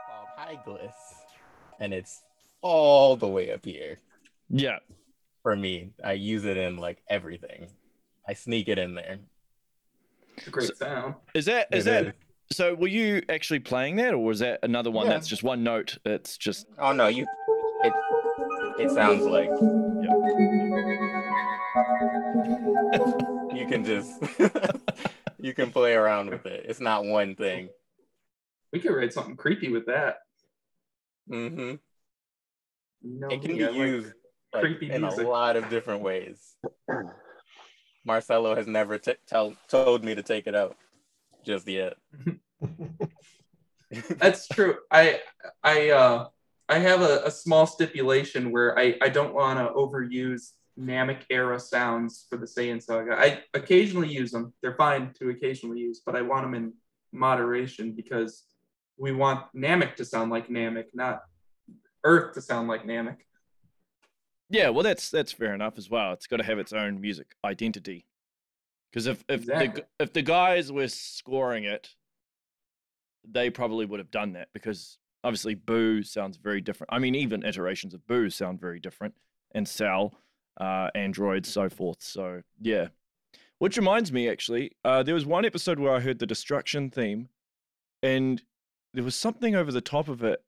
called 0.06 0.28
High 0.36 0.58
and 1.80 1.92
it's 1.92 2.22
all 2.62 3.16
the 3.16 3.28
way 3.28 3.52
up 3.52 3.64
here 3.64 3.98
Yeah. 4.48 4.78
for 5.42 5.56
me. 5.56 5.90
I 6.02 6.12
use 6.12 6.44
it 6.44 6.56
in 6.56 6.76
like 6.76 7.02
everything. 7.08 7.68
I 8.26 8.34
sneak 8.34 8.68
it 8.68 8.78
in 8.78 8.94
there. 8.94 9.18
It's 10.36 10.46
a 10.46 10.50
great 10.50 10.76
sound. 10.76 11.14
Is 11.34 11.44
that 11.46 11.68
is 11.72 11.86
It 11.86 11.90
that 11.90 12.06
is. 12.06 12.12
So? 12.52 12.74
Were 12.74 12.88
you 12.88 13.22
actually 13.28 13.60
playing 13.60 13.96
that, 13.96 14.14
or 14.14 14.18
was 14.24 14.38
that 14.40 14.60
another 14.62 14.90
one 14.90 15.06
Yeah. 15.06 15.12
that's 15.14 15.28
just 15.28 15.42
one 15.42 15.62
note? 15.62 15.98
It's 16.04 16.36
just 16.36 16.66
Oh 16.78 16.92
no, 16.92 17.06
you. 17.08 17.26
It 17.82 17.92
it 18.78 18.90
sounds 18.90 19.24
like. 19.24 19.50
you 23.54 23.66
can 23.66 23.84
just. 23.84 24.12
you 25.38 25.54
can 25.54 25.70
play 25.70 25.94
around 25.94 26.30
with 26.30 26.46
it. 26.46 26.64
It's 26.68 26.80
not 26.80 27.04
one 27.04 27.34
thing. 27.36 27.68
We 28.72 28.80
could 28.80 28.92
write 28.92 29.12
something 29.12 29.36
creepy 29.36 29.70
with 29.70 29.86
that. 29.86 30.16
Mm 31.30 31.50
hmm 31.54 31.60
You 33.02 33.20
know 33.20 33.28
It 33.28 33.40
can 33.42 33.52
me, 33.52 33.58
be 33.58 33.64
I 33.64 33.68
like 33.68 33.76
used 33.76 34.12
like, 34.52 34.62
creepy 34.62 34.90
in 34.90 35.02
music. 35.02 35.24
a 35.26 35.28
lot 35.28 35.56
of 35.56 35.68
different 35.70 36.02
ways. 36.02 36.56
Marcelo 38.04 38.54
has 38.54 38.66
never 38.66 38.98
t- 38.98 39.14
tell, 39.26 39.54
told 39.68 40.04
me 40.04 40.14
to 40.14 40.22
take 40.22 40.46
it 40.46 40.54
out 40.54 40.76
just 41.44 41.68
yet. 41.68 41.94
That's 44.18 44.48
true. 44.48 44.76
I 44.90 45.20
I 45.62 45.90
uh 45.90 46.28
I 46.68 46.78
have 46.78 47.02
a, 47.02 47.22
a 47.24 47.30
small 47.30 47.66
stipulation 47.66 48.50
where 48.50 48.78
I, 48.78 48.96
I 49.02 49.10
don't 49.10 49.34
want 49.34 49.58
to 49.58 49.74
overuse 49.74 50.52
Namek 50.78 51.22
era 51.30 51.60
sounds 51.60 52.26
for 52.28 52.36
the 52.36 52.46
Saiyan 52.46 52.82
saga. 52.82 53.14
I 53.18 53.42
occasionally 53.52 54.08
use 54.08 54.30
them. 54.30 54.52
They're 54.62 54.74
fine 54.76 55.12
to 55.20 55.28
occasionally 55.30 55.78
use, 55.78 56.00
but 56.04 56.16
I 56.16 56.22
want 56.22 56.44
them 56.44 56.54
in 56.54 56.72
moderation 57.12 57.92
because 57.92 58.44
we 58.96 59.12
want 59.12 59.44
Namek 59.54 59.94
to 59.96 60.04
sound 60.04 60.30
like 60.30 60.48
Namek, 60.48 60.86
not 60.94 61.20
Earth 62.02 62.34
to 62.34 62.40
sound 62.40 62.68
like 62.68 62.84
Namek. 62.84 63.16
yeah. 64.50 64.70
Well, 64.70 64.82
that's 64.82 65.10
that's 65.10 65.32
fair 65.32 65.54
enough 65.54 65.78
as 65.78 65.90
well. 65.90 66.12
It's 66.12 66.26
got 66.26 66.38
to 66.38 66.44
have 66.44 66.58
its 66.58 66.72
own 66.72 67.00
music 67.00 67.34
identity. 67.44 68.06
Because 68.94 69.08
if 69.08 69.24
if 69.28 69.40
Exactly. 69.40 69.82
the 69.98 70.04
if 70.04 70.12
the 70.12 70.22
guys 70.22 70.70
were 70.70 70.86
scoring 70.86 71.64
it, 71.64 71.88
they 73.28 73.50
probably 73.50 73.86
would 73.86 73.98
have 73.98 74.12
done 74.12 74.34
that 74.34 74.50
because 74.54 74.98
obviously 75.24 75.56
Buu 75.56 76.06
sounds 76.06 76.36
very 76.36 76.60
different. 76.60 76.92
I 76.92 77.00
mean, 77.00 77.16
even 77.16 77.44
iterations 77.44 77.92
of 77.92 78.06
Buu 78.06 78.32
sound 78.32 78.60
very 78.60 78.78
different, 78.78 79.14
and 79.52 79.66
Cell, 79.66 80.14
uh, 80.60 80.90
Android, 80.94 81.44
so 81.44 81.68
forth. 81.68 82.02
So 82.02 82.42
yeah. 82.60 82.88
Which 83.58 83.76
reminds 83.76 84.12
me, 84.12 84.28
actually, 84.28 84.72
uh, 84.84 85.02
there 85.02 85.14
was 85.14 85.26
one 85.26 85.44
episode 85.44 85.80
where 85.80 85.94
I 85.94 85.98
heard 85.98 86.20
the 86.20 86.26
destruction 86.26 86.88
theme, 86.88 87.30
and 88.00 88.40
there 88.92 89.04
was 89.04 89.16
something 89.16 89.56
over 89.56 89.72
the 89.72 89.80
top 89.80 90.08
of 90.08 90.22
it, 90.22 90.40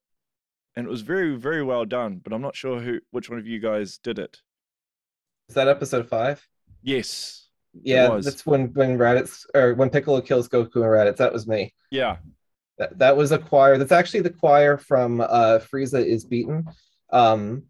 and 0.76 0.86
it 0.86 0.90
was 0.90 1.02
very, 1.02 1.34
very 1.34 1.64
well 1.64 1.84
done. 1.84 2.20
But 2.22 2.32
I'm 2.32 2.42
not 2.42 2.54
sure 2.54 2.78
who, 2.78 3.00
which 3.10 3.28
one 3.28 3.40
of 3.40 3.46
you 3.46 3.58
guys 3.58 3.98
did 3.98 4.20
it. 4.20 4.42
Is 5.48 5.56
that 5.56 5.66
episode 5.66 6.08
five? 6.08 6.46
Yes. 6.82 7.45
Yeah, 7.82 8.08
was. 8.08 8.24
that's 8.24 8.46
when 8.46 8.72
when 8.74 8.98
Raditz 8.98 9.46
or 9.54 9.74
when 9.74 9.90
Piccolo 9.90 10.20
kills 10.20 10.48
Goku 10.48 10.76
and 10.76 10.84
Raditz. 10.84 11.16
That 11.16 11.32
was 11.32 11.46
me. 11.46 11.72
Yeah. 11.90 12.16
That 12.78 12.98
that 12.98 13.16
was 13.16 13.32
a 13.32 13.38
choir. 13.38 13.78
That's 13.78 13.92
actually 13.92 14.20
the 14.20 14.30
choir 14.30 14.76
from 14.76 15.20
uh, 15.20 15.60
Frieza 15.60 16.04
is 16.04 16.24
beaten, 16.24 16.66
um, 17.10 17.64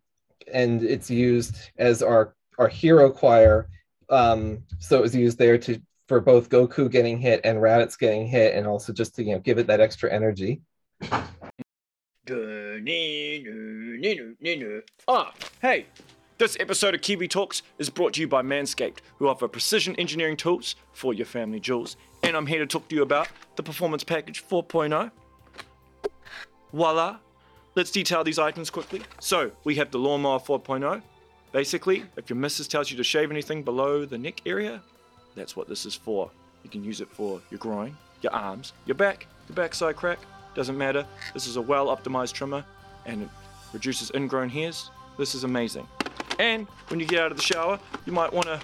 and 0.52 0.82
it's 0.82 1.10
used 1.10 1.56
as 1.78 2.02
our 2.02 2.34
our 2.58 2.68
hero 2.68 3.10
choir. 3.10 3.68
Um, 4.08 4.62
so 4.78 4.98
it 4.98 5.02
was 5.02 5.14
used 5.14 5.38
there 5.38 5.58
to 5.58 5.80
for 6.08 6.20
both 6.20 6.48
Goku 6.48 6.90
getting 6.90 7.18
hit 7.18 7.40
and 7.44 7.58
Raditz 7.58 7.98
getting 7.98 8.26
hit, 8.26 8.54
and 8.54 8.66
also 8.66 8.92
just 8.92 9.14
to 9.16 9.24
you 9.24 9.34
know 9.34 9.40
give 9.40 9.58
it 9.58 9.66
that 9.68 9.80
extra 9.80 10.12
energy. 10.12 10.60
Ah, 15.06 15.32
hey! 15.62 15.86
This 16.38 16.54
episode 16.60 16.94
of 16.94 17.00
Kiwi 17.00 17.28
Talkz 17.28 17.62
is 17.78 17.88
brought 17.88 18.12
to 18.12 18.20
you 18.20 18.28
by 18.28 18.42
Manscaped, 18.42 18.98
who 19.16 19.26
offer 19.26 19.48
precision 19.48 19.96
engineering 19.96 20.36
tools 20.36 20.76
for 20.92 21.14
your 21.14 21.24
family 21.24 21.58
jewels. 21.58 21.96
And 22.22 22.36
I'm 22.36 22.46
here 22.46 22.58
to 22.58 22.66
talk 22.66 22.88
to 22.88 22.94
you 22.94 23.00
about 23.00 23.28
the 23.56 23.62
Performance 23.62 24.04
Package 24.04 24.46
4.0. 24.46 25.10
Voila! 26.74 27.16
Let's 27.74 27.90
detail 27.90 28.22
these 28.22 28.38
items 28.38 28.68
quickly. 28.68 29.00
So, 29.18 29.50
we 29.64 29.76
have 29.76 29.90
the 29.90 29.98
Lawnmower 29.98 30.40
4.0. 30.40 31.00
Basically, 31.52 32.04
if 32.18 32.28
your 32.28 32.36
missus 32.36 32.68
tells 32.68 32.90
you 32.90 32.98
to 32.98 33.04
shave 33.04 33.30
anything 33.30 33.62
below 33.62 34.04
the 34.04 34.18
neck 34.18 34.42
area, 34.44 34.82
that's 35.36 35.56
what 35.56 35.70
this 35.70 35.86
is 35.86 35.94
for. 35.94 36.30
You 36.64 36.68
can 36.68 36.84
use 36.84 37.00
it 37.00 37.08
for 37.08 37.40
your 37.48 37.58
groin, 37.58 37.96
your 38.20 38.34
arms, 38.34 38.74
your 38.84 38.96
back, 38.96 39.26
your 39.48 39.56
backside 39.56 39.96
crack, 39.96 40.18
doesn't 40.54 40.76
matter. 40.76 41.06
This 41.32 41.46
is 41.46 41.56
a 41.56 41.62
well 41.62 41.86
optimized 41.86 42.34
trimmer 42.34 42.62
and 43.06 43.22
it 43.22 43.28
reduces 43.72 44.10
ingrown 44.14 44.50
hairs. 44.50 44.90
This 45.16 45.34
is 45.34 45.42
amazing. 45.42 45.88
And 46.38 46.66
when 46.88 47.00
you 47.00 47.06
get 47.06 47.20
out 47.20 47.30
of 47.30 47.36
the 47.36 47.42
shower, 47.42 47.78
you 48.04 48.12
might 48.12 48.32
want 48.32 48.46
to 48.46 48.60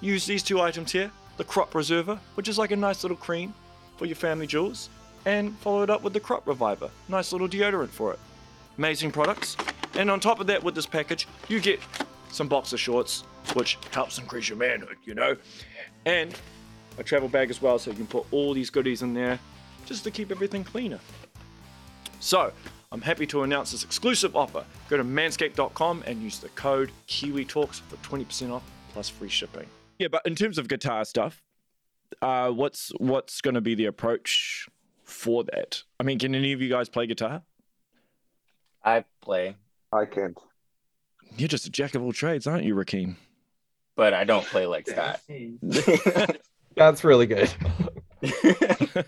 use 0.00 0.26
these 0.26 0.42
two 0.42 0.60
items 0.60 0.92
here 0.92 1.10
the 1.38 1.44
Crop 1.44 1.70
Preserver, 1.70 2.20
which 2.34 2.46
is 2.46 2.58
like 2.58 2.72
a 2.72 2.76
nice 2.76 3.02
little 3.02 3.16
cream 3.16 3.54
for 3.96 4.04
your 4.04 4.16
family 4.16 4.46
jewels, 4.46 4.90
and 5.24 5.56
follow 5.58 5.82
it 5.82 5.90
up 5.90 6.02
with 6.02 6.12
the 6.12 6.20
Crop 6.20 6.46
Reviver, 6.46 6.90
nice 7.08 7.32
little 7.32 7.48
deodorant 7.48 7.88
for 7.88 8.12
it. 8.12 8.18
Amazing 8.78 9.12
products. 9.12 9.56
And 9.94 10.10
on 10.10 10.20
top 10.20 10.40
of 10.40 10.46
that, 10.48 10.62
with 10.62 10.74
this 10.74 10.86
package, 10.86 11.26
you 11.48 11.58
get 11.60 11.80
some 12.30 12.48
boxer 12.48 12.76
shorts, 12.76 13.22
which 13.54 13.78
helps 13.92 14.18
increase 14.18 14.48
your 14.48 14.58
manhood, 14.58 14.96
you 15.04 15.14
know, 15.14 15.36
and 16.06 16.34
a 16.98 17.02
travel 17.02 17.28
bag 17.28 17.50
as 17.50 17.60
well, 17.62 17.78
so 17.78 17.90
you 17.90 17.96
can 17.96 18.06
put 18.06 18.26
all 18.30 18.54
these 18.54 18.70
goodies 18.70 19.02
in 19.02 19.14
there. 19.14 19.38
just 19.84 20.04
to 20.04 20.10
keep 20.10 20.30
everything 20.30 20.62
cleaner. 20.62 21.00
So, 22.20 22.52
I'm 22.92 23.00
happy 23.00 23.26
to 23.28 23.42
announce 23.42 23.72
this 23.72 23.82
exclusive 23.82 24.36
offer. 24.36 24.64
Go 24.88 24.98
to 24.98 25.04
manscaped.com 25.04 26.04
and 26.06 26.22
use 26.22 26.38
the 26.38 26.50
code 26.50 26.92
KiwiTalkz 27.08 27.80
for 27.80 27.96
20% 27.96 28.52
off 28.52 28.62
plus 28.92 29.08
free 29.08 29.28
shipping. 29.30 29.66
Yeah, 29.98 30.08
but 30.08 30.22
in 30.26 30.34
terms 30.34 30.58
of 30.58 30.68
guitar 30.68 31.04
stuff, 31.04 31.42
uh, 32.20 32.50
what's 32.50 32.92
what's 32.98 33.40
going 33.40 33.54
to 33.54 33.60
be 33.62 33.74
the 33.74 33.86
approach 33.86 34.68
for 35.04 35.42
that? 35.44 35.82
I 35.98 36.02
mean, 36.02 36.18
can 36.18 36.34
any 36.34 36.52
of 36.52 36.60
you 36.60 36.68
guys 36.68 36.88
play 36.88 37.06
guitar? 37.06 37.42
I 38.84 39.04
play, 39.22 39.56
I 39.92 40.04
can't. 40.04 40.36
You're 41.36 41.48
just 41.48 41.66
a 41.66 41.70
jack 41.70 41.94
of 41.94 42.02
all 42.02 42.12
trades, 42.12 42.46
aren't 42.46 42.64
you, 42.64 42.74
Rakeem? 42.74 43.16
but 43.94 44.14
I 44.14 44.24
don't 44.24 44.44
play 44.44 44.66
like 44.66 44.88
Scott. 44.88 45.20
That's 46.76 47.04
really 47.04 47.26
good. 47.26 47.52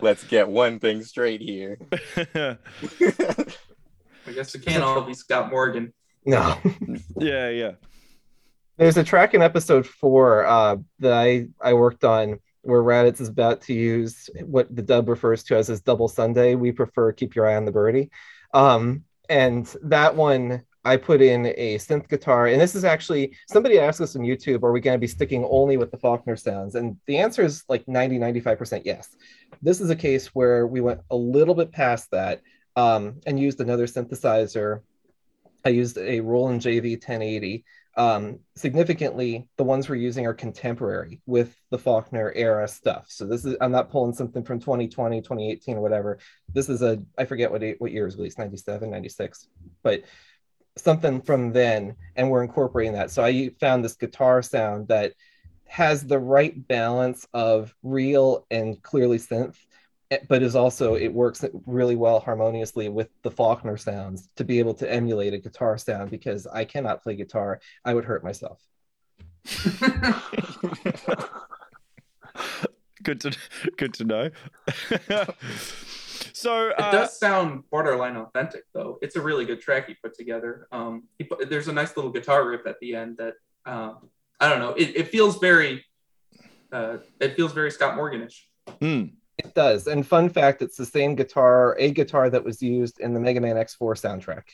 Let's 0.00 0.24
get 0.24 0.48
one 0.48 0.78
thing 0.78 1.02
straight 1.02 1.40
here. 1.40 1.78
I 2.34 2.56
guess 4.32 4.54
it 4.54 4.64
can't 4.64 4.82
all 4.82 5.00
be 5.02 5.14
Scott 5.14 5.50
Morgan. 5.50 5.92
No. 6.24 6.56
yeah, 7.16 7.48
yeah. 7.48 7.72
There's 8.76 8.96
a 8.96 9.04
track 9.04 9.34
in 9.34 9.42
episode 9.42 9.86
four 9.86 10.46
uh, 10.46 10.76
that 11.00 11.12
I, 11.12 11.48
I 11.60 11.74
worked 11.74 12.04
on 12.04 12.38
where 12.62 12.82
Raditz 12.82 13.20
is 13.20 13.28
about 13.28 13.62
to 13.62 13.74
use 13.74 14.30
what 14.44 14.74
the 14.74 14.82
dub 14.82 15.08
refers 15.08 15.42
to 15.44 15.56
as 15.56 15.68
his 15.68 15.80
double 15.80 16.06
Sunday. 16.06 16.54
We 16.54 16.70
prefer 16.70 17.12
keep 17.12 17.34
your 17.34 17.48
eye 17.48 17.56
on 17.56 17.64
the 17.64 17.72
birdie. 17.72 18.10
Um, 18.54 19.04
and 19.28 19.66
that 19.82 20.14
one 20.14 20.62
I 20.84 20.96
put 20.96 21.20
in 21.20 21.46
a 21.46 21.76
synth 21.78 22.08
guitar. 22.08 22.46
And 22.46 22.60
this 22.60 22.74
is 22.74 22.84
actually 22.84 23.36
somebody 23.48 23.78
asked 23.78 24.00
us 24.00 24.16
on 24.16 24.22
YouTube, 24.22 24.62
are 24.62 24.72
we 24.72 24.80
going 24.80 24.94
to 24.94 25.00
be 25.00 25.06
sticking 25.06 25.46
only 25.50 25.76
with 25.76 25.90
the 25.90 25.98
Faulconer 25.98 26.38
sounds? 26.38 26.76
And 26.76 26.96
the 27.06 27.18
answer 27.18 27.42
is 27.42 27.64
like 27.68 27.86
90, 27.88 28.18
95% 28.18 28.82
yes. 28.84 29.16
This 29.62 29.80
is 29.80 29.90
a 29.90 29.96
case 29.96 30.28
where 30.28 30.66
we 30.66 30.80
went 30.80 31.00
a 31.10 31.16
little 31.16 31.54
bit 31.54 31.72
past 31.72 32.10
that 32.12 32.42
um, 32.76 33.20
and 33.26 33.38
used 33.38 33.60
another 33.60 33.86
synthesizer. 33.86 34.82
I 35.64 35.70
used 35.70 35.98
a 35.98 36.20
Roland 36.20 36.60
JV 36.60 36.92
1080 36.92 37.64
um, 37.98 38.38
significantly, 38.54 39.48
the 39.56 39.64
ones 39.64 39.88
we're 39.88 39.96
using 39.96 40.24
are 40.24 40.32
contemporary 40.32 41.20
with 41.26 41.56
the 41.70 41.78
Faulconer 41.78 42.30
era 42.32 42.68
stuff. 42.68 43.06
So 43.08 43.26
this 43.26 43.44
is 43.44 43.56
I'm 43.60 43.72
not 43.72 43.90
pulling 43.90 44.14
something 44.14 44.44
from 44.44 44.60
2020, 44.60 45.20
2018, 45.20 45.76
or 45.76 45.80
whatever. 45.80 46.20
This 46.54 46.68
is 46.68 46.80
a 46.80 47.02
I 47.18 47.24
forget 47.24 47.50
what 47.50 47.64
what 47.78 47.90
year 47.90 48.04
was 48.04 48.16
released, 48.16 48.38
97, 48.38 48.88
96, 48.88 49.48
but 49.82 50.04
something 50.76 51.20
from 51.20 51.52
then, 51.52 51.96
and 52.14 52.30
we're 52.30 52.44
incorporating 52.44 52.92
that. 52.92 53.10
So 53.10 53.24
I 53.24 53.50
found 53.58 53.84
this 53.84 53.96
guitar 53.96 54.42
sound 54.42 54.86
that 54.88 55.14
has 55.68 56.06
the 56.06 56.18
right 56.18 56.66
balance 56.66 57.26
of 57.32 57.74
real 57.82 58.46
and 58.50 58.82
clearly 58.82 59.18
synth 59.18 59.56
eh, 60.10 60.18
but 60.28 60.42
is 60.42 60.56
also 60.56 60.94
it 60.94 61.12
works 61.12 61.44
really 61.66 61.94
well 61.94 62.20
harmoniously 62.20 62.88
with 62.88 63.10
the 63.22 63.30
Faulconer 63.30 63.78
sounds 63.78 64.28
to 64.36 64.44
be 64.44 64.58
able 64.58 64.74
to 64.74 64.90
emulate 64.90 65.34
a 65.34 65.38
guitar 65.38 65.78
sound 65.78 66.10
because 66.10 66.46
I 66.46 66.64
cannot 66.64 67.02
play 67.02 67.14
guitar. 67.16 67.60
I 67.84 67.94
would 67.94 68.04
hurt 68.04 68.24
myself. 68.24 68.60
good 73.02 73.20
to 73.20 73.36
good 73.76 73.94
to 73.94 74.04
know. 74.04 74.30
so 76.32 76.68
It 76.68 76.74
uh, 76.78 76.92
does 76.92 77.18
sound 77.18 77.64
borderline 77.70 78.16
authentic, 78.16 78.64
though. 78.74 78.98
It's 79.02 79.16
a 79.16 79.20
really 79.20 79.44
good 79.44 79.60
track 79.60 79.86
he 79.86 79.94
put 79.94 80.14
together. 80.14 80.68
Um, 80.72 81.04
he 81.18 81.24
put, 81.24 81.48
there's 81.48 81.68
a 81.68 81.72
nice 81.72 81.96
little 81.96 82.10
guitar 82.10 82.46
riff 82.46 82.66
at 82.66 82.80
the 82.80 82.94
end 82.94 83.18
that 83.18 83.34
um, 83.64 84.10
I 84.40 84.48
don't 84.48 84.60
know. 84.60 84.70
It, 84.74 84.96
it 84.96 85.08
feels 85.08 85.38
very, 85.38 85.84
uh, 86.72 86.98
it 87.20 87.34
feels 87.36 87.52
very 87.52 87.70
Scott 87.70 87.96
Morganish. 87.98 88.40
mm, 88.80 89.12
It 89.38 89.54
does. 89.54 89.86
And 89.86 90.06
fun 90.06 90.28
fact, 90.28 90.62
it's 90.62 90.76
the 90.76 90.86
same 90.86 91.14
guitar, 91.14 91.76
a 91.78 91.90
guitar 91.90 92.30
that 92.30 92.44
was 92.44 92.62
used 92.62 93.00
in 93.00 93.14
the 93.14 93.20
Mega 93.20 93.40
Man 93.40 93.56
X4 93.56 93.94
soundtrack. 93.96 94.44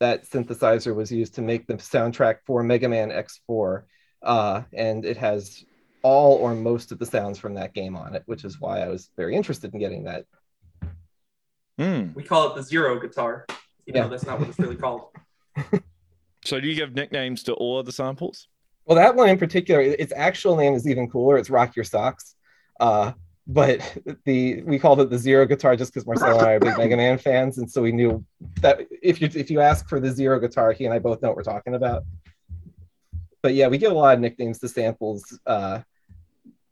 That 0.00 0.24
synthesizer 0.28 0.94
was 0.94 1.10
used 1.12 1.34
to 1.36 1.42
make 1.42 1.66
the 1.66 1.74
soundtrack 1.74 2.38
for 2.46 2.62
Mega 2.62 2.88
Man 2.88 3.10
X4. 3.10 3.82
Uh, 4.22 4.62
and 4.72 5.04
it 5.04 5.16
has 5.16 5.64
all 6.02 6.34
or 6.36 6.54
most 6.54 6.92
of 6.92 6.98
the 6.98 7.06
sounds 7.06 7.38
from 7.38 7.54
that 7.54 7.74
game 7.74 7.96
on 7.96 8.14
it, 8.14 8.22
which 8.26 8.44
is 8.44 8.60
why 8.60 8.80
I 8.80 8.88
was 8.88 9.10
very 9.16 9.34
interested 9.36 9.72
in 9.72 9.80
getting 9.80 10.04
that. 10.04 10.24
mm. 11.80 12.14
We 12.14 12.22
call 12.22 12.50
it 12.50 12.54
the 12.56 12.62
zero 12.62 12.98
guitar. 13.00 13.46
You 13.86 13.92
know, 13.94 14.02
Yeah. 14.02 14.08
that's 14.08 14.26
not 14.26 14.38
what 14.38 14.48
it's 14.48 14.58
really 14.58 14.76
called. 14.76 15.08
So 16.44 16.58
do 16.58 16.66
you 16.66 16.74
give 16.74 16.92
nicknames 16.92 17.44
to 17.44 17.52
all 17.54 17.78
of 17.78 17.86
the 17.86 17.92
samples? 17.92 18.48
Well, 18.86 18.96
that 18.96 19.14
one 19.14 19.28
in 19.28 19.38
particular, 19.38 19.80
its 19.80 20.12
actual 20.14 20.56
name 20.56 20.74
is 20.74 20.88
even 20.88 21.08
cooler. 21.08 21.38
It's 21.38 21.50
Rock 21.50 21.76
Your 21.76 21.84
Socks. 21.84 22.34
Uh, 22.80 23.12
but 23.46 23.96
the 24.24 24.62
we 24.62 24.78
called 24.78 25.00
it 25.00 25.10
the 25.10 25.18
zero 25.18 25.46
guitar 25.46 25.76
just 25.76 25.92
because 25.92 26.06
Marcelo 26.06 26.38
and 26.38 26.46
I 26.46 26.52
are 26.52 26.60
big 26.60 26.76
Mega 26.78 26.96
Man 26.96 27.18
fans, 27.18 27.58
and 27.58 27.70
so 27.70 27.82
we 27.82 27.92
knew 27.92 28.24
that 28.60 28.80
if 29.02 29.20
you 29.20 29.28
if 29.34 29.50
you 29.50 29.60
ask 29.60 29.88
for 29.88 30.00
the 30.00 30.10
zero 30.10 30.38
guitar, 30.38 30.72
he 30.72 30.84
and 30.84 30.94
I 30.94 30.98
both 30.98 31.22
know 31.22 31.28
what 31.28 31.36
we're 31.36 31.42
talking 31.42 31.74
about. 31.74 32.04
But 33.42 33.54
yeah, 33.54 33.68
we 33.68 33.78
give 33.78 33.92
a 33.92 33.94
lot 33.94 34.14
of 34.14 34.20
nicknames 34.20 34.58
to 34.60 34.68
samples 34.68 35.38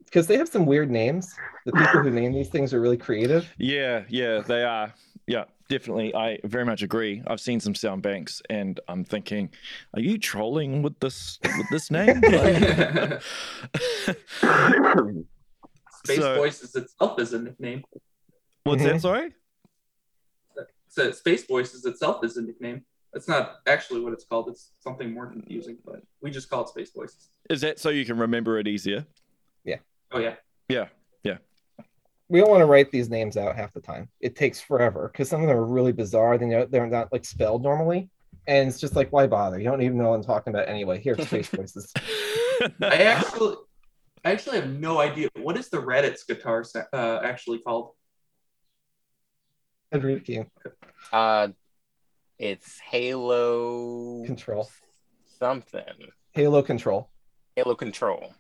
because 0.04 0.26
they 0.26 0.36
have 0.36 0.48
some 0.48 0.66
weird 0.66 0.90
names. 0.90 1.34
The 1.66 1.72
people 1.72 2.02
who 2.02 2.10
name 2.10 2.32
these 2.32 2.48
things 2.48 2.72
are 2.72 2.80
really 2.80 2.96
creative. 2.96 3.52
Yeah, 3.58 4.04
yeah, 4.08 4.40
they 4.40 4.62
are. 4.62 4.94
Yeah, 5.26 5.44
definitely. 5.70 6.14
I 6.14 6.38
very 6.44 6.66
much 6.66 6.82
agree. 6.82 7.22
I've 7.26 7.40
seen 7.40 7.60
some 7.60 7.74
sound 7.74 8.02
banks, 8.02 8.42
and 8.50 8.78
I'm 8.88 9.04
thinking, 9.04 9.48
are 9.94 10.00
you 10.00 10.18
trolling 10.18 10.82
with 10.82 10.98
this 11.00 11.38
with 11.42 11.68
this 11.70 11.90
name? 11.90 12.20
Like- 12.30 13.22
Space 16.04 16.18
So- 16.18 16.34
Voices 16.36 16.74
itself 16.74 17.18
is 17.20 17.32
a 17.32 17.38
nickname. 17.40 17.84
What's 18.64 18.82
that? 18.82 18.90
Mm-hmm. 18.90 18.98
Sorry. 18.98 19.34
So 20.88 21.10
Space 21.12 21.44
Voices 21.46 21.84
itself 21.86 22.24
is 22.24 22.36
a 22.36 22.42
nickname. 22.42 22.82
That's 23.12 23.28
not 23.28 23.56
actually 23.66 24.00
what 24.00 24.12
it's 24.12 24.24
called. 24.24 24.48
It's 24.48 24.72
something 24.80 25.12
more 25.12 25.26
confusing, 25.26 25.78
but 25.84 26.02
we 26.20 26.30
just 26.30 26.48
call 26.50 26.62
it 26.62 26.68
Space 26.68 26.90
Voices. 26.94 27.28
Is 27.48 27.60
that 27.62 27.78
so 27.78 27.90
you 27.90 28.04
can 28.04 28.18
remember 28.18 28.58
it 28.58 28.66
easier? 28.66 29.06
Yeah. 29.64 29.76
Oh 30.12 30.18
yeah. 30.18 30.34
Yeah. 30.68 30.86
We 32.30 32.38
don't 32.38 32.48
want 32.48 32.60
to 32.60 32.66
write 32.66 32.92
these 32.92 33.10
names 33.10 33.36
out 33.36 33.56
half 33.56 33.72
the 33.74 33.80
time. 33.80 34.08
It 34.20 34.36
takes 34.36 34.60
forever 34.60 35.10
because 35.12 35.28
some 35.28 35.42
of 35.42 35.48
them 35.48 35.56
are 35.56 35.66
really 35.66 35.90
bizarre. 35.90 36.38
They're 36.38 36.64
they're 36.64 36.86
not 36.86 37.12
like 37.12 37.24
spelled 37.24 37.64
normally, 37.64 38.08
and 38.46 38.68
it's 38.68 38.78
just 38.78 38.94
like 38.94 39.12
why 39.12 39.26
bother? 39.26 39.58
You 39.58 39.64
don't 39.64 39.82
even 39.82 39.98
know 39.98 40.10
what 40.10 40.14
I'm 40.14 40.22
talking 40.22 40.54
about 40.54 40.68
anyway. 40.68 41.00
Here's 41.02 41.26
Space 41.26 41.48
Voices. 41.48 41.92
I 42.80 43.02
actually, 43.02 43.56
I 44.24 44.30
actually 44.30 44.60
have 44.60 44.70
no 44.70 45.00
idea 45.00 45.28
what 45.40 45.56
is 45.58 45.70
the 45.70 45.78
Raditz's 45.78 46.22
guitar 46.22 46.64
uh, 46.92 47.20
actually 47.24 47.58
called. 47.58 47.90
I'd 49.92 50.04
read 50.04 50.18
it 50.18 50.26
to 50.26 50.32
you. 50.32 50.46
Uh, 51.12 51.48
it's 52.38 52.78
Halo 52.78 54.24
Control. 54.24 54.70
something. 55.40 55.82
Halo 56.30 56.62
Control. 56.62 57.10
Halo 57.56 57.74
Control. 57.74 58.32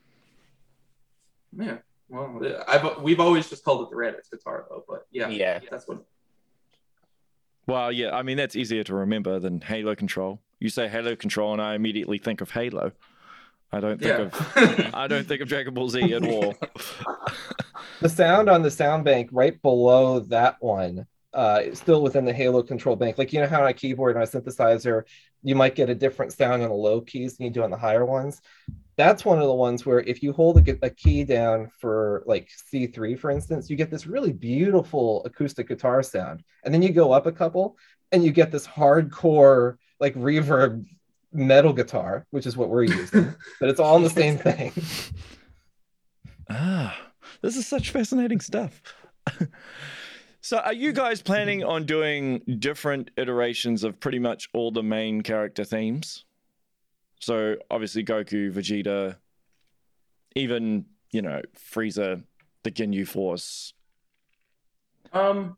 Yeah. 1.58 1.78
Well, 2.10 2.40
I've 2.68 2.98
we've 3.02 3.20
always 3.20 3.48
just 3.48 3.64
called 3.64 3.82
it 3.86 3.90
the 3.90 3.96
Raditz's 3.96 4.28
guitar 4.28 4.66
though, 4.68 4.84
but 4.88 5.06
yeah, 5.12 5.28
Yeah. 5.28 5.60
that's 5.70 5.86
what. 5.88 6.04
well, 7.66 7.92
yeah. 7.92 8.14
I 8.16 8.22
mean, 8.22 8.36
that's 8.36 8.56
easier 8.56 8.82
to 8.84 8.94
remember 8.94 9.38
than 9.38 9.60
Halo 9.60 9.94
Control. 9.94 10.40
You 10.58 10.68
say 10.68 10.88
Halo 10.88 11.14
Control, 11.16 11.52
and 11.52 11.62
I 11.62 11.74
immediately 11.74 12.18
think 12.18 12.40
of 12.40 12.50
Halo. 12.50 12.92
I 13.72 13.78
don't 13.80 14.00
think 14.00 14.10
Yeah. 14.18 14.78
of 14.86 14.94
I 14.94 15.06
don't 15.06 15.26
think 15.26 15.40
of 15.40 15.48
Dragon 15.48 15.72
Ball 15.74 15.88
Z 15.88 16.12
at 16.12 16.26
all. 16.26 16.54
The 18.00 18.08
sound 18.08 18.48
on 18.48 18.62
the 18.62 18.70
sound 18.70 19.04
bank 19.04 19.28
right 19.32 19.60
below 19.62 20.20
that 20.20 20.56
one 20.60 21.06
uh, 21.32 21.60
is 21.64 21.78
still 21.78 22.02
within 22.02 22.24
the 22.24 22.32
Halo 22.32 22.62
control 22.62 22.96
bank. 22.96 23.16
Like, 23.18 23.32
you 23.32 23.40
know 23.40 23.46
how 23.46 23.62
on 23.62 23.68
a 23.68 23.72
keyboard 23.74 24.16
and 24.16 24.24
a 24.24 24.26
synthesizer, 24.26 25.04
you 25.42 25.54
might 25.54 25.74
get 25.74 25.90
a 25.90 25.94
different 25.94 26.32
sound 26.32 26.62
on 26.62 26.68
the 26.68 26.74
low 26.74 27.00
keys 27.00 27.36
than 27.36 27.46
you 27.46 27.52
do 27.52 27.62
on 27.62 27.70
the 27.70 27.76
higher 27.76 28.04
ones. 28.04 28.40
That's 28.96 29.24
one 29.24 29.38
of 29.38 29.46
the 29.46 29.54
ones 29.54 29.86
where 29.86 30.00
if 30.00 30.22
you 30.22 30.32
hold 30.32 30.68
a, 30.68 30.78
a 30.82 30.90
key 30.90 31.24
down 31.24 31.70
for 31.78 32.22
like 32.26 32.50
C3, 32.72 33.18
for 33.18 33.30
instance, 33.30 33.70
you 33.70 33.76
get 33.76 33.90
this 33.90 34.06
really 34.06 34.32
beautiful 34.32 35.24
acoustic 35.24 35.68
guitar 35.68 36.02
sound. 36.02 36.42
And 36.64 36.74
then 36.74 36.82
you 36.82 36.90
go 36.90 37.12
up 37.12 37.26
a 37.26 37.32
couple 37.32 37.78
and 38.12 38.24
you 38.24 38.32
get 38.32 38.50
this 38.50 38.66
hardcore, 38.66 39.76
like 40.00 40.14
reverb 40.14 40.84
metal 41.32 41.72
guitar, 41.72 42.26
which 42.30 42.46
is 42.46 42.56
what 42.56 42.68
we're 42.68 42.82
using, 43.00 43.34
but 43.58 43.70
it's 43.70 43.80
all 43.80 43.96
in 43.96 44.02
the 44.02 44.10
same 44.10 44.36
thing. 44.36 44.72
Ah, 46.50 46.96
this 47.42 47.56
is 47.56 47.66
such 47.66 47.90
fascinating 47.90 48.40
stuff. 48.40 48.82
so, 50.42 50.58
are 50.58 50.72
you 50.72 50.92
guys 50.92 51.20
planning 51.20 51.62
on 51.64 51.84
doing 51.84 52.40
different 52.58 53.10
iterations 53.16 53.84
of 53.84 54.00
pretty 54.00 54.18
much 54.18 54.48
all 54.54 54.70
the 54.70 54.82
main 54.82 55.22
character 55.22 55.64
themes? 55.64 56.24
So, 57.20 57.56
obviously, 57.70 58.04
Goku, 58.04 58.50
Vegeta, 58.50 59.16
even, 60.34 60.86
you 61.12 61.20
know, 61.20 61.42
Frieza, 61.56 62.22
the 62.62 62.70
Ginyu 62.70 63.06
Force. 63.06 63.74
Um, 65.12 65.56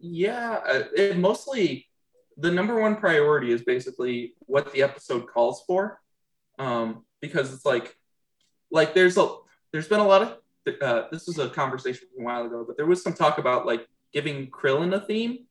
yeah, 0.00 0.58
uh, 0.68 0.82
it 0.94 1.16
mostly 1.16 1.88
the 2.36 2.50
number 2.50 2.80
one 2.80 2.96
priority 2.96 3.52
is 3.52 3.62
basically 3.62 4.34
what 4.40 4.72
the 4.72 4.82
episode 4.82 5.26
calls 5.26 5.62
for, 5.66 6.00
um, 6.58 7.04
because 7.20 7.52
it's 7.52 7.64
like, 7.64 7.96
like 8.70 8.94
there's 8.94 9.16
a 9.16 9.34
there's 9.72 9.88
been 9.88 10.00
a 10.00 10.06
lot 10.06 10.22
of 10.22 10.38
uh, 10.82 11.04
this 11.10 11.26
was 11.26 11.38
a 11.38 11.48
conversation 11.48 12.08
a 12.18 12.22
while 12.22 12.44
ago, 12.44 12.64
but 12.66 12.76
there 12.76 12.86
was 12.86 13.02
some 13.02 13.14
talk 13.14 13.38
about 13.38 13.66
like 13.66 13.86
giving 14.12 14.48
Krillin 14.50 14.94
a 14.94 15.00
theme. 15.00 15.46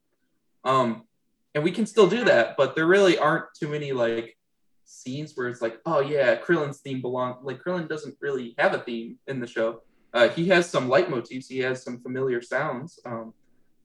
Um, 0.64 1.04
and 1.56 1.64
we 1.64 1.72
can 1.72 1.86
still 1.86 2.08
do 2.08 2.24
that, 2.26 2.56
but 2.58 2.76
there 2.76 2.86
really 2.86 3.18
aren't 3.18 3.46
too 3.60 3.68
many 3.68 3.92
like 3.92 4.38
scenes 4.86 5.34
where 5.36 5.48
it's 5.48 5.62
like, 5.62 5.80
oh 5.86 6.00
yeah, 6.00 6.36
Krillin's 6.36 6.80
theme 6.80 7.02
belong. 7.02 7.38
Like 7.44 7.62
Krillin 7.64 7.88
doesn't 7.88 8.16
really 8.22 8.56
have 8.58 8.74
a 8.74 8.80
theme 8.80 9.18
in 9.28 9.40
the 9.40 9.48
show. 9.48 9.82
Uh, 10.14 10.30
he 10.30 10.48
has 10.50 10.70
some 10.70 10.90
leitmotifs. 10.90 11.48
He 11.48 11.60
has 11.60 11.84
some 11.84 12.00
familiar 12.02 12.42
sounds. 12.42 13.00
Um, 13.06 13.34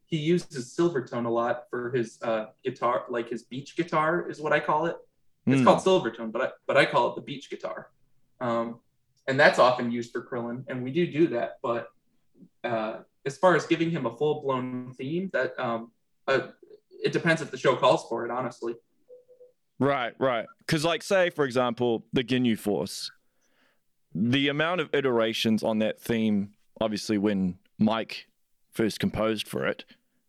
he 0.07 0.17
uses 0.19 0.75
Silvertone 0.79 1.27
a 1.27 1.31
lot 1.31 1.65
for 1.71 1.91
his 1.91 2.19
uh, 2.23 2.47
guitar, 2.65 3.05
like 3.09 3.29
his 3.29 3.43
beach 3.45 3.77
guitar 3.77 4.29
is 4.31 4.41
what 4.41 4.53
I 4.53 4.61
call 4.61 4.87
it. 4.87 4.97
It's 5.47 5.61
Hmm. 5.61 5.65
called 5.65 5.81
Silvertone, 5.81 6.33
but 6.33 6.43
I, 6.43 6.49
but 6.67 6.77
I 6.77 6.87
call 6.87 7.11
it 7.11 7.17
the 7.17 7.21
beach 7.23 7.51
guitar. 7.51 7.91
Um, 8.41 8.81
and 9.27 9.39
that's 9.39 9.59
often 9.59 9.91
used 9.91 10.13
for 10.13 10.23
Krillin, 10.23 10.65
and 10.69 10.83
we 10.83 10.91
do 10.91 11.07
do 11.11 11.27
that. 11.29 11.59
But 11.63 11.89
uh, 12.63 12.99
as 13.27 13.37
far 13.39 13.57
as 13.57 13.67
giving 13.67 13.91
him 13.91 14.07
a 14.07 14.17
full 14.17 14.43
blown 14.43 14.93
theme, 14.95 15.31
that 15.33 15.59
um, 15.59 15.91
uh, 16.29 16.49
it 17.03 17.13
depends 17.13 17.43
if 17.43 17.51
the 17.51 17.57
show 17.57 17.77
calls 17.77 18.07
for 18.09 18.25
it. 18.25 18.31
Honestly, 18.31 18.75
Right, 19.79 20.15
right. 20.19 20.47
Because, 20.61 20.85
like, 20.85 21.03
say, 21.03 21.31
for 21.31 21.45
example, 21.45 22.05
the 22.13 22.23
Ginyu 22.23 22.59
Force, 22.59 23.11
the 24.15 24.49
amount 24.49 24.81
of 24.81 24.89
iterations 24.95 25.63
on 25.63 25.79
that 25.81 26.01
theme, 26.01 26.51
obviously, 26.81 27.19
when 27.19 27.59
Mike 27.79 28.29
first 28.71 29.01
composed 29.01 29.49
for 29.49 29.67
it, 29.67 29.85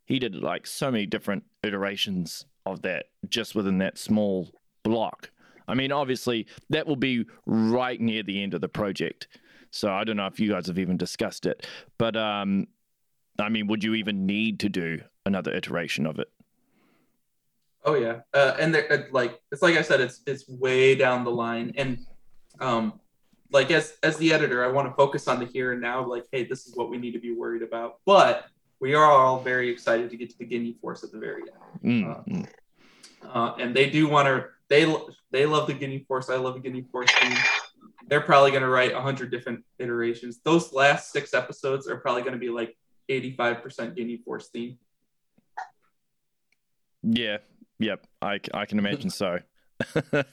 he 0.05 0.19
did 0.19 0.35
like 0.35 0.67
so 0.67 0.91
many 0.91 1.05
different 1.05 1.43
iterations 1.63 2.45
of 2.65 2.81
that 2.81 3.05
just 3.29 3.55
within 3.55 3.77
that 3.79 3.97
small 3.97 4.49
block. 4.83 5.31
I 5.67 5.73
mean, 5.73 5.91
obviously, 5.91 6.47
that 6.69 6.87
will 6.87 6.95
be 6.95 7.25
right 7.45 7.99
near 7.99 8.23
the 8.23 8.41
end 8.41 8.53
of 8.53 8.61
the 8.61 8.69
project. 8.69 9.27
So 9.71 9.91
I 9.91 10.03
don't 10.03 10.17
know 10.17 10.27
if 10.27 10.39
you 10.39 10.49
guys 10.49 10.67
have 10.67 10.79
even 10.79 10.95
discussed 10.95 11.45
it, 11.45 11.67
but 11.97 12.15
um, 12.15 12.67
I 13.39 13.49
mean, 13.49 13.67
would 13.67 13.83
you 13.83 13.95
even 13.95 14.25
need 14.25 14.59
to 14.61 14.69
do 14.69 15.01
another 15.25 15.53
iteration 15.53 16.05
of 16.05 16.19
it? 16.19 16.29
oh 17.85 17.93
yeah, 17.93 18.19
uh, 18.33 18.55
and 18.59 18.73
they're, 18.73 18.91
uh, 18.91 19.03
like 19.11 19.39
it's 19.51 19.61
like 19.61 19.75
I 19.75 19.81
said, 19.81 20.01
it's 20.01 20.21
it's 20.25 20.47
way 20.49 20.95
down 20.95 21.23
the 21.23 21.31
line, 21.31 21.73
and 21.77 21.99
um, 22.59 22.99
like 23.51 23.71
as 23.71 23.97
as 24.03 24.17
the 24.17 24.33
editor, 24.33 24.65
I 24.65 24.67
want 24.67 24.89
to 24.89 24.93
focus 24.95 25.27
on 25.27 25.39
the 25.39 25.45
here 25.45 25.71
and 25.71 25.81
now. 25.81 26.05
Like, 26.05 26.25
hey, 26.31 26.43
this 26.43 26.65
is 26.65 26.75
what 26.75 26.89
we 26.89 26.97
need 26.97 27.11
to 27.11 27.19
be 27.19 27.33
worried 27.33 27.61
about, 27.61 27.99
but 28.05 28.45
we 28.79 28.93
are 28.93 29.05
all 29.05 29.39
very 29.39 29.69
excited 29.69 30.09
to 30.09 30.17
get 30.17 30.29
to 30.31 30.37
the 30.37 30.45
Ginyu 30.45 30.79
Force 30.79 31.03
at 31.03 31.11
the 31.11 31.19
very 31.19 31.43
end. 31.43 32.05
Mm, 32.05 32.27
mm. 32.27 32.47
uh, 33.33 33.55
and 33.59 33.75
they 33.75 33.89
do 33.89 34.07
want 34.07 34.27
to. 34.27 34.45
They 34.67 34.93
they 35.31 35.45
love 35.45 35.67
the 35.67 35.73
Ginyu 35.73 36.05
Force. 36.07 36.29
I 36.29 36.35
love 36.35 36.61
the 36.61 36.69
Ginyu 36.69 36.89
Force 36.89 37.11
team. 37.21 37.37
They're 38.07 38.21
probably 38.21 38.51
going 38.51 38.63
to 38.63 38.69
write 38.69 38.91
a 38.91 39.01
hundred 39.01 39.31
different 39.31 39.63
iterations. 39.79 40.39
Those 40.43 40.73
last 40.73 41.11
six 41.11 41.33
episodes 41.33 41.87
are 41.87 41.97
probably 41.97 42.21
going 42.21 42.33
to 42.33 42.39
be 42.39 42.49
like 42.49 42.75
eighty-five 43.09 43.61
percent 43.61 43.95
Ginyu 43.95 44.23
Force 44.23 44.49
theme. 44.49 44.77
Yeah, 47.03 47.37
yep, 47.79 48.05
I, 48.21 48.39
I 48.53 48.65
can 48.65 48.79
imagine 48.79 49.09
so. 49.09 49.39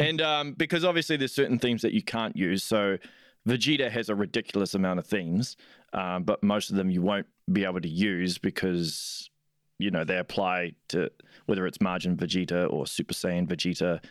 and 0.00 0.20
um, 0.20 0.52
because 0.54 0.84
obviously 0.84 1.16
there's 1.16 1.34
certain 1.34 1.58
themes 1.58 1.82
that 1.82 1.92
you 1.92 2.02
can't 2.02 2.36
use. 2.36 2.64
So 2.64 2.98
Vegeta 3.46 3.90
has 3.90 4.08
a 4.08 4.14
ridiculous 4.14 4.74
amount 4.74 4.98
of 4.98 5.06
themes, 5.06 5.56
um, 5.92 6.24
but 6.24 6.42
most 6.42 6.70
of 6.70 6.76
them 6.76 6.90
you 6.90 7.02
won't 7.02 7.26
be 7.52 7.64
able 7.64 7.80
to 7.80 7.88
use 7.88 8.38
because 8.38 9.30
you 9.78 9.90
know 9.90 10.04
they 10.04 10.18
apply 10.18 10.72
to 10.88 11.10
whether 11.46 11.66
it's 11.66 11.78
Majin 11.78 12.16
Vegeta 12.16 12.70
or 12.72 12.86
Super 12.86 13.14
Saiyan 13.14 13.46
Vegeta. 13.46 14.02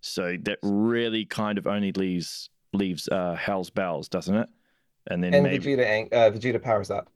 So 0.00 0.36
that 0.42 0.58
really 0.62 1.24
kind 1.24 1.58
of 1.58 1.66
only 1.66 1.92
leaves 1.92 2.50
leaves 2.72 3.08
uh, 3.08 3.34
Hell's 3.34 3.70
Bells, 3.70 4.08
doesn't 4.08 4.36
it? 4.36 4.48
And 5.08 5.22
then 5.22 5.34
and 5.34 5.44
maybe 5.44 5.74
Vegeta, 5.76 5.84
ang- 5.86 6.08
uh, 6.12 6.30
Vegeta 6.30 6.62
powers 6.62 6.90
up, 6.90 7.08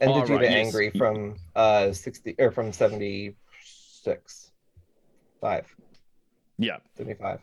and 0.00 0.10
Oh, 0.10 0.14
Vegeta 0.22 0.36
right, 0.36 0.42
yes. 0.50 0.66
angry 0.66 0.90
from 0.90 1.36
uh 1.54 1.92
sixty 1.92 2.34
or 2.38 2.50
from 2.50 2.72
seventy 2.72 3.36
six, 3.62 4.50
five, 5.40 5.66
yeah. 6.58 6.78
75. 6.96 7.40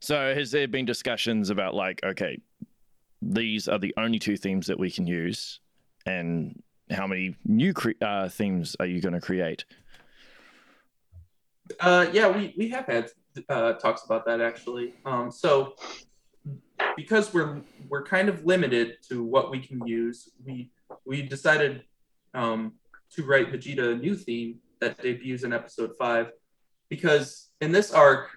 So 0.00 0.34
has 0.34 0.50
there 0.50 0.68
been 0.68 0.84
discussions 0.84 1.48
about 1.48 1.74
like, 1.74 2.00
okay, 2.04 2.38
these 3.22 3.68
are 3.68 3.78
the 3.78 3.94
only 3.96 4.18
two 4.18 4.36
themes 4.36 4.66
that 4.66 4.78
we 4.78 4.90
can 4.90 5.06
use, 5.06 5.60
and 6.04 6.62
how 6.90 7.06
many 7.06 7.36
new 7.46 7.72
cre- 7.72 8.02
uh, 8.02 8.28
themes 8.28 8.76
are 8.80 8.86
you 8.86 9.00
going 9.00 9.14
to 9.14 9.20
create? 9.20 9.64
Uh, 11.80 12.06
yeah, 12.12 12.28
we, 12.28 12.54
we 12.58 12.68
have 12.68 12.84
had 12.86 13.10
uh, 13.48 13.72
talks 13.74 14.04
about 14.04 14.26
that 14.26 14.42
actually. 14.42 14.92
Um, 15.06 15.30
so 15.30 15.74
because 16.96 17.32
we're 17.34 17.60
we're 17.88 18.04
kind 18.04 18.28
of 18.28 18.44
limited 18.44 18.96
to 19.08 19.22
what 19.22 19.50
we 19.50 19.58
can 19.58 19.86
use, 19.86 20.30
we 20.44 20.70
we 21.04 21.22
decided 21.22 21.82
um, 22.34 22.72
to 23.10 23.24
write 23.24 23.52
Vegeta 23.52 23.92
a 23.92 23.96
new 23.96 24.14
theme 24.14 24.60
that 24.80 25.00
debuts 25.00 25.44
in 25.44 25.52
episode 25.52 25.92
five, 25.98 26.32
because 26.88 27.50
in 27.60 27.72
this 27.72 27.92
arc, 27.92 28.30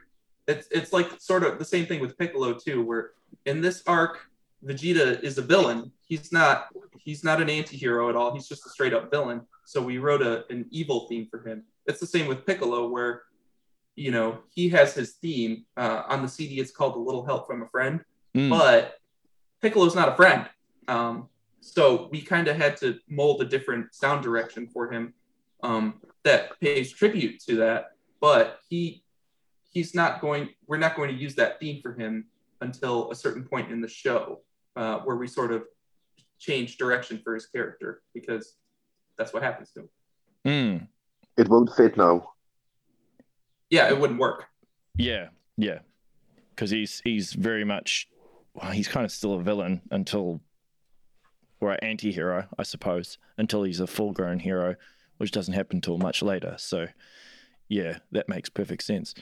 it's 0.48 0.68
it's 0.72 0.94
like 0.94 1.10
sort 1.20 1.44
of 1.44 1.60
the 1.60 1.66
same 1.66 1.86
thing 1.86 2.00
with 2.00 2.18
Piccolo 2.18 2.54
too, 2.54 2.84
where 2.84 3.12
in 3.46 3.62
this 3.62 3.84
arc, 3.88 4.30
Vegeta 4.66 5.22
is 5.24 5.38
a 5.38 5.42
villain. 5.42 5.92
He's 6.08 6.32
not 6.32 6.68
he's 6.98 7.24
not 7.24 7.42
an 7.42 7.50
anti-hero 7.50 8.10
at 8.10 8.16
all. 8.16 8.34
He's 8.34 8.48
just 8.48 8.66
a 8.66 8.70
straight 8.70 8.94
up 8.94 9.12
villain. 9.12 9.42
So 9.66 9.82
we 9.82 9.98
wrote 9.98 10.22
a, 10.22 10.46
an 10.50 10.66
evil 10.72 11.08
theme 11.08 11.28
for 11.30 11.46
him. 11.46 11.64
It's 11.86 12.00
the 12.00 12.08
same 12.08 12.28
with 12.28 12.46
Piccolo, 12.46 12.88
where 12.88 13.24
you 13.98 14.12
know 14.12 14.40
he 14.56 14.70
has 14.70 14.94
his 14.94 15.14
theme 15.16 15.66
uh, 15.76 16.04
on 16.08 16.22
the 16.22 16.30
CD. 16.30 16.60
It's 16.60 16.72
called 16.72 16.96
"A 16.96 17.00
Little 17.00 17.26
Help 17.26 17.46
from 17.48 17.62
a 17.64 17.68
Friend," 17.68 18.00
Mm, 18.36 18.50
but 18.50 18.96
Piccolo's 19.62 19.96
not 19.96 20.10
a 20.10 20.16
friend. 20.16 20.48
Um, 20.88 21.28
so 21.60 22.08
we 22.12 22.22
kind 22.22 22.48
of 22.48 22.56
had 22.56 22.78
to 22.78 23.00
mold 23.10 23.42
a 23.42 23.46
different 23.46 23.94
sound 23.94 24.24
direction 24.24 24.68
for 24.68 24.92
him 24.92 25.14
um, 25.64 25.96
that 26.24 26.58
pays 26.62 26.92
tribute 26.94 27.42
to 27.48 27.56
that. 27.58 27.88
But 28.22 28.60
he 28.70 29.04
he's 29.72 29.94
not 29.96 30.22
going. 30.22 30.50
We're 30.68 30.78
not 30.78 30.96
going 30.96 31.10
to 31.10 31.16
use 31.16 31.36
that 31.36 31.60
theme 31.60 31.82
for 31.82 31.94
him 31.94 32.26
until 32.62 33.12
a 33.12 33.16
certain 33.16 33.44
point 33.44 33.72
in 33.72 33.82
the 33.82 33.88
show, 33.88 34.42
uh, 34.76 35.00
where 35.00 35.16
we 35.16 35.28
sort 35.28 35.52
of 35.52 35.64
change 36.40 36.78
direction 36.78 37.20
for 37.24 37.34
his 37.34 37.48
character 37.48 38.02
because 38.14 38.56
that's 39.18 39.34
what 39.34 39.42
happens 39.42 39.72
to 39.72 39.80
him. 39.82 39.90
mm, 40.46 40.88
It 41.38 41.48
won't 41.50 41.72
fit 41.76 41.98
now. 41.98 42.34
Yeah, 43.70 43.90
it 43.90 44.00
wouldn't 44.00 44.20
work. 44.20 44.46
yeah, 44.98 45.28
yeah, 45.58 45.80
because 46.52 46.70
he's 46.70 47.02
he's 47.04 47.34
very 47.34 47.64
much, 47.66 48.08
well, 48.54 48.72
he's 48.72 48.88
kind 48.88 49.06
of 49.06 49.12
still 49.12 49.34
a 49.34 49.42
villain 49.44 49.82
until, 49.92 50.42
or 51.60 51.74
an 51.74 51.80
anti-hero, 51.82 52.48
I 52.58 52.64
suppose, 52.64 53.18
until 53.38 53.64
he's 53.64 53.80
a 53.80 53.88
full-grown 53.88 54.40
hero, 54.40 54.76
which 55.18 55.32
doesn't 55.32 55.54
happen 55.54 55.78
until 55.78 55.98
much 55.98 56.22
later. 56.22 56.56
So, 56.58 56.88
yeah, 57.68 58.00
that 58.12 58.30
makes 58.30 58.50
perfect 58.50 58.84
sense. 58.84 59.14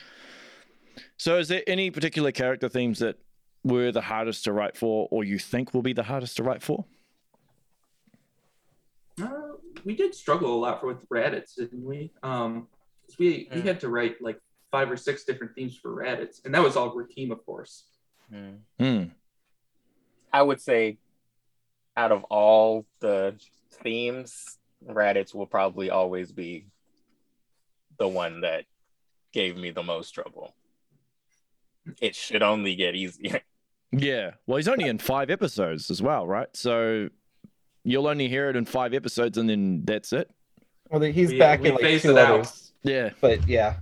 So, 1.18 1.38
is 1.38 1.48
there 1.48 1.64
any 1.66 1.90
particular 1.92 2.32
character 2.32 2.70
themes 2.70 3.00
that 3.00 3.18
were 3.64 3.92
the 3.92 4.02
hardest 4.02 4.44
to 4.44 4.54
write 4.54 4.78
for, 4.78 5.08
or 5.10 5.24
you 5.24 5.40
think 5.40 5.74
will 5.74 5.82
be 5.82 5.94
the 5.94 6.04
hardest 6.04 6.38
to 6.38 6.44
write 6.44 6.62
for? 6.62 6.86
Uh, 9.22 9.54
we 9.86 9.96
did 9.96 10.14
struggle 10.14 10.54
a 10.54 10.60
lot 10.60 10.82
for 10.82 10.88
with 10.88 11.10
Raditz, 11.10 11.56
didn't 11.56 11.84
we? 11.84 12.12
Um, 12.22 12.68
'cause 13.08 13.18
we 13.18 13.48
we 13.52 13.62
Mm. 13.62 13.66
had 13.66 13.80
to 13.82 13.90
write 13.90 14.22
like 14.22 14.40
five 14.72 14.90
or 14.92 14.98
six 14.98 15.24
different 15.24 15.56
themes 15.56 15.78
for 15.78 15.92
Raditz, 15.96 16.44
and 16.46 16.54
that 16.54 16.62
was 16.64 16.76
all 16.76 16.94
Rakeem, 16.96 17.32
of 17.32 17.46
course. 17.46 17.86
Hmm. 18.30 18.56
Hmm. 18.80 19.04
I 20.34 20.42
would 20.42 20.60
say 20.60 20.98
out 21.96 22.12
of 22.12 22.24
all 22.26 22.86
the 23.00 23.40
themes, 23.72 24.58
Raditz 24.86 25.34
will 25.34 25.46
probably 25.48 25.90
always 25.90 26.32
be 26.32 26.66
the 27.98 28.08
one 28.08 28.42
that 28.42 28.66
gave 29.32 29.56
me 29.56 29.72
the 29.72 29.84
most 29.84 30.12
trouble. 30.12 30.54
It 32.02 32.16
should 32.16 32.42
only 32.44 32.76
get 32.76 32.96
easier. 32.96 33.42
Yeah. 33.92 34.32
Well, 34.46 34.58
he's 34.58 34.68
only 34.68 34.90
in 34.90 34.98
five 34.98 35.30
episodes 35.30 35.90
as 35.90 36.02
well, 36.02 36.28
right? 36.28 36.50
So 36.54 37.10
you'll 37.86 38.08
only 38.08 38.28
hear 38.28 38.50
it 38.50 38.58
in 38.58 38.66
five 38.66 38.94
episodes, 38.94 39.38
and 39.38 39.48
then 39.50 39.86
that's 39.86 40.12
it. 40.12 40.30
Well, 40.90 41.00
he's 41.02 41.32
We- 41.32 41.40
back 41.40 41.62
we 41.62 41.70
in 41.70 41.76
like 41.76 41.82
phased 41.84 42.04
two 42.04 42.12
it 42.12 42.18
out. 42.18 42.52
Others, 42.86 43.12
Yeah. 43.12 43.18
but 43.22 43.48
yeah, 43.48 43.76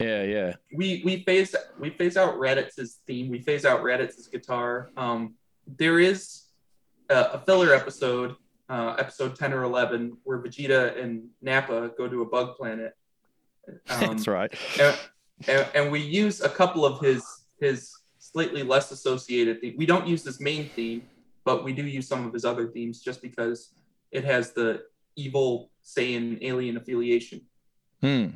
Yeah. 0.00 0.22
Yeah. 0.24 0.52
We 0.74 1.02
we 1.04 1.22
phased 1.22 1.54
we 1.78 1.90
phased 1.90 2.16
out 2.16 2.34
Raditz's 2.36 2.98
theme. 3.06 3.28
We 3.28 3.40
phased 3.40 3.64
out 3.66 3.82
Raditz's 3.82 4.26
guitar. 4.26 4.90
Um, 4.96 5.34
there 5.78 6.00
is 6.00 6.44
a, 7.08 7.20
a 7.34 7.38
filler 7.46 7.72
episode, 7.72 8.34
uh, 8.68 8.96
episode 8.98 9.36
ten 9.36 9.52
or 9.52 9.62
eleven, 9.62 10.16
where 10.24 10.38
Vegeta 10.42 11.00
and 11.00 11.28
Nappa 11.40 11.92
go 11.96 12.08
to 12.08 12.22
a 12.22 12.24
bug 12.26 12.56
planet. 12.56 12.94
Um, 13.90 14.00
that's 14.16 14.26
right. 14.26 14.52
and, 14.80 14.98
and, 15.46 15.66
and 15.72 15.92
we 15.92 16.00
use 16.00 16.40
a 16.40 16.48
couple 16.48 16.84
of 16.84 16.98
his 16.98 17.22
his 17.60 17.94
slightly 18.18 18.64
less 18.64 18.90
associated 18.90 19.60
theme. 19.60 19.74
We 19.78 19.86
don't 19.86 20.04
use 20.08 20.24
his 20.24 20.40
main 20.40 20.68
theme, 20.70 21.02
but 21.44 21.62
we 21.62 21.72
do 21.72 21.86
use 21.86 22.08
some 22.08 22.26
of 22.26 22.32
his 22.32 22.44
other 22.44 22.66
themes 22.66 23.00
just 23.00 23.22
because 23.22 23.72
it 24.10 24.24
has 24.24 24.50
the 24.52 24.82
evil 25.16 25.70
Saiyan 25.84 26.38
alien 26.42 26.76
affiliation. 26.76 27.42
Hmm. 28.00 28.26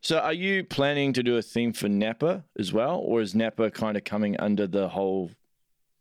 So, 0.00 0.18
are 0.18 0.32
you 0.32 0.64
planning 0.64 1.12
to 1.14 1.22
do 1.22 1.36
a 1.36 1.42
theme 1.42 1.72
for 1.72 1.88
Nappa 1.88 2.44
as 2.58 2.72
well, 2.72 2.98
or 2.98 3.20
is 3.20 3.34
Nappa 3.34 3.70
kind 3.70 3.96
of 3.96 4.04
coming 4.04 4.38
under 4.38 4.66
the 4.66 4.88
whole 4.88 5.30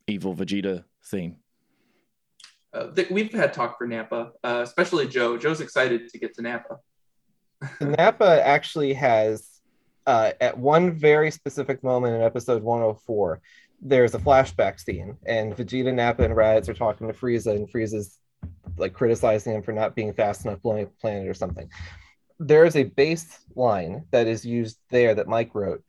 evil 0.07 0.35
Vegeta 0.35 0.83
theme? 1.05 1.37
Uh, 2.73 2.87
th- 2.87 3.09
we've 3.09 3.31
had 3.31 3.53
talk 3.53 3.77
for 3.77 3.87
Nappa, 3.87 4.31
uh, 4.43 4.61
especially 4.63 5.07
Joe. 5.07 5.37
Joe's 5.37 5.61
excited 5.61 6.09
to 6.09 6.19
get 6.19 6.33
to 6.35 6.41
Nappa. 6.41 6.77
Nappa 7.81 8.41
actually 8.43 8.93
has, 8.93 9.47
uh, 10.07 10.31
at 10.41 10.57
one 10.57 10.91
very 10.91 11.31
specific 11.31 11.83
moment 11.83 12.15
in 12.15 12.21
episode 12.21 12.63
104, 12.63 13.41
there's 13.81 14.15
a 14.15 14.19
flashback 14.19 14.79
scene, 14.79 15.17
and 15.25 15.55
Vegeta, 15.55 15.93
Nappa, 15.93 16.23
and 16.23 16.33
Raditz 16.33 16.69
are 16.69 16.73
talking 16.73 17.07
to 17.07 17.13
Frieza, 17.13 17.55
and 17.55 17.69
Frieza's 17.69 18.17
like 18.77 18.93
criticizing 18.93 19.53
him 19.53 19.61
for 19.61 19.71
not 19.71 19.95
being 19.95 20.13
fast 20.13 20.45
enough 20.45 20.61
blowing 20.61 20.83
up 20.83 20.91
a 20.91 21.01
planet 21.01 21.27
or 21.27 21.33
something. 21.33 21.69
There 22.39 22.65
is 22.65 22.75
a 22.75 22.85
baseline 22.85 24.05
that 24.11 24.27
is 24.27 24.45
used 24.45 24.79
there 24.89 25.15
that 25.15 25.27
Mike 25.27 25.53
wrote, 25.53 25.83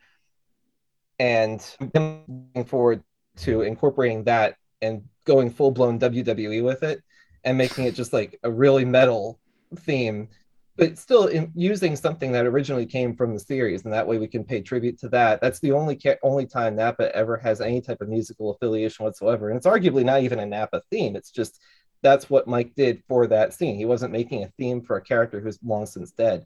and 1.19 1.65
I'm 1.95 2.25
looking 2.29 2.69
forward 2.69 3.03
to 3.39 3.63
incorporating 3.63 4.25
that 4.25 4.57
and 4.83 5.03
going 5.25 5.51
full 5.51 5.71
blown 5.71 5.99
WWE 5.99 6.63
with 6.63 6.83
it 6.83 7.03
and 7.45 7.59
making 7.59 7.85
it 7.85 7.95
just 7.95 8.13
like 8.13 8.39
a 8.43 8.51
really 8.51 8.85
metal 8.85 9.41
theme, 9.81 10.29
but 10.77 10.99
still 10.99 11.27
in, 11.27 11.53
using 11.55 11.97
something 11.97 12.33
that 12.33 12.47
originally 12.47 12.87
came 12.87 13.15
from 13.15 13.35
the 13.35 13.41
series, 13.41 13.85
and 13.85 13.93
that 13.93 14.07
way 14.07 14.19
we 14.19 14.29
can 14.29 14.45
pay 14.45 14.61
tribute 14.61 14.99
to 15.01 15.09
that. 15.11 15.41
That's 15.41 15.61
the 15.61 15.73
only 15.73 15.97
ca- 15.97 16.17
only 16.23 16.47
time 16.47 16.77
Nappa 16.77 17.15
ever 17.15 17.37
has 17.39 17.61
any 17.61 17.81
type 17.81 18.01
of 18.01 18.09
musical 18.09 18.51
affiliation 18.51 19.05
whatsoever, 19.05 19.49
and 19.49 19.57
it's 19.57 19.67
arguably 19.67 20.05
not 20.05 20.23
even 20.23 20.41
a 20.41 20.47
Nappa 20.47 20.83
theme. 20.91 21.17
It's 21.17 21.31
just 21.31 21.61
that's 22.05 22.29
what 22.29 22.47
Mike 22.47 22.75
did 22.77 23.03
for 23.09 23.27
that 23.27 23.55
scene. 23.55 23.77
He 23.77 23.87
wasn't 23.87 24.13
making 24.13 24.45
a 24.45 24.53
theme 24.59 24.83
for 24.83 24.97
a 24.97 25.03
character 25.03 25.41
who's 25.41 25.59
long 25.65 25.87
since 25.87 26.13
dead, 26.13 26.45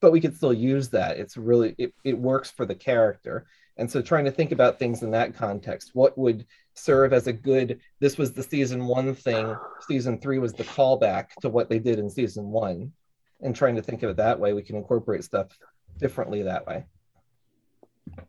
but 0.00 0.10
we 0.10 0.20
could 0.20 0.36
still 0.36 0.52
use 0.52 0.88
that. 0.90 1.16
It's 1.16 1.36
really 1.36 1.76
it, 1.78 1.94
it 2.04 2.18
works 2.18 2.50
for 2.50 2.66
the 2.66 2.74
character. 2.74 3.46
And 3.78 3.88
so 3.90 4.02
trying 4.02 4.24
to 4.24 4.32
think 4.32 4.50
about 4.50 4.78
things 4.78 5.02
in 5.02 5.12
that 5.12 5.34
context, 5.34 5.92
what 5.94 6.18
would 6.18 6.44
serve 6.74 7.12
as 7.12 7.28
a 7.28 7.32
good 7.32 7.80
this 8.00 8.18
was 8.18 8.32
the 8.32 8.42
season 8.42 8.86
one 8.86 9.14
thing, 9.14 9.56
season 9.86 10.18
three 10.18 10.40
was 10.40 10.52
the 10.52 10.64
callback 10.64 11.28
to 11.40 11.48
what 11.48 11.70
they 11.70 11.78
did 11.78 12.00
in 12.00 12.10
season 12.10 12.50
one. 12.50 12.92
And 13.40 13.54
trying 13.54 13.76
to 13.76 13.82
think 13.82 14.02
of 14.02 14.10
it 14.10 14.16
that 14.16 14.40
way, 14.40 14.54
we 14.54 14.62
can 14.62 14.76
incorporate 14.76 15.22
stuff 15.22 15.56
differently 15.98 16.42
that 16.42 16.66
way. 16.66 16.84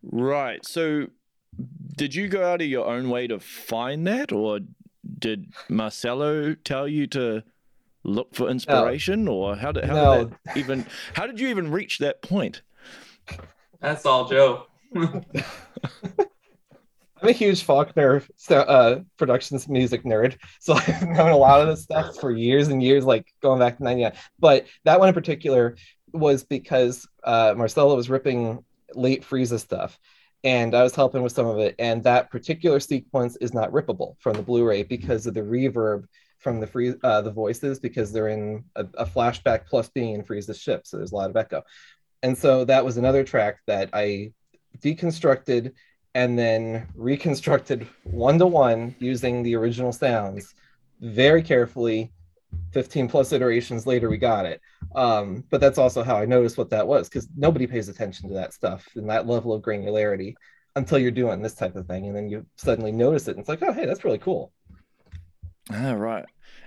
Right. 0.03 0.63
So, 0.65 1.07
did 1.95 2.13
you 2.13 2.27
go 2.27 2.45
out 2.45 2.61
of 2.61 2.67
your 2.67 2.85
own 2.85 3.09
way 3.09 3.25
to 3.27 3.39
find 3.39 4.05
that, 4.05 4.31
or 4.31 4.59
did 5.19 5.53
Marcelo 5.69 6.53
tell 6.55 6.87
you 6.87 7.07
to 7.07 7.43
look 8.03 8.33
for 8.35 8.49
inspiration, 8.49 9.27
or 9.27 9.55
how 9.55 9.71
did 9.71 9.85
how 9.85 9.93
No. 9.93 10.23
did 10.25 10.31
that 10.45 10.57
even 10.57 10.85
how 11.13 11.27
did 11.27 11.39
you 11.39 11.47
even 11.49 11.71
reach 11.71 11.99
that 11.99 12.21
point? 12.21 12.61
That's 13.79 14.05
all 14.05 14.27
Joe. 14.27 14.67
I'm 17.19 17.29
a 17.29 17.31
huge 17.31 17.65
Faulconer 17.65 18.23
uh, 18.51 18.99
productions 19.17 19.67
music 19.67 20.03
nerd, 20.03 20.37
so 20.59 20.73
I've 20.87 21.01
known 21.09 21.31
a 21.31 21.37
lot 21.37 21.61
of 21.61 21.67
this 21.67 21.83
stuff 21.83 22.15
for 22.19 22.31
years 22.31 22.67
and 22.67 22.81
years, 22.81 23.05
like 23.05 23.33
going 23.41 23.59
back 23.59 23.77
to 23.77 23.83
'99. 23.83 24.13
But 24.39 24.67
that 24.83 24.99
one 24.99 25.09
in 25.09 25.15
particular 25.15 25.75
was 26.13 26.43
because 26.43 27.07
uh, 27.23 27.53
Marcelo 27.57 27.95
was 27.95 28.09
ripping 28.09 28.63
late 28.93 29.23
Frieza 29.23 29.59
stuff, 29.59 29.99
and 30.47 30.73
I 30.73 30.81
was 30.81 30.95
helping 30.95 31.23
with 31.23 31.33
some 31.33 31.45
of 31.45 31.59
it. 31.59 31.75
And 31.77 32.01
that 32.03 32.31
particular 32.31 32.79
sequence 32.79 33.35
is 33.41 33.53
not 33.53 33.69
rippable 33.73 34.15
from 34.19 34.37
the 34.37 34.41
Blu-ray 34.41 34.83
because 34.83 35.27
of 35.27 35.33
the 35.33 35.41
reverb 35.41 36.05
from 36.39 36.61
the 36.61 36.67
free 36.67 36.93
uh, 37.03 37.21
the 37.21 37.31
voices 37.31 37.79
because 37.79 38.13
they're 38.13 38.29
in 38.29 38.63
a, 38.77 38.85
a 38.97 39.05
flashback 39.05 39.65
plus 39.65 39.89
being 39.89 40.13
in 40.13 40.23
Frieza's 40.23 40.61
ship, 40.61 40.87
so 40.87 40.95
there's 40.95 41.11
a 41.11 41.15
lot 41.15 41.29
of 41.29 41.35
echo. 41.35 41.63
And 42.23 42.37
so 42.37 42.63
that 42.63 42.85
was 42.85 42.95
another 42.95 43.25
track 43.25 43.57
that 43.67 43.89
I 43.91 44.31
deconstructed 44.79 45.73
and 46.15 46.39
then 46.39 46.87
reconstructed 46.95 47.85
one 48.03 48.39
to 48.39 48.47
one 48.47 48.95
using 48.99 49.43
the 49.43 49.55
original 49.55 49.91
sounds 49.91 50.55
very 51.01 51.43
carefully 51.43 52.13
15 52.71 53.07
plus 53.07 53.31
iterations 53.31 53.85
later 53.87 54.09
we 54.09 54.17
got 54.17 54.45
it 54.45 54.61
um, 54.95 55.43
but 55.49 55.61
that's 55.61 55.77
also 55.77 56.03
how 56.03 56.15
i 56.17 56.25
noticed 56.25 56.57
what 56.57 56.69
that 56.69 56.87
was 56.87 57.09
because 57.09 57.27
nobody 57.35 57.67
pays 57.67 57.89
attention 57.89 58.27
to 58.29 58.35
that 58.35 58.53
stuff 58.53 58.87
and 58.95 59.09
that 59.09 59.27
level 59.27 59.53
of 59.53 59.61
granularity 59.61 60.33
until 60.75 60.99
you're 60.99 61.11
doing 61.11 61.41
this 61.41 61.55
type 61.55 61.75
of 61.75 61.87
thing 61.87 62.05
and 62.07 62.15
then 62.15 62.29
you 62.29 62.45
suddenly 62.55 62.91
notice 62.91 63.27
it 63.27 63.31
and 63.31 63.39
it's 63.39 63.49
like 63.49 63.61
oh 63.63 63.73
hey 63.73 63.85
that's 63.85 64.03
really 64.03 64.19
cool 64.19 64.51
Ah, 65.69 65.91
right. 65.91 66.25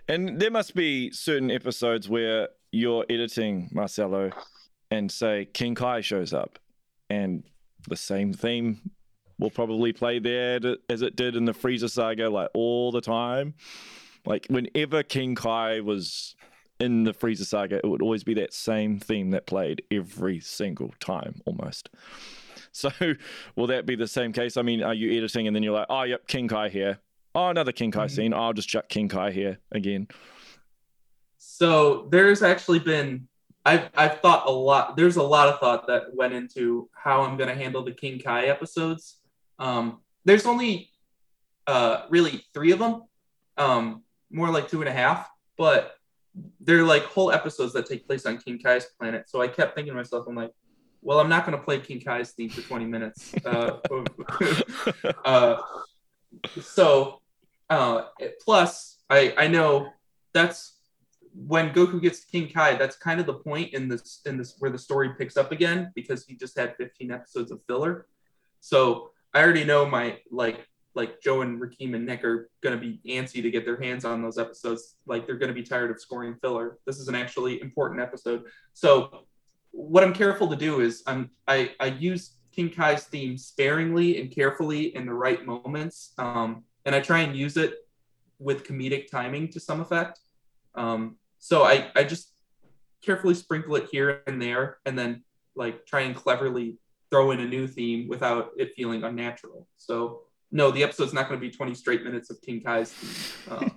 And 0.09 0.39
there 0.39 0.51
must 0.51 0.75
be 0.75 1.11
certain 1.11 1.51
episodes 1.51 2.09
where 2.09 2.49
you're 2.71 3.07
editing 3.09 3.71
Marcelo 3.73 4.31
and 4.91 5.11
say 5.11 5.47
King 5.55 5.75
Kai 5.75 6.01
shows 6.03 6.35
up 6.35 6.59
and 7.09 7.43
the 7.89 7.97
same 7.97 8.33
theme 8.35 8.91
will 9.39 9.51
probably 9.51 9.93
play 9.95 10.19
there 10.19 10.61
to- 10.61 10.79
as 10.91 11.01
it 11.01 11.17
did 11.17 11.35
in 11.35 11.47
the 11.47 11.53
Frieza 11.53 11.89
saga, 11.89 12.29
like 12.29 12.51
all 12.53 12.93
the 12.93 13.01
time. 13.01 13.55
Like 14.31 14.47
whenever 14.47 15.03
King 15.03 15.35
Kai 15.35 15.81
was 15.81 16.37
in 16.79 17.03
the 17.03 17.13
Frieza 17.13 17.45
saga, 17.45 17.79
it 17.79 17.89
would 17.89 18.01
always 18.01 18.23
be 18.23 18.35
that 18.35 18.55
same 18.55 19.01
theme 19.01 19.31
that 19.31 19.45
played 19.45 19.83
every 19.91 20.39
single 20.39 20.95
time 21.01 21.43
almost. 21.47 21.91
So 22.71 22.93
will 23.57 23.67
that 23.67 23.87
be 23.87 23.97
the 23.97 24.07
same 24.07 24.33
case? 24.33 24.57
I 24.57 24.63
mean, 24.63 24.85
are 24.85 24.95
you 24.95 25.19
editing 25.19 25.49
and 25.49 25.57
then 25.57 25.65
you're 25.65 25.75
like, 25.75 25.89
oh, 25.91 26.05
yep, 26.05 26.29
King 26.29 26.47
Kai 26.47 26.69
here. 26.69 27.01
Oh, 27.35 27.49
another 27.49 27.73
King 27.73 27.91
Kai 27.91 28.07
scene. 28.07 28.33
I'll 28.33 28.53
just 28.53 28.69
chuck 28.69 28.89
King 28.89 29.09
Kai 29.09 29.33
here 29.33 29.59
again. 29.73 30.07
So 31.39 32.07
there's 32.13 32.45
actually 32.45 32.79
been 32.79 33.27
I've 33.67 33.91
I've 33.97 34.21
thought 34.21 34.47
a 34.47 34.53
lot. 34.53 34.97
There's 34.97 35.17
a 35.17 35.23
lot 35.25 35.49
of 35.49 35.59
thought 35.59 35.89
that 35.89 36.15
went 36.15 36.35
into 36.35 36.89
how 36.93 37.23
I'm 37.23 37.37
gonna 37.37 37.57
handle 37.57 37.83
the 37.83 37.93
King 37.93 38.21
Kai 38.21 38.45
episodes. 38.47 39.17
Um, 39.59 40.03
there's 40.25 40.47
only 40.47 40.91
uh, 41.67 42.07
really 42.11 42.45
three 42.55 42.71
of 42.71 42.79
them, 42.79 43.03
um, 43.59 44.03
more 44.31 44.51
like 44.51 44.69
two 44.69 44.81
and 44.81 44.89
a 44.89 44.93
half, 44.93 45.29
but 45.57 45.97
they're 46.61 46.85
like 46.85 47.03
whole 47.05 47.33
episodes 47.33 47.73
that 47.73 47.87
take 47.87 48.07
place 48.07 48.27
on 48.27 48.39
King 48.39 48.59
Kai's 48.59 48.87
planet. 48.99 49.29
So 49.29 49.41
I 49.41 49.49
kept 49.49 49.75
thinking 49.75 49.93
to 49.93 49.97
myself, 49.97 50.27
I'm 50.29 50.35
like, 50.35 50.53
well, 51.03 51.19
I'm 51.19 51.29
not 51.29 51.45
gonna 51.45 51.59
play 51.59 51.81
King 51.81 52.01
Kai's 52.01 52.31
theme 52.33 52.51
for 52.51 52.63
20 52.63 52.85
minutes. 52.87 53.35
Uh, 53.45 53.79
uh, 55.25 55.57
so 56.61 57.21
uh, 57.69 58.03
plus 58.41 58.99
I 59.09 59.35
I 59.37 59.49
know 59.49 59.89
that's 60.33 60.81
when 61.35 61.71
Goku 61.71 62.01
gets 62.01 62.21
to 62.21 62.27
King 62.27 62.49
Kai, 62.49 62.75
that's 62.75 62.97
kind 62.97 63.21
of 63.21 63.27
the 63.27 63.35
point 63.35 63.73
in 63.73 63.89
this 63.89 64.21
in 64.27 64.37
this 64.37 64.57
where 64.59 64.71
the 64.71 64.79
story 64.79 65.11
picks 65.17 65.37
up 65.37 65.53
again 65.53 65.93
because 65.95 66.25
he 66.27 66.35
just 66.35 66.59
had 66.59 66.77
15 66.77 67.11
episodes 67.11 67.51
of 67.51 67.61
filler. 67.67 68.07
So 68.61 69.11
I 69.33 69.43
already 69.43 69.65
know 69.65 69.87
my 69.87 70.19
like 70.31 70.67
like 70.95 71.21
Joe 71.21 71.43
and 71.43 71.61
Rakeem 71.61 71.95
and 71.95 72.05
Nick 72.05 72.25
are 72.25 72.51
gonna 72.63 72.77
be 72.77 73.01
antsy 73.07 73.43
to 73.43 73.51
get 73.51 73.65
their 73.65 73.81
hands 73.81 74.05
on 74.05 74.23
those 74.23 74.39
episodes. 74.39 74.97
Like 75.07 75.27
they're 75.27 75.39
gonna 75.39 75.53
be 75.53 75.63
tired 75.63 75.91
of 75.91 76.01
scoring 76.01 76.37
filler. 76.41 76.79
This 76.87 76.99
is 76.99 77.09
an 77.09 77.15
actually 77.15 77.61
important 77.61 78.01
episode. 78.01 78.45
So 78.73 79.27
what 79.71 80.03
I'm 80.03 80.13
careful 80.13 80.49
to 80.49 80.57
do 80.57 80.81
is 80.81 81.03
I'm 81.07 81.31
I, 81.47 81.73
I 81.79 81.87
use 81.87 82.37
King 82.53 82.71
Kai's 82.71 83.05
theme 83.05 83.37
sparingly 83.37 84.21
and 84.21 84.31
carefully 84.31 84.95
in 84.97 85.07
the 85.07 85.15
right 85.15 85.45
moments. 85.47 86.13
Um, 86.19 86.65
and 86.85 86.95
I 86.95 87.01
try 87.01 87.21
and 87.21 87.37
use 87.37 87.57
it 87.57 87.75
with 88.39 88.65
comedic 88.65 89.11
timing 89.11 89.49
to 89.49 89.61
some 89.61 89.81
effect. 89.81 90.21
Um, 90.75 91.17
so 91.39 91.63
I, 91.63 91.91
I 91.95 92.05
just 92.05 92.33
carefully 93.03 93.35
sprinkle 93.35 93.77
it 93.77 93.89
here 93.91 94.23
and 94.27 94.41
there 94.41 94.79
and 94.85 94.99
then 94.99 95.23
like 95.55 95.87
try 95.87 96.01
and 96.01 96.15
cleverly 96.15 96.77
throw 97.11 97.31
in 97.33 97.41
a 97.41 97.47
new 97.47 97.67
theme 97.67 98.09
without 98.09 98.51
it 98.57 98.73
feeling 98.75 99.05
unnatural. 99.05 99.67
So 99.77 100.23
no, 100.53 100.71
the 100.71 100.83
episode's 100.83 101.13
not 101.13 101.29
going 101.29 101.41
to 101.41 101.47
be 101.47 101.53
20 101.53 101.75
straight 101.75 102.05
minutes 102.05 102.31
of 102.31 102.41
King 102.43 102.61
Kai's 102.61 102.93
theme. 102.93 103.51
Uh, 103.51 103.69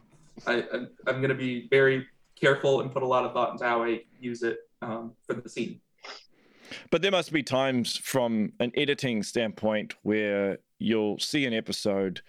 I, 0.47 0.53
I, 0.55 0.85
I'm 1.07 1.17
going 1.17 1.29
to 1.29 1.35
be 1.35 1.67
very 1.69 2.07
careful 2.39 2.81
and 2.81 2.91
put 2.91 3.03
a 3.03 3.07
lot 3.07 3.25
of 3.25 3.33
thought 3.33 3.51
into 3.51 3.65
how 3.65 3.83
I 3.83 4.01
use 4.19 4.43
it 4.43 4.57
um, 4.81 5.13
for 5.25 5.33
the 5.33 5.47
scene. 5.47 5.79
But 6.89 7.01
there 7.01 7.11
must 7.11 7.31
be 7.31 7.43
times 7.43 7.97
from 7.97 8.51
an 8.59 8.71
editing 8.75 9.23
standpoint 9.23 9.93
where 10.01 10.57
you'll 10.79 11.19
see 11.19 11.45
an 11.45 11.53
episode 11.53 12.21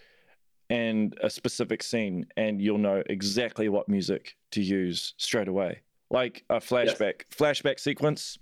and 0.71 1.17
a 1.23 1.31
specific 1.31 1.83
scene 1.83 2.27
and 2.37 2.61
you'll 2.61 2.79
know 2.79 3.03
exactly 3.07 3.69
what 3.69 3.89
music 3.89 4.37
to 4.53 4.63
use 4.63 5.15
straight 5.17 5.49
away. 5.49 5.81
Like 6.11 6.45
a 6.51 6.57
flashback 6.57 7.23
flashback 7.35 7.81
sequence, 7.81 8.39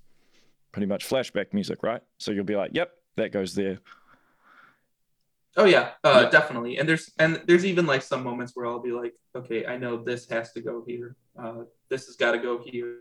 pretty 0.72 0.86
much 0.86 1.08
flashback 1.08 1.52
music, 1.52 1.82
right? 1.82 2.02
So 2.18 2.32
you'll 2.32 2.44
be 2.44 2.56
like, 2.56 2.72
"Yep, 2.74 2.92
that 3.16 3.32
goes 3.32 3.54
there." 3.54 3.78
Oh 5.56 5.64
yeah, 5.64 5.90
uh, 6.04 6.22
Yeah. 6.24 6.30
definitely. 6.30 6.78
And 6.78 6.88
there's 6.88 7.10
and 7.18 7.42
there's 7.46 7.66
even 7.66 7.86
like 7.86 8.02
some 8.02 8.22
moments 8.22 8.52
where 8.54 8.66
I'll 8.66 8.80
be 8.80 8.92
like, 8.92 9.14
okay, 9.36 9.66
I 9.66 9.76
know 9.76 10.02
this 10.02 10.28
has 10.30 10.52
to 10.52 10.60
go 10.62 10.82
here. 10.86 11.16
Uh, 11.38 11.64
this 11.90 12.06
has 12.06 12.16
got 12.16 12.32
to 12.32 12.38
go 12.38 12.62
here. 12.64 12.98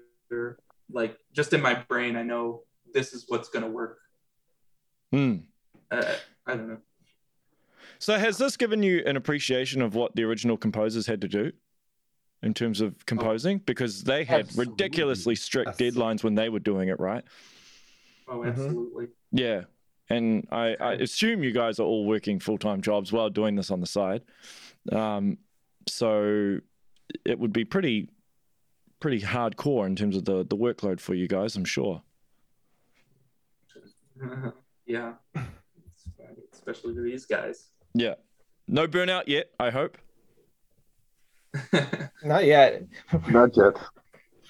Like 0.89 1.17
just 1.33 1.53
in 1.53 1.61
my 1.61 1.75
brain, 1.87 2.15
I 2.17 2.23
know 2.23 2.63
this 2.93 3.13
is 3.13 3.25
what's 3.29 3.49
gonna 3.49 3.69
work. 3.69 3.99
Hmm. 5.11 5.35
Uh, 5.89 6.15
I 6.45 6.55
don't 6.55 6.67
know. 6.67 6.77
So 7.99 8.17
has 8.17 8.37
this 8.37 8.57
given 8.57 8.83
you 8.83 9.03
an 9.05 9.15
appreciation 9.15 9.81
of 9.81 9.95
what 9.95 10.15
the 10.15 10.23
original 10.23 10.57
composers 10.57 11.05
had 11.07 11.21
to 11.21 11.27
do 11.27 11.51
in 12.43 12.53
terms 12.53 12.81
of 12.81 13.05
composing? 13.05 13.59
Because 13.59 14.03
they 14.03 14.23
had 14.23 14.41
Absolutely. 14.47 14.71
ridiculously 14.73 15.35
strict 15.35 15.79
Yes. 15.79 15.93
deadlines 15.93 16.23
when 16.23 16.35
they 16.35 16.49
were 16.49 16.59
doing 16.59 16.89
it, 16.89 16.99
right? 16.99 17.23
Oh, 18.27 18.39
Mhm. 18.39 18.47
absolutely. 18.47 19.07
Yeah. 19.31 19.65
And 20.09 20.47
I, 20.51 20.75
I 20.79 20.93
assume 20.93 21.43
you 21.43 21.51
guys 21.51 21.79
are 21.79 21.83
all 21.83 22.05
working 22.05 22.39
full 22.39 22.57
time 22.57 22.81
jobs 22.81 23.11
while 23.11 23.29
doing 23.29 23.55
this 23.55 23.71
on 23.71 23.79
the 23.79 23.87
side. 23.87 24.21
Um, 24.91 25.37
so 25.87 26.59
it 27.25 27.39
would 27.39 27.53
be 27.53 27.65
pretty 27.65 28.09
pretty 28.99 29.19
hardcore 29.19 29.85
in 29.85 29.95
terms 29.95 30.15
of 30.15 30.25
the, 30.25 30.45
the 30.45 30.55
workload 30.55 30.99
for 30.99 31.13
you 31.13 31.27
guys, 31.27 31.55
I'm 31.55 31.65
sure. 31.65 32.01
yeah. 34.85 35.13
Especially 36.53 36.93
to 36.93 37.01
these 37.01 37.25
guys. 37.25 37.69
Yeah. 37.93 38.15
No 38.67 38.87
burnout 38.87 39.23
yet, 39.27 39.49
I 39.59 39.71
hope. 39.71 39.97
Not 42.23 42.45
yet. 42.45 42.83
Not 43.29 43.57
yet. 43.57 43.73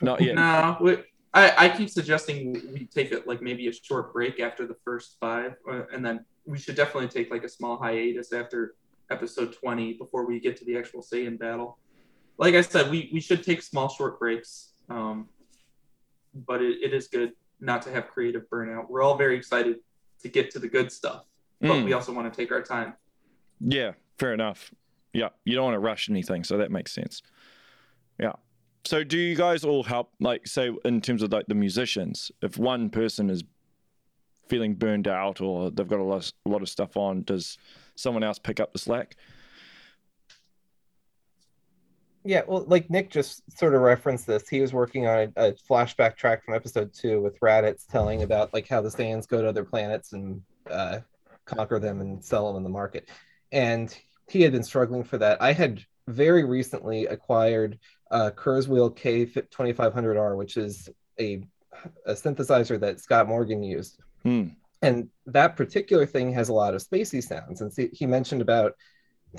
Not 0.01 0.21
yet. 0.21 0.35
no, 0.35 0.77
we, 0.81 0.97
I, 1.33 1.65
I 1.65 1.69
keep 1.69 1.89
suggesting 1.89 2.53
we 2.73 2.85
take 2.87 3.11
it 3.11 3.25
like 3.27 3.41
maybe 3.41 3.67
a 3.67 3.73
short 3.73 4.13
break 4.13 4.39
after 4.39 4.67
the 4.67 4.75
first 4.83 5.17
five, 5.19 5.55
uh, 5.69 5.83
and 5.93 6.05
then 6.05 6.25
we 6.45 6.57
should 6.57 6.75
definitely 6.75 7.07
take 7.07 7.31
like 7.31 7.43
a 7.43 7.49
small 7.49 7.77
hiatus 7.77 8.33
after 8.33 8.75
episode 9.09 9.53
20 9.53 9.93
before 9.93 10.25
we 10.25 10.39
get 10.39 10.57
to 10.57 10.65
the 10.65 10.77
actual 10.77 11.01
Saiyan 11.01 11.39
battle. 11.39 11.77
Like 12.37 12.55
I 12.55 12.61
said, 12.61 12.89
we, 12.89 13.09
we 13.13 13.19
should 13.21 13.43
take 13.43 13.61
small 13.61 13.87
short 13.87 14.19
breaks, 14.19 14.73
um, 14.89 15.29
but 16.33 16.61
it, 16.61 16.77
it 16.81 16.93
is 16.93 17.07
good 17.07 17.31
not 17.59 17.81
to 17.83 17.91
have 17.91 18.07
creative 18.07 18.49
burnout. 18.49 18.89
We're 18.89 19.01
all 19.03 19.15
very 19.17 19.37
excited 19.37 19.77
to 20.23 20.29
get 20.29 20.51
to 20.51 20.59
the 20.59 20.67
good 20.67 20.91
stuff, 20.91 21.23
but 21.61 21.67
Mm. 21.69 21.85
we 21.85 21.93
also 21.93 22.11
want 22.13 22.31
to 22.31 22.35
take 22.35 22.51
our 22.51 22.61
time. 22.61 22.93
Yeah, 23.59 23.91
fair 24.17 24.33
enough. 24.33 24.73
Yeah, 25.13 25.29
you 25.45 25.55
don't 25.55 25.65
want 25.65 25.75
to 25.75 25.79
rush 25.79 26.09
anything, 26.09 26.43
so 26.43 26.57
that 26.57 26.71
makes 26.71 26.91
sense. 26.91 27.21
Yeah. 28.19 28.33
So 28.83 29.03
do 29.03 29.17
you 29.17 29.35
guys 29.35 29.63
all 29.63 29.83
help 29.83 30.11
like 30.19 30.47
say 30.47 30.71
in 30.85 31.01
terms 31.01 31.21
of 31.21 31.31
like 31.31 31.47
the 31.47 31.55
musicians, 31.55 32.31
if 32.41 32.57
one 32.57 32.89
person 32.89 33.29
is 33.29 33.43
feeling 34.47 34.73
burned 34.73 35.07
out 35.07 35.39
or 35.39 35.71
they've 35.71 35.87
got 35.87 35.99
a 35.99 36.03
lot, 36.03 36.31
a 36.45 36.49
lot 36.49 36.61
of 36.61 36.69
stuff 36.69 36.97
on, 36.97 37.23
does 37.23 37.57
someone 37.95 38.23
else 38.23 38.39
pick 38.39 38.59
up 38.59 38.73
the 38.73 38.79
slack? 38.79 39.15
Yeah, 42.23 42.41
well, 42.47 42.65
like 42.67 42.89
Nick 42.89 43.09
just 43.09 43.41
sort 43.57 43.73
of 43.73 43.81
referenced 43.81 44.27
this. 44.27 44.47
He 44.47 44.61
was 44.61 44.73
working 44.73 45.07
on 45.07 45.33
a, 45.35 45.47
a 45.47 45.53
flashback 45.53 46.17
track 46.17 46.43
from 46.43 46.53
episode 46.53 46.93
two 46.93 47.21
with 47.21 47.39
Raditz 47.39 47.87
telling 47.87 48.21
about 48.21 48.53
like 48.53 48.67
how 48.67 48.81
the 48.81 48.89
Saiyans 48.89 49.27
go 49.27 49.41
to 49.41 49.49
other 49.49 49.63
planets 49.63 50.13
and 50.13 50.41
uh, 50.69 50.99
conquer 51.45 51.79
them 51.79 52.01
and 52.01 52.23
sell 52.23 52.47
them 52.47 52.57
in 52.57 52.63
the 52.63 52.69
market. 52.69 53.09
And 53.51 53.95
he 54.29 54.41
had 54.41 54.51
been 54.51 54.63
struggling 54.63 55.03
for 55.03 55.17
that. 55.17 55.41
I 55.41 55.51
had 55.51 55.83
very 56.07 56.43
recently 56.43 57.07
acquired 57.07 57.79
uh, 58.11 58.31
Kurzweil 58.31 58.95
K2500R, 58.95 60.37
which 60.37 60.57
is 60.57 60.89
a, 61.19 61.41
a 62.05 62.13
synthesizer 62.13 62.79
that 62.79 62.99
Scott 62.99 63.27
Morgan 63.27 63.63
used. 63.63 63.99
Hmm. 64.23 64.49
And 64.83 65.09
that 65.27 65.55
particular 65.55 66.05
thing 66.05 66.33
has 66.33 66.49
a 66.49 66.53
lot 66.53 66.73
of 66.73 66.83
spacey 66.83 67.23
sounds. 67.23 67.61
And 67.61 67.71
see, 67.71 67.89
he 67.93 68.05
mentioned 68.05 68.41
about 68.41 68.75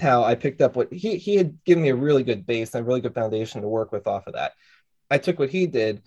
how 0.01 0.25
I 0.25 0.35
picked 0.35 0.63
up 0.63 0.75
what 0.75 0.93
he 0.93 1.19
he 1.19 1.37
had 1.37 1.63
given 1.65 1.83
me 1.83 1.91
a 1.91 1.95
really 1.95 2.23
good 2.23 2.47
base 2.47 2.75
and 2.75 2.83
a 2.83 2.87
really 2.87 3.03
good 3.03 3.15
foundation 3.15 3.61
to 3.61 3.69
work 3.69 3.93
with 3.93 4.07
off 4.07 4.27
of 4.27 4.35
that. 4.35 4.53
I 5.11 5.19
took 5.19 5.39
what 5.39 5.51
he 5.51 5.67
did 5.67 6.03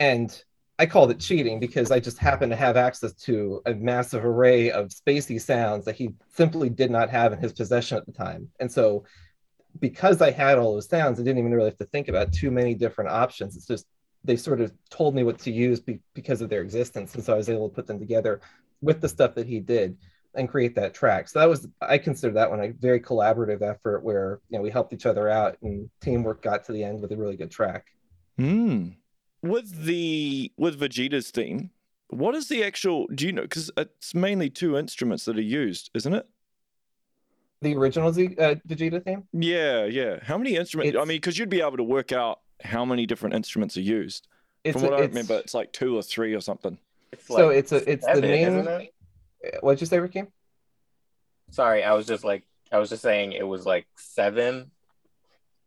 and 0.00 0.42
I 0.78 0.86
called 0.86 1.10
it 1.10 1.20
cheating 1.20 1.60
because 1.60 1.90
I 1.90 2.00
just 2.00 2.18
happened 2.18 2.50
to 2.52 2.56
have 2.56 2.76
access 2.76 3.12
to 3.24 3.62
a 3.66 3.74
massive 3.74 4.24
array 4.24 4.70
of 4.70 4.88
spacey 4.88 5.40
sounds 5.40 5.84
that 5.84 5.96
he 5.96 6.14
simply 6.34 6.70
did 6.70 6.90
not 6.90 7.10
have 7.10 7.32
in 7.32 7.40
his 7.40 7.52
possession 7.52 7.98
at 7.98 8.06
the 8.06 8.12
time. 8.12 8.48
And 8.60 8.70
so 8.70 9.04
because 9.80 10.22
I 10.22 10.30
had 10.30 10.58
all 10.58 10.74
those 10.74 10.88
sounds, 10.88 11.18
I 11.18 11.22
didn't 11.22 11.38
even 11.38 11.52
really 11.52 11.70
have 11.70 11.78
to 11.78 11.84
think 11.84 12.08
about 12.08 12.32
too 12.32 12.50
many 12.50 12.74
different 12.74 13.10
options. 13.10 13.56
It's 13.56 13.66
just 13.66 13.86
they 14.24 14.36
sort 14.36 14.60
of 14.60 14.72
told 14.90 15.14
me 15.14 15.22
what 15.22 15.38
to 15.40 15.50
use 15.50 15.80
be, 15.80 16.00
because 16.14 16.40
of 16.40 16.48
their 16.48 16.62
existence. 16.62 17.14
And 17.14 17.24
so 17.24 17.34
I 17.34 17.36
was 17.36 17.48
able 17.48 17.68
to 17.68 17.74
put 17.74 17.86
them 17.86 17.98
together 17.98 18.40
with 18.80 19.00
the 19.00 19.08
stuff 19.08 19.34
that 19.34 19.46
he 19.46 19.60
did 19.60 19.96
and 20.34 20.48
create 20.48 20.74
that 20.74 20.94
track. 20.94 21.28
So 21.28 21.38
that 21.38 21.48
was 21.48 21.68
I 21.80 21.98
consider 21.98 22.32
that 22.34 22.50
one 22.50 22.60
a 22.60 22.68
very 22.72 23.00
collaborative 23.00 23.62
effort 23.62 24.02
where 24.02 24.40
you 24.48 24.58
know 24.58 24.62
we 24.62 24.70
helped 24.70 24.92
each 24.92 25.06
other 25.06 25.28
out 25.28 25.56
and 25.62 25.88
teamwork 26.00 26.42
got 26.42 26.64
to 26.64 26.72
the 26.72 26.84
end 26.84 27.00
with 27.00 27.12
a 27.12 27.16
really 27.16 27.36
good 27.36 27.50
track. 27.50 27.86
Hmm. 28.36 28.90
With 29.42 29.84
the 29.84 30.52
with 30.56 30.78
Vegeta's 30.78 31.30
theme, 31.30 31.70
what 32.08 32.34
is 32.34 32.48
the 32.48 32.64
actual? 32.64 33.06
Do 33.14 33.26
you 33.26 33.32
know? 33.32 33.42
Because 33.42 33.70
it's 33.76 34.14
mainly 34.14 34.50
two 34.50 34.76
instruments 34.76 35.24
that 35.26 35.36
are 35.36 35.42
used, 35.42 35.90
isn't 35.94 36.14
it? 36.14 36.26
The 37.60 37.74
original 37.76 38.12
Z, 38.12 38.36
uh, 38.38 38.54
Vegeta 38.68 39.04
theme. 39.04 39.24
Yeah, 39.32 39.84
yeah. 39.84 40.18
How 40.22 40.38
many 40.38 40.54
instruments? 40.56 40.96
I 40.96 41.00
mean, 41.00 41.16
because 41.16 41.38
you'd 41.38 41.48
be 41.48 41.60
able 41.60 41.76
to 41.78 41.82
work 41.82 42.12
out 42.12 42.38
how 42.62 42.84
many 42.84 43.04
different 43.04 43.34
instruments 43.34 43.76
are 43.76 43.80
used. 43.82 44.28
It's 44.64 44.74
From 44.74 44.82
what 44.90 44.92
a- 44.92 45.02
I 45.02 45.06
remember, 45.06 45.34
it's 45.38 45.54
like 45.54 45.72
two 45.72 45.96
or 45.96 46.02
three 46.02 46.34
or 46.34 46.40
something. 46.40 46.78
It's 47.12 47.26
So 47.26 47.48
like 47.48 47.56
it's 47.56 47.72
a 47.72 47.90
it's 47.90 48.06
the 48.06 48.14
seven, 48.14 48.64
main. 48.64 48.88
it? 49.40 49.58
What'd 49.60 49.80
you 49.80 49.86
say, 49.86 49.98
Rakeem? 49.98 50.28
Sorry, 51.50 51.82
I 51.82 51.94
was 51.94 52.06
just 52.06 52.22
like 52.24 52.44
I 52.70 52.78
was 52.78 52.90
just 52.90 53.02
saying 53.02 53.32
it 53.32 53.46
was 53.46 53.64
like 53.66 53.86
seven 53.96 54.70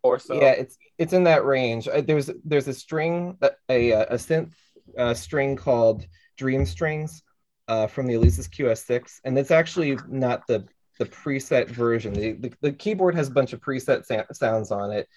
or 0.03 0.19
so. 0.19 0.35
Yeah, 0.35 0.51
it's 0.51 0.77
it's 0.97 1.13
in 1.13 1.23
that 1.25 1.43
range. 1.45 1.87
Uh, 1.87 2.01
There's 2.01 2.29
there's 2.45 2.67
a 2.67 2.73
string 2.73 3.37
a 3.41 3.51
a, 3.69 3.91
a 3.91 4.15
synth 4.15 4.53
uh, 4.97 5.13
string 5.13 5.55
called 5.57 6.05
Dream 6.37 6.65
Strings 6.65 7.23
uh, 7.67 7.87
from 7.87 8.05
the 8.07 8.13
Alesis 8.13 8.47
QS6, 8.49 9.19
and 9.25 9.37
it's 9.37 9.51
actually 9.51 9.97
not 10.07 10.45
the 10.47 10.65
the 11.01 11.07
preset 11.07 11.67
version. 11.67 12.13
The, 12.13 12.33
the 12.33 12.53
the 12.61 12.71
keyboard 12.71 13.15
has 13.15 13.27
a 13.27 13.31
bunch 13.31 13.53
of 13.53 13.59
preset 13.59 14.05
sa- 14.05 14.31
sounds 14.33 14.69
on 14.69 14.91
it, 14.91 15.09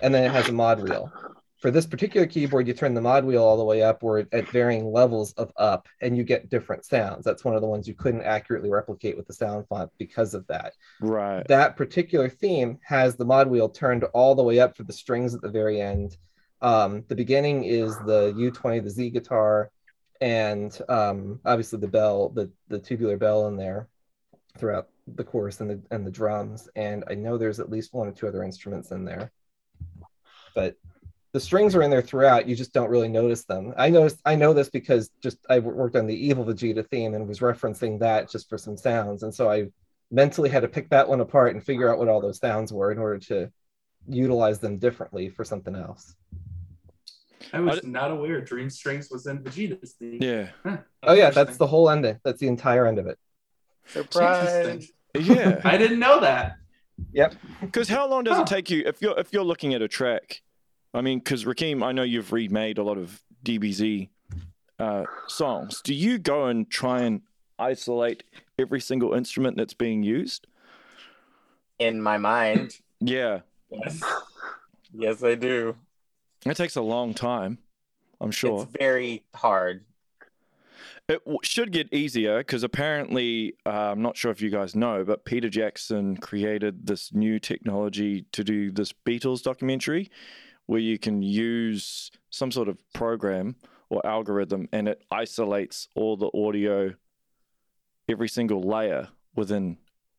and 0.00 0.14
then 0.14 0.22
it 0.22 0.30
has 0.30 0.48
a 0.48 0.52
mod 0.52 0.80
wheel. 0.80 1.10
For 1.60 1.72
this 1.72 1.84
particular 1.84 2.28
keyboard, 2.28 2.68
you 2.68 2.74
turn 2.74 2.94
the 2.94 3.00
mod 3.00 3.24
wheel 3.24 3.42
all 3.42 3.56
the 3.56 3.64
way 3.64 3.82
upward 3.82 4.28
at 4.32 4.48
varying 4.50 4.84
levels 4.84 5.32
of 5.32 5.50
up, 5.56 5.88
and 6.00 6.16
you 6.16 6.22
get 6.22 6.48
different 6.48 6.84
sounds. 6.84 7.24
That's 7.24 7.44
one 7.44 7.56
of 7.56 7.60
the 7.60 7.66
ones 7.66 7.88
you 7.88 7.94
couldn't 7.94 8.22
accurately 8.22 8.70
replicate 8.70 9.16
with 9.16 9.26
the 9.26 9.32
sound 9.34 9.66
font 9.66 9.90
because 9.98 10.34
of 10.34 10.46
that 10.46 10.74
Right. 11.00 11.44
that 11.48 11.76
particular 11.76 12.28
theme 12.28 12.78
has 12.84 13.16
the 13.16 13.24
mod 13.24 13.48
wheel 13.48 13.68
turned 13.68 14.04
all 14.14 14.36
the 14.36 14.44
way 14.44 14.60
up 14.60 14.76
for 14.76 14.84
the 14.84 14.92
strings 14.92 15.34
at 15.34 15.40
the 15.40 15.50
very 15.50 15.80
end. 15.80 16.16
Um, 16.60 17.02
the 17.08 17.16
beginning 17.16 17.64
is 17.64 17.98
the 17.98 18.32
U20, 18.36 18.84
the 18.84 18.90
Z 18.90 19.10
guitar, 19.10 19.72
and 20.20 20.76
um, 20.88 21.40
obviously 21.44 21.80
the 21.80 21.88
bell, 21.88 22.28
the, 22.28 22.52
the 22.68 22.78
tubular 22.78 23.16
bell 23.16 23.48
in 23.48 23.56
there 23.56 23.88
throughout 24.58 24.88
the 25.16 25.24
chorus 25.24 25.60
and 25.60 25.70
the 25.70 25.80
and 25.90 26.06
the 26.06 26.10
drums. 26.10 26.68
And 26.76 27.04
I 27.08 27.14
know 27.14 27.36
there's 27.38 27.60
at 27.60 27.70
least 27.70 27.94
one 27.94 28.08
or 28.08 28.12
two 28.12 28.28
other 28.28 28.42
instruments 28.42 28.90
in 28.90 29.04
there, 29.04 29.30
but 30.54 30.76
the 31.32 31.40
strings 31.40 31.74
are 31.74 31.82
in 31.82 31.90
there 31.90 32.02
throughout. 32.02 32.46
You 32.46 32.54
just 32.54 32.72
don't 32.72 32.90
really 32.90 33.08
notice 33.08 33.44
them. 33.44 33.72
I 33.76 33.88
noticed. 33.88 34.20
I 34.24 34.34
know 34.36 34.52
this 34.52 34.68
because 34.68 35.10
just 35.22 35.38
I 35.48 35.58
worked 35.60 35.96
on 35.96 36.06
the 36.06 36.14
Evil 36.28 36.44
Vegeta 36.44 36.86
theme 36.88 37.14
and 37.14 37.26
was 37.26 37.40
referencing 37.40 37.98
that 38.00 38.30
just 38.30 38.48
for 38.48 38.58
some 38.58 38.76
sounds, 38.76 39.22
and 39.22 39.34
so 39.34 39.50
I 39.50 39.68
mentally 40.10 40.50
had 40.50 40.60
to 40.60 40.68
pick 40.68 40.90
that 40.90 41.08
one 41.08 41.20
apart 41.20 41.54
and 41.54 41.64
figure 41.64 41.90
out 41.90 41.98
what 41.98 42.08
all 42.08 42.20
those 42.20 42.38
sounds 42.38 42.70
were 42.72 42.92
in 42.92 42.98
order 42.98 43.18
to 43.18 43.50
utilize 44.06 44.58
them 44.58 44.76
differently 44.76 45.30
for 45.30 45.42
something 45.44 45.74
else. 45.74 46.14
I 47.52 47.60
was 47.60 47.80
I- 47.82 47.88
not 47.88 48.10
aware 48.10 48.40
Dream 48.40 48.68
Strings 48.68 49.10
was 49.10 49.26
in 49.26 49.42
Vegeta's 49.42 49.92
theme. 49.92 50.18
Yeah. 50.20 50.48
Huh, 50.62 50.78
Oh 51.02 51.14
yeah, 51.14 51.30
that's 51.30 51.56
the 51.56 51.66
whole 51.66 51.88
ending. 51.88 52.20
That's 52.24 52.38
the 52.40 52.48
entire 52.48 52.86
end 52.86 52.98
of 52.98 53.06
it. 53.06 53.18
Surprise. 53.86 54.92
Interesting. 55.14 55.36
Yeah. 55.50 55.60
I 55.64 55.76
didn't 55.76 55.98
know 55.98 56.20
that. 56.20 56.56
Yep. 57.12 57.34
Because 57.60 57.88
how 57.88 58.08
long 58.08 58.24
does 58.24 58.36
Huh. 58.36 58.42
it 58.42 58.46
take 58.46 58.70
you 58.70 58.82
if 58.86 59.00
you're 59.02 59.18
if 59.18 59.32
you're 59.32 59.44
looking 59.44 59.74
at 59.74 59.82
a 59.82 59.88
track? 59.88 60.42
I 60.94 61.00
mean, 61.00 61.18
because 61.18 61.44
Rakeem, 61.44 61.82
I 61.82 61.92
know 61.92 62.02
you've 62.02 62.32
remade 62.32 62.78
a 62.78 62.82
lot 62.82 62.98
of 62.98 63.22
DBZ 63.44 64.10
uh, 64.78 65.04
songs. 65.26 65.80
Do 65.82 65.94
you 65.94 66.18
go 66.18 66.46
and 66.46 66.70
try 66.70 67.00
and 67.02 67.22
isolate 67.58 68.24
every 68.58 68.80
single 68.80 69.14
instrument 69.14 69.56
that's 69.56 69.74
being 69.74 70.02
used? 70.02 70.46
In 71.78 72.00
my 72.02 72.18
mind, 72.18 72.78
Yeah, 73.00 73.40
yes. 73.70 74.02
Yes, 74.94 75.22
I 75.24 75.34
do. 75.34 75.76
it 76.44 76.56
takes 76.56 76.76
a 76.76 76.82
long 76.82 77.14
time. 77.14 77.58
I'm 78.20 78.30
sure. 78.30 78.62
It's 78.64 78.72
very 78.78 79.24
hard. 79.34 79.84
It 81.08 81.24
w- 81.24 81.38
should 81.42 81.72
get 81.72 81.92
easier 81.92 82.38
because 82.38 82.62
apparently, 82.62 83.54
uh, 83.66 83.92
I'm 83.92 84.02
not 84.02 84.16
sure 84.16 84.30
if 84.30 84.40
you 84.40 84.50
guys 84.50 84.74
know, 84.74 85.04
but 85.04 85.24
Peter 85.24 85.48
Jackson 85.48 86.16
created 86.16 86.86
this 86.86 87.12
new 87.12 87.38
technology 87.38 88.26
to 88.32 88.44
do 88.44 88.70
this 88.70 88.92
Beatles 88.92 89.42
documentary 89.42 90.10
where 90.66 90.80
you 90.80 90.98
can 90.98 91.22
use 91.22 92.10
some 92.30 92.50
sort 92.50 92.68
of 92.68 92.78
program 92.94 93.56
or 93.90 94.04
algorithm 94.06 94.68
and 94.72 94.88
it 94.88 95.02
isolates 95.10 95.88
all 95.94 96.16
the 96.16 96.30
audio, 96.34 96.94
every 98.08 98.28
single 98.28 98.62
layer 98.62 99.08
within 99.34 99.76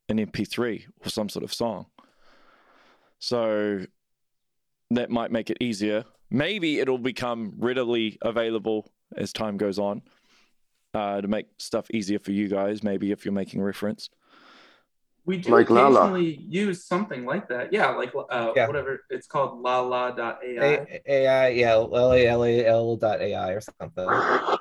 an 0.08 0.18
MP3 0.18 0.84
or 1.04 1.08
some 1.08 1.28
sort 1.28 1.44
of 1.44 1.52
song. 1.52 1.86
So 3.18 3.80
that 4.90 5.10
might 5.10 5.32
make 5.32 5.50
it 5.50 5.56
easier. 5.60 6.04
Maybe 6.30 6.78
it'll 6.78 6.98
become 6.98 7.54
readily 7.58 8.18
available 8.22 8.92
as 9.16 9.32
time 9.32 9.56
goes 9.56 9.78
on 9.78 10.02
uh, 10.94 11.20
to 11.20 11.28
make 11.28 11.46
stuff 11.58 11.90
easier 11.90 12.18
for 12.18 12.30
you 12.32 12.48
guys. 12.48 12.82
Maybe 12.82 13.10
if 13.10 13.24
you're 13.24 13.32
making 13.32 13.62
reference. 13.62 14.08
We 15.26 15.38
do 15.38 15.52
Like 15.52 15.70
Lala. 15.70 16.00
occasionally 16.00 16.36
use 16.48 16.84
something 16.84 17.24
like 17.24 17.48
that. 17.48 17.72
Yeah, 17.72 17.88
like 17.90 18.12
uh, 18.14 18.52
Yeah. 18.54 18.66
whatever 18.66 19.00
it's 19.08 19.26
called, 19.26 19.58
lala.ai. 19.62 20.36
A- 20.42 21.00
AI, 21.10 21.48
yeah, 21.48 21.74
LALAL 21.76 22.96
dot 22.98 23.22
AI 23.22 23.52
or 23.52 23.60
something. 23.62 24.06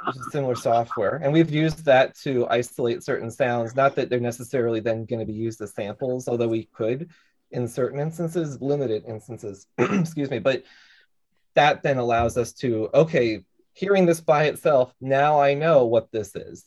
Which 0.07 0.15
is 0.15 0.31
similar 0.31 0.55
software. 0.55 1.17
And 1.21 1.33
we've 1.33 1.49
used 1.49 1.83
that 1.85 2.15
to 2.19 2.47
isolate 2.47 3.03
certain 3.03 3.29
sounds. 3.29 3.75
Not 3.75 3.95
that 3.95 4.09
they're 4.09 4.21
necessarily 4.21 4.79
then 4.79 5.03
going 5.03 5.19
to 5.19 5.25
be 5.25 5.33
used 5.33 5.59
as 5.61 5.73
samples, 5.73 6.29
although 6.29 6.47
we 6.47 6.63
could 6.73 7.09
in 7.51 7.67
certain 7.67 7.99
instances, 7.99 8.61
limited 8.61 9.03
instances. 9.05 9.67
Excuse 9.77 10.29
me. 10.31 10.39
But 10.39 10.63
that 11.55 11.83
then 11.83 11.97
allows 11.97 12.37
us 12.37 12.53
to, 12.53 12.89
okay, 12.93 13.43
hearing 13.73 14.05
this 14.05 14.21
by 14.21 14.45
itself, 14.45 14.93
now 15.01 15.39
I 15.39 15.53
know 15.53 15.85
what 15.85 16.11
this 16.11 16.35
is. 16.35 16.63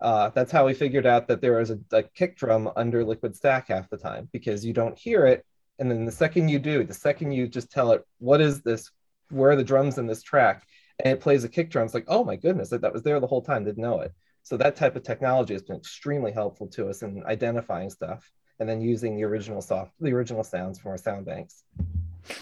Uh, 0.00 0.30
that's 0.30 0.52
how 0.52 0.66
we 0.66 0.74
figured 0.74 1.06
out 1.06 1.28
that 1.28 1.40
there 1.40 1.58
was 1.58 1.70
a, 1.70 1.78
a 1.92 2.02
kick 2.02 2.36
drum 2.36 2.70
under 2.76 3.04
Liquid 3.04 3.34
Stack 3.34 3.68
half 3.68 3.88
the 3.90 3.96
time 3.96 4.28
because 4.32 4.64
you 4.64 4.72
don't 4.72 4.98
hear 4.98 5.26
it. 5.26 5.44
And 5.78 5.90
then 5.90 6.04
the 6.04 6.12
second 6.12 6.48
you 6.48 6.58
do, 6.58 6.84
the 6.84 6.94
second 6.94 7.32
you 7.32 7.48
just 7.48 7.70
tell 7.70 7.92
it, 7.92 8.04
what 8.18 8.40
is 8.40 8.62
this? 8.62 8.90
Where 9.30 9.50
are 9.50 9.56
the 9.56 9.64
drums 9.64 9.98
in 9.98 10.06
this 10.06 10.22
track? 10.22 10.66
And 11.02 11.12
it 11.12 11.20
plays 11.20 11.42
a 11.42 11.48
kick 11.48 11.70
drum. 11.70 11.86
It's 11.86 11.94
like, 11.94 12.04
oh 12.06 12.22
my 12.22 12.36
goodness, 12.36 12.68
that, 12.68 12.82
that 12.82 12.92
was 12.92 13.02
there 13.02 13.18
the 13.18 13.26
whole 13.26 13.42
time, 13.42 13.64
didn't 13.64 13.82
know 13.82 14.00
it. 14.00 14.12
So 14.42 14.56
that 14.58 14.76
type 14.76 14.94
of 14.94 15.02
technology 15.02 15.54
has 15.54 15.62
been 15.62 15.76
extremely 15.76 16.30
helpful 16.30 16.68
to 16.68 16.88
us 16.88 17.02
in 17.02 17.24
identifying 17.24 17.90
stuff 17.90 18.30
and 18.60 18.68
then 18.68 18.80
using 18.80 19.16
the 19.16 19.24
original 19.24 19.60
soft, 19.60 19.92
the 20.00 20.12
original 20.12 20.44
sounds 20.44 20.78
from 20.78 20.92
our 20.92 20.98
sound 20.98 21.26
banks. 21.26 21.64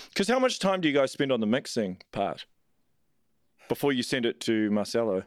Because 0.09 0.29
how 0.29 0.39
much 0.39 0.59
time 0.59 0.81
do 0.81 0.89
you 0.89 0.95
guys 0.95 1.13
spend 1.13 1.33
on 1.33 1.41
the 1.41 1.47
mixing 1.47 2.03
part 2.13 2.45
before 3.73 3.91
you 3.91 4.03
send 4.03 4.27
it 4.27 4.39
to 4.39 4.71
Marcelo? 4.71 5.23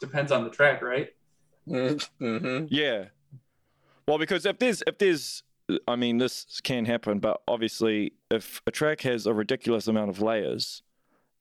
Depends 0.00 0.32
on 0.32 0.42
the 0.42 0.50
track, 0.50 0.82
right? 0.82 1.10
Mm-hmm. 1.68 2.64
Yeah. 2.70 3.04
Well, 4.08 4.18
because 4.18 4.44
if 4.44 4.58
there's 4.58 4.82
if 4.84 4.98
there's 4.98 5.44
I 5.86 5.94
mean 5.94 6.18
this 6.18 6.60
can 6.64 6.86
happen, 6.86 7.20
but 7.20 7.40
obviously 7.46 8.14
if 8.32 8.60
a 8.66 8.72
track 8.72 9.02
has 9.02 9.26
a 9.26 9.32
ridiculous 9.32 9.86
amount 9.86 10.10
of 10.10 10.20
layers, 10.20 10.82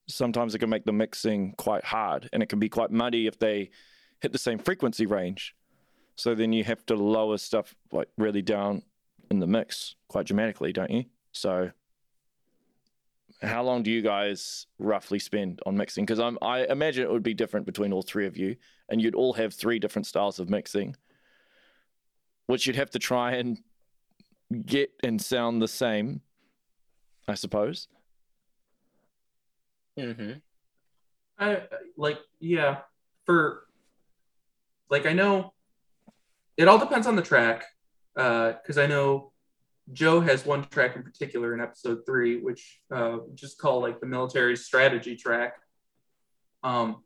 sometimes 0.08 0.54
it 0.54 0.60
can 0.60 0.70
make 0.70 0.86
the 0.86 0.94
mixing 0.94 1.54
quite 1.54 1.86
hard 1.86 2.30
and 2.32 2.44
it 2.44 2.50
can 2.50 2.60
be 2.60 2.70
quite 2.70 2.92
muddy 2.92 3.26
if 3.26 3.40
they 3.40 3.72
hit 4.22 4.32
the 4.32 4.38
same 4.38 4.60
frequency 4.60 5.08
range. 5.08 5.56
So 6.16 6.36
then 6.36 6.54
you 6.54 6.64
have 6.66 6.86
to 6.86 6.96
lower 6.96 7.40
stuff 7.40 7.74
like 7.92 8.10
really 8.16 8.44
down 8.44 8.84
in 9.32 9.40
the 9.40 9.48
mix 9.48 9.96
quite 10.08 10.28
dramatically, 10.28 10.72
don't 10.72 10.92
you? 10.92 11.06
So 11.32 11.72
how 13.42 13.64
long 13.64 13.84
do 13.84 13.92
you 13.92 14.02
guys 14.02 14.68
roughly 14.80 15.20
spend 15.20 15.62
on 15.66 15.78
mixing? 15.78 16.06
Because 16.06 16.20
I'm 16.20 16.38
I 16.42 16.66
imagine 16.66 17.04
it 17.04 17.12
would 17.12 17.24
be 17.24 17.34
different 17.34 17.66
between 17.66 17.94
all 17.94 18.02
three 18.02 18.26
of 18.26 18.36
you, 18.36 18.56
and 18.90 19.02
you'd 19.02 19.16
all 19.16 19.34
have 19.34 19.54
three 19.54 19.80
different 19.80 20.06
styles 20.06 20.40
of 20.40 20.50
mixing, 20.50 20.96
which 22.48 22.68
you'd 22.68 22.76
have 22.76 22.90
to 22.92 23.00
try 23.00 23.34
and 23.34 23.60
get 24.66 24.92
and 25.04 25.22
sound 25.22 25.62
the 25.62 25.68
same, 25.68 26.22
I 27.28 27.36
suppose. 27.36 27.88
Mm-hmm. 29.98 30.34
I 31.38 31.62
like 31.98 32.20
yeah 32.40 32.80
for 33.26 33.64
like 34.90 35.06
I 35.06 35.14
know 35.14 35.54
it 36.58 36.68
all 36.68 36.78
depends 36.78 37.08
on 37.08 37.16
the 37.16 37.22
track 37.22 37.64
because 38.14 38.78
I 38.78 38.86
know 38.86 39.32
Joe 39.94 40.22
has 40.22 40.46
one 40.46 40.66
track 40.70 40.96
in 40.96 41.04
particular 41.04 41.54
in 41.54 41.62
episode 41.62 42.06
three 42.06 42.42
which 42.42 42.82
uh, 42.92 43.18
just 43.34 43.58
call 43.58 43.82
like 43.82 44.00
the 44.00 44.06
military 44.06 44.56
strategy 44.56 45.16
track. 45.16 45.56
Um, 46.64 46.98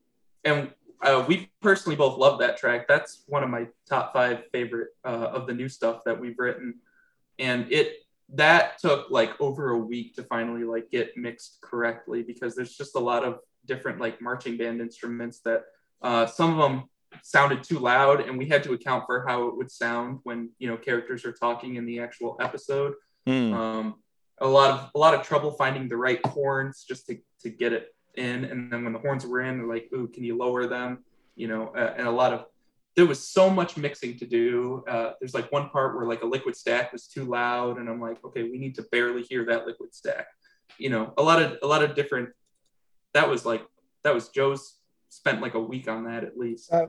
and 0.43 0.71
uh, 1.01 1.23
we 1.27 1.51
personally 1.61 1.95
both 1.95 2.17
love 2.17 2.39
that 2.39 2.57
track. 2.57 2.87
That's 2.87 3.23
one 3.27 3.43
of 3.43 3.49
my 3.49 3.67
top 3.87 4.13
five 4.13 4.43
favorite 4.51 4.89
uh, 5.05 5.29
of 5.33 5.47
the 5.47 5.53
new 5.53 5.69
stuff 5.69 6.01
that 6.05 6.19
we've 6.19 6.39
written. 6.39 6.75
And 7.39 7.71
it 7.71 7.97
that 8.35 8.79
took 8.79 9.11
like 9.11 9.39
over 9.39 9.71
a 9.71 9.77
week 9.77 10.15
to 10.15 10.23
finally 10.23 10.63
like 10.63 10.89
get 10.89 11.15
mixed 11.17 11.59
correctly 11.61 12.23
because 12.23 12.55
there's 12.55 12.75
just 12.75 12.95
a 12.95 12.99
lot 12.99 13.23
of 13.23 13.39
different 13.65 13.99
like 13.99 14.21
marching 14.21 14.57
band 14.57 14.81
instruments 14.81 15.39
that 15.39 15.65
uh, 16.01 16.25
some 16.25 16.59
of 16.59 16.71
them 16.71 16.89
sounded 17.21 17.63
too 17.63 17.79
loud 17.79 18.21
and 18.21 18.37
we 18.37 18.47
had 18.47 18.63
to 18.63 18.73
account 18.73 19.03
for 19.05 19.25
how 19.27 19.47
it 19.47 19.57
would 19.57 19.71
sound 19.71 20.19
when 20.23 20.49
you 20.59 20.67
know 20.67 20.77
characters 20.77 21.25
are 21.25 21.31
talking 21.31 21.75
in 21.75 21.85
the 21.85 21.99
actual 21.99 22.37
episode. 22.39 22.93
Hmm. 23.25 23.53
um, 23.53 23.95
a 24.39 24.47
lot 24.47 24.71
of 24.71 24.91
a 24.95 24.97
lot 24.99 25.13
of 25.13 25.21
trouble 25.21 25.51
finding 25.51 25.87
the 25.87 25.95
right 25.95 26.25
horns 26.27 26.83
just 26.87 27.07
to, 27.07 27.17
to 27.41 27.49
get 27.49 27.71
it 27.71 27.95
in 28.15 28.45
and 28.45 28.71
then 28.71 28.83
when 28.83 28.93
the 28.93 28.99
horns 28.99 29.25
were 29.25 29.41
in 29.41 29.57
they're 29.57 29.67
like 29.67 29.89
ooh 29.93 30.07
can 30.07 30.23
you 30.23 30.37
lower 30.37 30.67
them? 30.67 31.03
You 31.35 31.47
know 31.47 31.73
uh, 31.75 31.93
and 31.97 32.07
a 32.07 32.11
lot 32.11 32.33
of 32.33 32.45
there 32.95 33.05
was 33.05 33.27
so 33.27 33.49
much 33.49 33.75
mixing 33.75 34.17
to 34.19 34.25
do. 34.27 34.83
Uh, 34.87 35.13
there's 35.19 35.33
like 35.33 35.51
one 35.51 35.69
part 35.69 35.95
where 35.95 36.05
like 36.05 36.21
a 36.21 36.27
liquid 36.27 36.55
stack 36.55 36.93
was 36.93 37.07
too 37.07 37.25
loud 37.25 37.79
and 37.79 37.89
i'm 37.89 37.99
like 37.99 38.23
okay 38.23 38.43
we 38.43 38.57
need 38.57 38.75
to 38.75 38.83
barely 38.91 39.23
hear 39.23 39.45
that 39.45 39.65
liquid 39.65 39.93
stack. 39.93 40.27
You 40.77 40.89
know 40.89 41.13
a 41.17 41.23
lot 41.23 41.41
of 41.41 41.57
a 41.61 41.67
lot 41.67 41.83
of 41.83 41.95
different 41.95 42.29
that 43.13 43.29
was 43.29 43.45
like 43.45 43.63
that 44.03 44.13
was 44.13 44.29
joe's 44.29 44.79
spent 45.13 45.41
like 45.41 45.53
a 45.53 45.59
week 45.59 45.87
on 45.87 46.05
that 46.05 46.23
at 46.23 46.37
least. 46.37 46.73
Uh, 46.73 46.87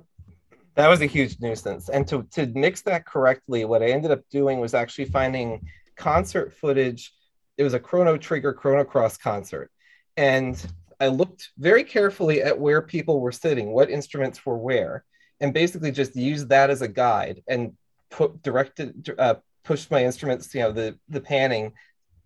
That 0.74 0.88
was 0.88 1.00
a 1.00 1.06
huge 1.06 1.38
nuisance. 1.40 1.88
And 1.88 2.06
to, 2.08 2.24
to 2.32 2.46
mix 2.46 2.82
that 2.82 3.06
correctly, 3.06 3.64
what 3.64 3.82
I 3.82 3.86
ended 3.86 4.10
up 4.10 4.22
doing 4.30 4.58
was 4.60 4.74
actually 4.74 5.06
finding 5.06 5.66
concert 5.96 6.52
footage. 6.52 7.12
It 7.56 7.62
was 7.62 7.74
a 7.74 7.80
Chrono 7.80 8.16
Trigger 8.16 8.52
Chrono 8.52 8.84
Cross 8.84 9.18
concert. 9.18 9.70
And 10.16 10.60
I 11.00 11.08
looked 11.08 11.50
very 11.58 11.84
carefully 11.84 12.42
at 12.42 12.58
where 12.58 12.82
people 12.82 13.20
were 13.20 13.32
sitting, 13.32 13.70
what 13.70 13.90
instruments 13.90 14.44
were 14.44 14.56
where, 14.58 15.04
and 15.40 15.54
basically 15.54 15.92
just 15.92 16.16
used 16.16 16.48
that 16.48 16.70
as 16.70 16.82
a 16.82 16.88
guide 16.88 17.42
and 17.48 17.74
put 18.10 18.42
directed, 18.42 19.14
uh, 19.18 19.34
pushed 19.64 19.90
my 19.90 20.04
instruments, 20.04 20.52
you 20.54 20.60
know, 20.60 20.72
the, 20.72 20.98
the 21.08 21.20
panning 21.20 21.72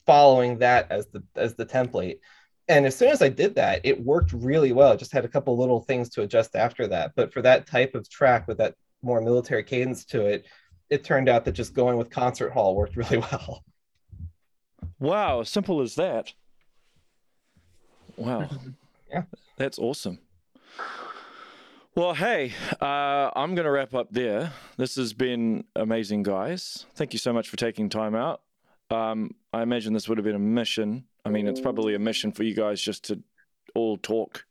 following 0.06 0.58
that 0.58 0.90
as 0.90 1.06
the, 1.08 1.22
as 1.36 1.54
the 1.54 1.66
template 1.66 2.18
and 2.68 2.86
as 2.86 2.96
soon 2.96 3.08
as 3.08 3.22
I 3.22 3.28
did 3.28 3.54
that, 3.54 3.80
it 3.84 4.02
worked 4.04 4.32
really 4.32 4.72
well. 4.72 4.92
It 4.92 4.98
just 4.98 5.12
had 5.12 5.24
a 5.24 5.28
couple 5.28 5.56
little 5.56 5.80
things 5.80 6.08
to 6.10 6.22
adjust 6.22 6.54
after 6.54 6.86
that. 6.88 7.12
But 7.16 7.32
for 7.32 7.40
that 7.42 7.66
type 7.66 7.94
of 7.94 8.08
track 8.08 8.46
with 8.46 8.58
that 8.58 8.74
more 9.02 9.20
military 9.20 9.64
cadence 9.64 10.04
to 10.06 10.26
it, 10.26 10.46
it 10.90 11.04
turned 11.04 11.28
out 11.28 11.44
that 11.44 11.52
just 11.52 11.74
going 11.74 11.96
with 11.96 12.10
concert 12.10 12.50
hall 12.50 12.74
worked 12.74 12.96
really 12.96 13.18
well. 13.18 13.64
Wow, 15.00 15.42
simple 15.42 15.80
as 15.80 15.94
that. 15.96 16.32
Wow. 18.16 18.48
Yeah. 19.10 19.22
That's 19.56 19.78
awesome. 19.78 20.18
Well, 21.94 22.12
hey, 22.12 22.52
uh, 22.78 23.30
I'm 23.34 23.54
going 23.54 23.64
to 23.64 23.70
wrap 23.70 23.94
up 23.94 24.08
there. 24.10 24.52
This 24.76 24.96
has 24.96 25.14
been 25.14 25.64
amazing, 25.74 26.24
guys. 26.24 26.84
Thank 26.94 27.14
you 27.14 27.18
so 27.18 27.32
much 27.32 27.48
for 27.48 27.56
taking 27.56 27.88
time 27.88 28.14
out. 28.14 28.42
Um, 28.90 29.34
I 29.52 29.62
imagine 29.62 29.94
this 29.94 30.10
would 30.10 30.18
have 30.18 30.26
been 30.26 30.34
a 30.34 30.38
mission. 30.38 31.06
I 31.28 31.30
mean, 31.30 31.46
it's 31.46 31.60
probably 31.60 31.94
a 31.94 31.98
mission 31.98 32.32
for 32.32 32.42
you 32.42 32.54
guys 32.54 32.80
just 32.80 33.04
to 33.04 33.22
all 33.74 33.98
talk 33.98 34.46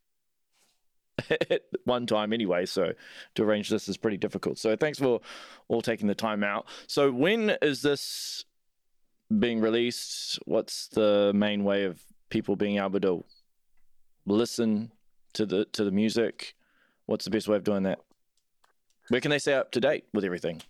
at 1.29 1.63
one 1.85 2.05
time 2.05 2.33
anyway. 2.33 2.67
So 2.67 2.93
to 3.33 3.43
arrange 3.43 3.69
this 3.69 3.89
is 3.89 3.97
pretty 3.97 4.17
difficult. 4.17 4.59
So 4.59 4.75
thanks 4.75 4.99
for 4.99 5.21
all 5.69 5.81
taking 5.81 6.07
the 6.07 6.13
time 6.13 6.43
out. 6.43 6.67
So 6.85 7.11
when 7.11 7.57
is 7.63 7.81
this 7.81 8.45
being 9.39 9.59
released? 9.59 10.37
What's 10.45 10.87
the 10.89 11.31
main 11.33 11.63
way 11.63 11.85
of 11.85 11.99
people 12.29 12.55
being 12.55 12.77
able 12.77 12.99
to 12.99 13.25
listen 14.27 14.91
to 15.33 15.47
the 15.47 15.65
to 15.73 15.83
the 15.83 15.91
music? 15.91 16.53
What's 17.07 17.25
the 17.25 17.31
best 17.31 17.47
way 17.47 17.55
of 17.55 17.63
doing 17.63 17.83
that? 17.83 17.99
Where 19.07 19.21
can 19.21 19.31
they 19.31 19.39
stay 19.39 19.55
up 19.55 19.71
to 19.71 19.79
date 19.79 20.05
with 20.13 20.23
everything? 20.23 20.61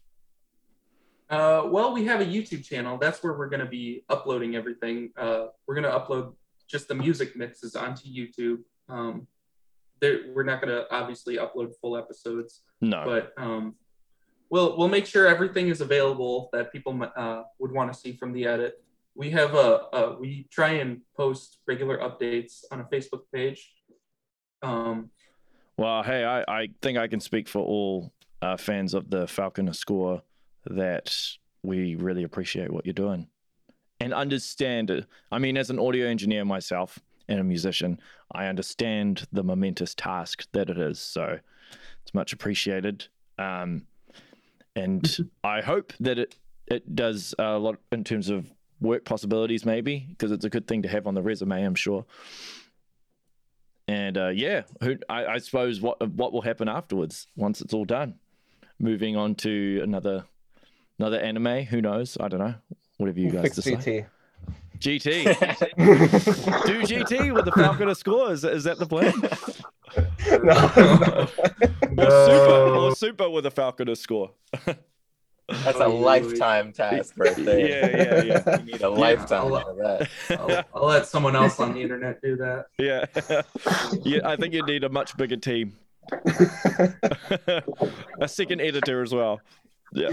Uh, 1.30 1.64
well, 1.66 1.94
we 1.94 2.06
have 2.06 2.22
a 2.22 2.26
YouTube 2.26 2.64
channel. 2.64 2.98
That's 2.98 3.22
where 3.22 3.34
we're 3.34 3.50
going 3.50 3.60
to 3.60 3.66
be 3.66 4.04
uploading 4.10 4.56
everything. 4.56 5.12
Uh, 5.18 5.48
we're 5.66 5.76
going 5.76 5.84
to 5.92 5.98
upload 5.98 6.34
just 6.68 6.88
the 6.88 6.96
music 6.96 7.36
mixes 7.36 7.76
onto 7.76 8.08
YouTube. 8.08 8.60
Um, 8.90 9.28
there, 10.00 10.20
we're 10.34 10.44
not 10.44 10.62
going 10.62 10.74
to 10.74 10.86
obviously 10.94 11.38
upload 11.38 11.74
full 11.82 11.98
episodes, 11.98 12.62
No. 12.82 13.04
but 13.06 13.34
um, 13.38 13.76
we'll 14.50 14.78
we'll 14.78 14.88
make 14.88 15.06
sure 15.06 15.28
everything 15.28 15.68
is 15.70 15.82
available 15.82 16.50
that 16.54 16.72
people 16.72 16.98
uh, 17.16 17.44
would 17.60 17.72
want 17.72 17.92
to 17.92 18.00
see 18.00 18.14
from 18.14 18.32
the 18.32 18.46
edit. 18.46 18.82
We 19.16 19.32
have 19.32 19.56
a, 19.56 19.82
a 19.94 20.18
we 20.20 20.48
try 20.52 20.74
and 20.74 21.02
post 21.18 21.58
regular 21.68 21.98
updates 21.98 22.64
on 22.72 22.80
a 22.80 22.84
Facebook 22.86 23.22
page. 23.34 23.74
Um, 24.62 25.10
Well, 25.78 26.04
hey, 26.04 26.24
I, 26.24 26.44
I 26.48 26.70
think 26.82 26.98
I 26.98 27.08
can 27.08 27.20
speak 27.20 27.48
for 27.50 27.60
all 27.60 28.14
uh, 28.42 28.58
fans 28.58 28.94
of 28.94 29.10
the 29.10 29.26
Faulconer 29.26 29.76
score 29.76 30.22
that 30.72 31.16
we 31.64 31.96
really 31.96 32.24
appreciate 32.24 32.72
what 32.72 32.86
you're 32.86 32.94
doing 32.94 33.28
and 34.00 34.14
understand 34.14 34.90
it. 34.90 35.06
I 35.32 35.40
mean, 35.40 35.58
as 35.58 35.70
an 35.70 35.80
audio 35.80 36.08
engineer 36.08 36.46
myself 36.46 37.00
and 37.28 37.40
a 37.40 37.44
musician, 37.44 38.00
I 38.32 38.48
understand 38.48 39.28
the 39.32 39.44
momentous 39.44 39.96
task 39.96 40.48
that 40.54 40.70
it 40.70 40.78
is. 40.78 41.00
So 41.00 41.40
it's 42.04 42.14
much 42.14 42.34
appreciated. 42.34 43.08
Um, 43.38 43.86
and 44.76 45.30
I 45.44 45.62
hope 45.62 45.94
that 46.00 46.20
it, 46.20 46.36
it 46.68 46.96
does 46.96 47.34
a 47.40 47.58
lot 47.58 47.78
in 47.92 48.04
terms 48.04 48.30
of 48.30 48.52
work 48.80 49.06
possibilities, 49.06 49.66
maybe, 49.66 50.06
because 50.10 50.32
it's 50.32 50.46
a 50.46 50.50
good 50.50 50.68
thing 50.68 50.84
to 50.84 50.88
have 50.88 51.08
on 51.08 51.16
the 51.16 51.22
resume, 51.22 51.64
I'm 51.64 51.76
sure. 51.76 52.06
And 53.88 54.18
uh, 54.18 54.28
yeah, 54.30 54.64
who, 54.82 54.98
I, 55.10 55.26
I 55.26 55.38
suppose 55.38 55.80
what 55.80 56.06
what 56.10 56.34
will 56.34 56.42
happen 56.42 56.68
afterwards 56.68 57.28
once 57.38 57.62
it's 57.62 57.74
all 57.74 57.86
done? 57.86 58.16
Moving 58.80 59.16
on 59.16 59.34
to 59.36 59.80
another 59.82 60.26
Another 61.00 61.20
anime? 61.20 61.64
Who 61.66 61.82
knows? 61.82 62.18
I 62.20 62.28
don't 62.28 62.40
know. 62.40 62.56
Whatever 62.98 63.20
you 63.20 63.30
guys 63.32 63.42
Fix 63.44 63.56
decide. 63.58 63.80
GT. 63.80 64.06
GT. 64.80 65.24
Do 66.66 66.82
GT 66.84 67.34
with 67.34 67.46
the 67.46 67.52
Faulconer 67.52 67.96
score. 67.96 68.32
Is, 68.32 68.44
is 68.44 68.64
that 68.64 68.80
the 68.80 68.86
plan? 68.88 69.14
no, 71.94 72.04
Or 72.04 72.26
super, 72.26 72.76
or 72.76 72.96
super 72.96 73.30
with 73.30 73.46
a 73.46 73.52
Faulconer 73.52 73.96
score. 73.98 74.32
That's 75.50 75.80
a 75.80 75.88
lifetime 75.88 76.74
task 76.74 77.14
right 77.18 77.36
there. 77.38 77.60
Yeah, 77.60 78.24
yeah, 78.24 78.42
yeah. 78.46 78.58
You 78.66 78.66
need 78.66 78.82
a 78.82 78.90
lifetime 78.90 79.54
I'll- 79.54 79.62
for 79.62 79.76
that. 79.76 80.10
I'll, 80.40 80.64
I'll 80.82 80.88
let 80.90 81.06
someone 81.08 81.36
else 81.36 81.60
on 81.60 81.74
the 81.74 81.82
internet 81.82 82.22
do 82.22 82.36
that. 82.38 82.66
Yeah. 82.78 83.06
yeah, 84.04 84.28
I 84.28 84.36
think 84.36 84.54
you 84.54 84.64
need 84.66 84.84
a 84.84 84.90
much 84.90 85.16
bigger 85.16 85.38
team. 85.38 85.76
a 88.20 88.28
second 88.28 88.62
editor 88.62 89.02
as 89.02 89.14
well. 89.14 89.42
Yeah. 89.94 90.10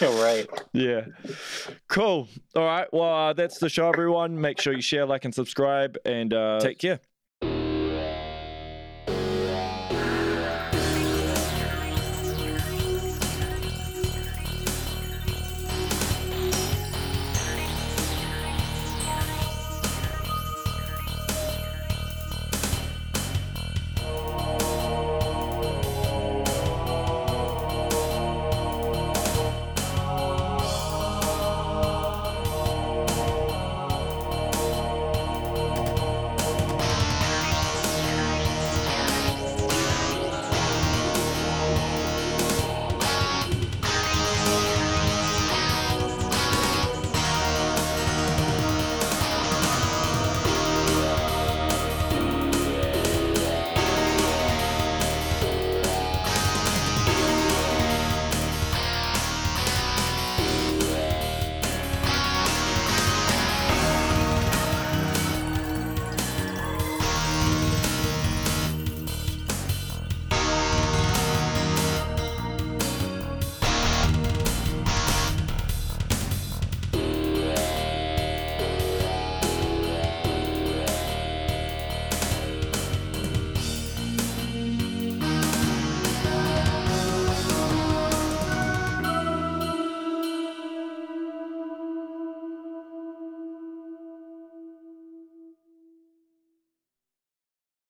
right. 0.00 0.46
yeah. 0.72 1.06
Cool. 1.88 2.28
All 2.54 2.64
right. 2.64 2.86
Well, 2.92 3.28
uh, 3.28 3.32
that's 3.32 3.58
the 3.58 3.68
show, 3.68 3.88
everyone. 3.88 4.40
Make 4.40 4.60
sure 4.60 4.72
you 4.72 4.80
share, 4.80 5.06
like, 5.06 5.24
and 5.24 5.34
subscribe, 5.34 5.96
and 6.04 6.32
uh, 6.32 6.60
take 6.60 6.78
care. 6.78 7.00